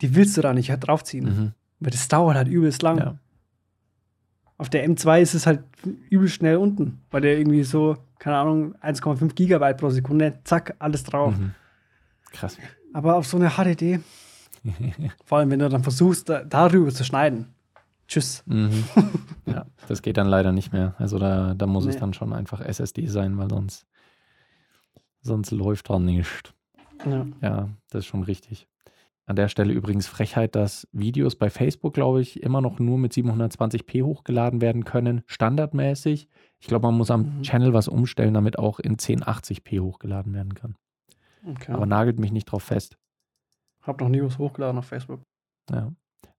die 0.00 0.14
willst 0.14 0.36
du 0.36 0.40
da 0.42 0.52
nicht 0.52 0.68
draufziehen. 0.80 1.24
Mhm. 1.24 1.52
Weil 1.80 1.90
das 1.90 2.08
dauert 2.08 2.36
halt 2.36 2.48
übelst 2.48 2.82
lang. 2.82 2.98
Ja. 2.98 3.18
Auf 4.56 4.70
der 4.70 4.88
M2 4.88 5.20
ist 5.20 5.34
es 5.34 5.46
halt 5.46 5.60
übel 6.10 6.28
schnell 6.28 6.56
unten, 6.56 7.00
weil 7.10 7.20
der 7.22 7.36
irgendwie 7.36 7.64
so, 7.64 7.96
keine 8.18 8.36
Ahnung, 8.36 8.74
1,5 8.76 9.34
Gigabyte 9.34 9.76
pro 9.78 9.90
Sekunde, 9.90 10.38
zack, 10.44 10.76
alles 10.78 11.02
drauf. 11.04 11.36
Mhm. 11.36 11.52
Krass. 12.32 12.56
Aber 12.92 13.16
auf 13.16 13.26
so 13.26 13.36
eine 13.36 13.50
HDD, 13.50 13.98
vor 15.24 15.38
allem 15.38 15.50
wenn 15.50 15.58
du 15.58 15.68
dann 15.68 15.82
versuchst, 15.82 16.28
da, 16.28 16.44
darüber 16.44 16.90
zu 16.90 17.04
schneiden. 17.04 17.53
Tschüss. 18.06 18.42
Mhm. 18.46 18.84
Ja, 19.46 19.66
das 19.88 20.00
geht 20.00 20.16
dann 20.16 20.26
leider 20.26 20.52
nicht 20.52 20.72
mehr. 20.72 20.94
Also 20.98 21.18
da, 21.18 21.52
da 21.54 21.66
muss 21.66 21.84
es 21.84 21.94
Nee. 21.96 22.00
dann 22.00 22.14
schon 22.14 22.32
einfach 22.32 22.60
SSD 22.62 23.06
sein, 23.08 23.36
weil 23.36 23.50
sonst, 23.50 23.86
sonst 25.20 25.50
läuft 25.50 25.90
da 25.90 25.98
nicht. 25.98 26.54
Ja. 27.04 27.26
Ja, 27.42 27.68
das 27.90 28.00
ist 28.00 28.06
schon 28.06 28.22
richtig. 28.22 28.66
An 29.26 29.36
der 29.36 29.48
Stelle 29.48 29.72
übrigens 29.74 30.06
Frechheit, 30.06 30.54
dass 30.54 30.88
Videos 30.92 31.36
bei 31.36 31.50
Facebook, 31.50 31.92
glaube 31.94 32.20
ich, 32.22 32.42
immer 32.42 32.60
noch 32.62 32.78
nur 32.78 32.96
mit 32.98 33.12
720p 33.12 34.02
hochgeladen 34.02 34.60
werden 34.62 34.84
können, 34.84 35.22
standardmäßig. 35.26 36.28
Ich 36.58 36.66
glaube, 36.66 36.86
man 36.86 36.96
muss 36.96 37.10
am 37.10 37.38
Mhm. 37.38 37.42
Channel 37.42 37.72
was 37.74 37.88
umstellen, 37.88 38.32
damit 38.34 38.58
auch 38.58 38.78
in 38.80 38.96
1080p 38.96 39.80
hochgeladen 39.80 40.32
werden 40.32 40.54
kann. 40.54 40.76
Okay. 41.46 41.72
Aber 41.72 41.84
nagelt 41.86 42.18
mich 42.18 42.32
nicht 42.32 42.46
drauf 42.46 42.62
fest. 42.64 42.96
Hab 43.82 44.00
noch 44.00 44.08
nie 44.08 44.22
was 44.22 44.38
hochgeladen 44.38 44.78
auf 44.78 44.86
Facebook. 44.86 45.20
Ja. 45.70 45.92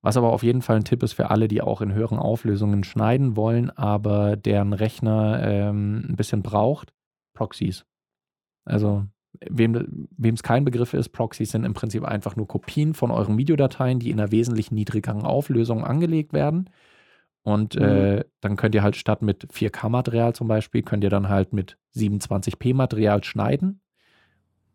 Was 0.06 0.18
aber 0.18 0.32
auf 0.32 0.43
jeden 0.43 0.62
Fall 0.62 0.76
ein 0.76 0.84
Tipp 0.84 1.01
ist 1.01 1.14
für 1.14 1.32
alle, 1.32 1.47
die 1.47 1.64
auch 1.64 1.82
in 1.82 1.91
höheren 1.91 2.20
Auflösungen 2.20 2.84
schneiden 2.84 3.36
wollen, 3.36 3.72
aber 3.72 4.36
deren 4.36 4.74
Rechner 4.74 5.41
ähm, 5.41 6.06
ein 6.08 6.16
bisschen 6.16 6.43
braucht, 6.43 6.93
Proxys. 7.34 7.88
Also 8.66 9.08
wem 9.49 10.06
es 10.22 10.43
kein 10.43 10.64
Begriff 10.64 10.93
ist, 10.93 11.10
Proxys 11.10 11.49
sind 11.49 11.64
im 11.64 11.74
Prinzip 11.74 12.03
einfach 12.03 12.36
nur 12.36 12.47
Kopien 12.47 12.93
von 12.93 13.10
euren 13.10 13.36
Videodateien, 13.39 13.97
die 13.97 14.12
in 14.12 14.20
einer 14.20 14.32
wesentlich 14.32 14.70
niedrigeren 14.70 15.24
Auflösung 15.24 15.84
angelegt 15.84 16.34
werden. 16.34 16.70
Und 17.41 17.74
mhm. 17.74 17.82
äh, 17.82 18.26
dann 18.41 18.58
könnt 18.58 18.76
ihr 18.76 18.84
halt 18.84 18.97
statt 18.97 19.24
mit 19.24 19.47
4K-Material 19.51 20.36
zum 20.36 20.47
Beispiel, 20.47 20.84
könnt 20.84 21.03
ihr 21.03 21.10
dann 21.10 21.30
halt 21.30 21.51
mit 21.51 21.80
27p-Material 21.95 23.24
schneiden. 23.24 23.82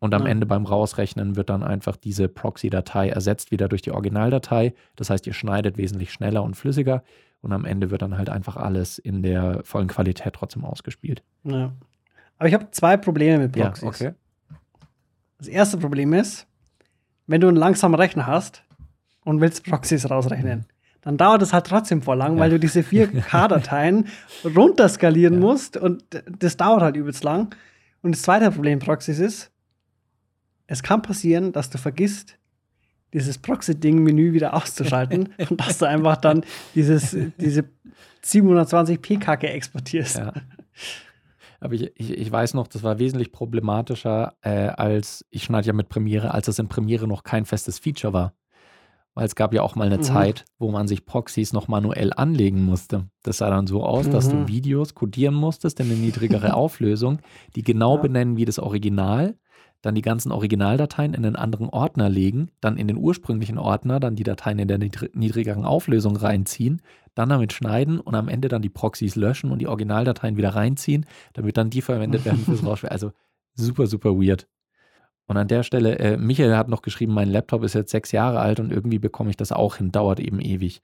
Und 0.01 0.15
am 0.15 0.23
ja. 0.23 0.29
Ende 0.29 0.47
beim 0.47 0.65
Rausrechnen 0.65 1.35
wird 1.35 1.51
dann 1.51 1.61
einfach 1.61 1.95
diese 1.95 2.27
Proxy-Datei 2.27 3.09
ersetzt 3.09 3.51
wieder 3.51 3.69
durch 3.69 3.83
die 3.83 3.91
Originaldatei. 3.91 4.73
Das 4.95 5.11
heißt, 5.11 5.27
ihr 5.27 5.33
schneidet 5.33 5.77
wesentlich 5.77 6.11
schneller 6.11 6.41
und 6.41 6.55
flüssiger. 6.55 7.03
Und 7.41 7.53
am 7.53 7.65
Ende 7.65 7.91
wird 7.91 8.01
dann 8.01 8.17
halt 8.17 8.27
einfach 8.27 8.57
alles 8.57 8.97
in 8.97 9.21
der 9.21 9.61
vollen 9.63 9.87
Qualität 9.87 10.33
trotzdem 10.33 10.65
ausgespielt. 10.65 11.21
Ja. 11.43 11.71
Aber 12.39 12.47
ich 12.47 12.55
habe 12.55 12.71
zwei 12.71 12.97
Probleme 12.97 13.43
mit 13.43 13.51
Proxys. 13.51 13.99
Ja, 13.99 14.09
okay. 14.09 14.13
Das 15.37 15.47
erste 15.47 15.77
Problem 15.77 16.13
ist, 16.13 16.47
wenn 17.27 17.39
du 17.39 17.47
einen 17.47 17.57
langsamen 17.57 17.93
Rechner 17.93 18.25
hast 18.25 18.63
und 19.23 19.39
willst 19.39 19.63
Proxys 19.65 20.09
rausrechnen, 20.09 20.65
dann 21.01 21.17
dauert 21.17 21.43
es 21.43 21.53
halt 21.53 21.67
trotzdem 21.67 22.01
voll 22.01 22.17
lang, 22.17 22.37
ja. 22.37 22.39
weil 22.39 22.49
du 22.49 22.59
diese 22.59 22.79
4K-Dateien 22.81 24.07
runterskalieren 24.55 25.39
musst 25.39 25.77
und 25.77 26.03
das 26.39 26.57
dauert 26.57 26.81
halt 26.81 26.95
übelst 26.95 27.23
lang. 27.23 27.53
Und 28.01 28.15
das 28.15 28.23
zweite 28.23 28.49
Problem 28.49 28.79
Proxys 28.79 29.19
ist, 29.19 29.51
es 30.71 30.83
kann 30.83 31.01
passieren, 31.01 31.51
dass 31.51 31.69
du 31.69 31.77
vergisst, 31.77 32.37
dieses 33.13 33.37
Proxy-Ding-Menü 33.37 34.31
wieder 34.31 34.53
auszuschalten 34.55 35.29
und 35.49 35.59
dass 35.59 35.79
du 35.79 35.85
einfach 35.85 36.15
dann 36.15 36.45
dieses, 36.75 37.15
diese 37.37 37.65
720p-Kacke 38.23 39.47
exportierst. 39.49 40.19
Ja. 40.19 40.33
Aber 41.59 41.73
ich, 41.73 41.91
ich, 41.95 42.11
ich, 42.11 42.31
weiß 42.31 42.53
noch, 42.53 42.67
das 42.67 42.83
war 42.83 42.99
wesentlich 42.99 43.33
problematischer, 43.33 44.33
äh, 44.41 44.67
als 44.67 45.25
ich 45.29 45.43
schneide 45.43 45.67
ja 45.67 45.73
mit 45.73 45.89
Premiere, 45.89 46.33
als 46.33 46.47
es 46.47 46.57
in 46.57 46.69
Premiere 46.69 47.05
noch 47.05 47.23
kein 47.23 47.45
festes 47.45 47.77
Feature 47.77 48.13
war. 48.13 48.33
Weil 49.13 49.25
es 49.25 49.35
gab 49.35 49.53
ja 49.53 49.61
auch 49.61 49.75
mal 49.75 49.87
eine 49.87 49.97
mhm. 49.97 50.03
Zeit, 50.03 50.45
wo 50.57 50.71
man 50.71 50.87
sich 50.87 51.05
Proxys 51.05 51.51
noch 51.51 51.67
manuell 51.67 52.13
anlegen 52.15 52.63
musste. 52.63 53.09
Das 53.23 53.39
sah 53.39 53.49
dann 53.49 53.67
so 53.67 53.83
aus, 53.83 54.07
mhm. 54.07 54.11
dass 54.11 54.29
du 54.29 54.37
mhm. 54.37 54.47
Videos 54.47 54.95
codieren 54.95 55.35
musstest 55.35 55.81
in 55.81 55.87
eine 55.87 55.95
niedrigere 55.95 56.53
Auflösung, 56.53 57.19
die 57.57 57.63
genau 57.63 57.97
ja. 57.97 58.01
benennen 58.03 58.37
wie 58.37 58.45
das 58.45 58.57
Original, 58.57 59.35
dann 59.81 59.95
die 59.95 60.01
ganzen 60.01 60.31
Originaldateien 60.31 61.13
in 61.13 61.25
einen 61.25 61.35
anderen 61.35 61.69
Ordner 61.69 62.09
legen, 62.09 62.51
dann 62.61 62.77
in 62.77 62.87
den 62.87 62.97
ursprünglichen 62.97 63.57
Ordner 63.57 63.99
dann 63.99 64.15
die 64.15 64.23
Dateien 64.23 64.59
in 64.59 64.67
der 64.67 64.77
niedrigeren 64.77 65.65
Auflösung 65.65 66.15
reinziehen, 66.15 66.81
dann 67.15 67.29
damit 67.29 67.53
schneiden 67.53 67.99
und 67.99 68.15
am 68.15 68.29
Ende 68.29 68.47
dann 68.47 68.61
die 68.61 68.69
Proxys 68.69 69.15
löschen 69.15 69.51
und 69.51 69.59
die 69.59 69.67
Originaldateien 69.67 70.37
wieder 70.37 70.49
reinziehen, 70.49 71.05
damit 71.33 71.57
dann 71.57 71.69
die 71.69 71.81
verwendet 71.81 72.25
werden 72.25 72.39
fürs 72.45 72.63
Rausschneiden. 72.65 72.93
Also 72.93 73.11
super, 73.55 73.87
super 73.87 74.11
weird. 74.11 74.47
Und 75.27 75.37
an 75.37 75.47
der 75.47 75.63
Stelle, 75.63 75.97
äh, 75.99 76.17
Michael 76.17 76.57
hat 76.57 76.67
noch 76.67 76.81
geschrieben, 76.81 77.13
mein 77.13 77.29
Laptop 77.29 77.63
ist 77.63 77.73
jetzt 77.73 77.91
sechs 77.91 78.11
Jahre 78.11 78.39
alt 78.39 78.59
und 78.59 78.71
irgendwie 78.71 78.99
bekomme 78.99 79.29
ich 79.29 79.37
das 79.37 79.51
auch 79.51 79.77
hin, 79.77 79.91
dauert 79.91 80.19
eben 80.19 80.41
ewig. 80.41 80.81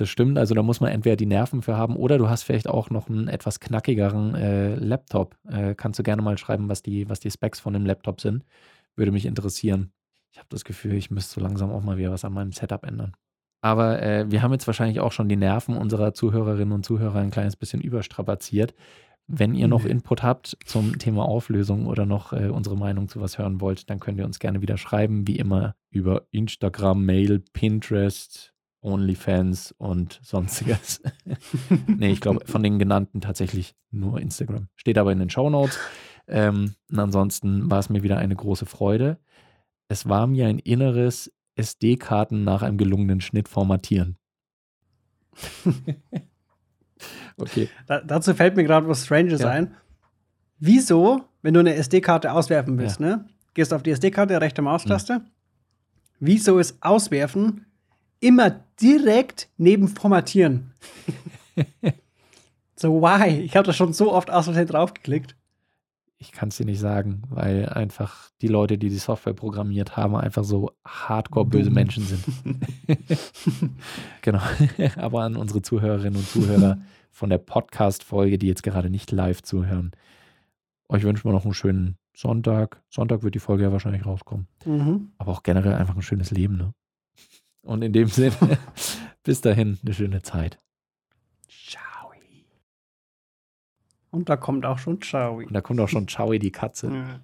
Das 0.00 0.08
stimmt, 0.08 0.38
also 0.38 0.54
da 0.54 0.62
muss 0.62 0.80
man 0.80 0.90
entweder 0.92 1.14
die 1.14 1.26
Nerven 1.26 1.60
für 1.60 1.76
haben 1.76 1.94
oder 1.94 2.16
du 2.16 2.30
hast 2.30 2.44
vielleicht 2.44 2.66
auch 2.66 2.88
noch 2.88 3.10
einen 3.10 3.28
etwas 3.28 3.60
knackigeren 3.60 4.34
äh, 4.34 4.74
Laptop. 4.76 5.36
Äh, 5.46 5.74
kannst 5.74 5.98
du 5.98 6.02
gerne 6.02 6.22
mal 6.22 6.38
schreiben, 6.38 6.70
was 6.70 6.80
die, 6.80 7.06
was 7.10 7.20
die 7.20 7.30
Specs 7.30 7.60
von 7.60 7.74
dem 7.74 7.84
Laptop 7.84 8.22
sind. 8.22 8.42
Würde 8.96 9.12
mich 9.12 9.26
interessieren. 9.26 9.92
Ich 10.32 10.38
habe 10.38 10.48
das 10.48 10.64
Gefühl, 10.64 10.94
ich 10.94 11.10
müsste 11.10 11.34
so 11.34 11.40
langsam 11.42 11.70
auch 11.70 11.82
mal 11.82 11.98
wieder 11.98 12.10
was 12.12 12.24
an 12.24 12.32
meinem 12.32 12.52
Setup 12.52 12.82
ändern. 12.86 13.12
Aber 13.60 14.00
äh, 14.02 14.24
wir 14.30 14.40
haben 14.40 14.52
jetzt 14.52 14.66
wahrscheinlich 14.66 15.00
auch 15.00 15.12
schon 15.12 15.28
die 15.28 15.36
Nerven 15.36 15.76
unserer 15.76 16.14
Zuhörerinnen 16.14 16.72
und 16.72 16.86
Zuhörer 16.86 17.18
ein 17.18 17.30
kleines 17.30 17.56
bisschen 17.56 17.82
überstrapaziert. 17.82 18.72
Wenn 19.26 19.54
ihr 19.54 19.68
noch 19.68 19.84
Input 19.84 20.22
habt 20.22 20.56
zum 20.64 20.98
Thema 20.98 21.26
Auflösung 21.26 21.84
oder 21.84 22.06
noch 22.06 22.32
äh, 22.32 22.48
unsere 22.48 22.78
Meinung 22.78 23.10
zu 23.10 23.20
was 23.20 23.36
hören 23.36 23.60
wollt, 23.60 23.90
dann 23.90 24.00
könnt 24.00 24.18
ihr 24.18 24.24
uns 24.24 24.38
gerne 24.38 24.62
wieder 24.62 24.78
schreiben, 24.78 25.26
wie 25.26 25.36
immer 25.36 25.74
über 25.90 26.22
Instagram, 26.30 27.04
Mail, 27.04 27.44
Pinterest, 27.52 28.54
OnlyFans 28.82 29.72
und 29.78 30.20
sonstiges. 30.22 31.02
nee, 31.86 32.10
ich 32.10 32.20
glaube, 32.20 32.46
von 32.46 32.62
den 32.62 32.78
genannten 32.78 33.20
tatsächlich 33.20 33.74
nur 33.90 34.20
Instagram. 34.20 34.68
Steht 34.76 34.98
aber 34.98 35.12
in 35.12 35.18
den 35.18 35.30
Show 35.30 35.50
Notes. 35.50 35.78
Ähm, 36.26 36.74
und 36.90 36.98
ansonsten 36.98 37.70
war 37.70 37.78
es 37.78 37.90
mir 37.90 38.02
wieder 38.02 38.18
eine 38.18 38.36
große 38.36 38.66
Freude. 38.66 39.18
Es 39.88 40.08
war 40.08 40.26
mir 40.26 40.46
ein 40.46 40.58
inneres 40.58 41.32
SD-Karten 41.56 42.44
nach 42.44 42.62
einem 42.62 42.78
gelungenen 42.78 43.20
Schnitt 43.20 43.48
formatieren. 43.48 44.16
okay. 47.36 47.68
Da, 47.86 48.00
dazu 48.00 48.34
fällt 48.34 48.56
mir 48.56 48.64
gerade 48.64 48.88
was 48.88 49.04
Stranges 49.04 49.40
ja. 49.40 49.50
ein. 49.50 49.74
Wieso, 50.58 51.22
wenn 51.42 51.54
du 51.54 51.60
eine 51.60 51.74
SD-Karte 51.74 52.32
auswerfen 52.32 52.78
willst, 52.78 53.00
ja. 53.00 53.06
ne? 53.06 53.26
Gehst 53.54 53.74
auf 53.74 53.82
die 53.82 53.90
SD-Karte, 53.90 54.40
rechte 54.40 54.62
Maustaste. 54.62 55.18
Mhm. 55.18 55.24
Wieso 56.20 56.58
ist 56.58 56.76
Auswerfen 56.82 57.66
immer 58.20 58.64
direkt 58.80 59.48
neben 59.56 59.88
Formatieren? 59.88 60.72
so, 62.76 63.00
why? 63.00 63.40
Ich 63.40 63.56
habe 63.56 63.66
da 63.66 63.72
schon 63.72 63.92
so 63.92 64.12
oft 64.12 64.30
aus 64.30 64.46
draufgeklickt 64.46 65.34
ich 66.20 66.32
kann 66.32 66.50
es 66.50 66.58
dir 66.58 66.66
nicht 66.66 66.78
sagen, 66.78 67.22
weil 67.30 67.66
einfach 67.70 68.28
die 68.42 68.48
Leute, 68.48 68.76
die 68.76 68.90
die 68.90 68.98
Software 68.98 69.32
programmiert 69.32 69.96
haben, 69.96 70.14
einfach 70.14 70.44
so 70.44 70.70
hardcore 70.84 71.46
böse 71.46 71.70
Menschen 71.70 72.04
sind. 72.04 72.22
genau. 74.22 74.42
Aber 74.96 75.22
an 75.22 75.36
unsere 75.36 75.62
Zuhörerinnen 75.62 76.16
und 76.16 76.28
Zuhörer 76.28 76.78
von 77.10 77.30
der 77.30 77.38
Podcast-Folge, 77.38 78.36
die 78.36 78.48
jetzt 78.48 78.62
gerade 78.62 78.90
nicht 78.90 79.10
live 79.12 79.42
zuhören, 79.42 79.92
euch 80.90 81.04
wünschen 81.04 81.24
wir 81.24 81.32
noch 81.32 81.44
einen 81.44 81.54
schönen 81.54 81.96
Sonntag. 82.14 82.82
Sonntag 82.90 83.22
wird 83.22 83.34
die 83.34 83.40
Folge 83.40 83.62
ja 83.62 83.72
wahrscheinlich 83.72 84.04
rauskommen. 84.04 84.46
Mhm. 84.66 85.12
Aber 85.16 85.32
auch 85.32 85.42
generell 85.42 85.72
einfach 85.72 85.96
ein 85.96 86.02
schönes 86.02 86.30
Leben. 86.30 86.58
Ne? 86.58 86.74
Und 87.62 87.82
in 87.82 87.92
dem 87.92 88.08
Sinne, 88.08 88.58
bis 89.22 89.40
dahin 89.40 89.78
eine 89.82 89.94
schöne 89.94 90.22
Zeit. 90.22 90.58
Und 94.10 94.28
da 94.28 94.36
kommt 94.36 94.66
auch 94.66 94.78
schon 94.78 94.98
Chowie. 95.00 95.46
Und 95.46 95.52
da 95.52 95.60
kommt 95.60 95.80
auch 95.80 95.88
schon 95.88 96.06
Chowie, 96.06 96.38
die 96.38 96.50
Katze. 96.50 97.20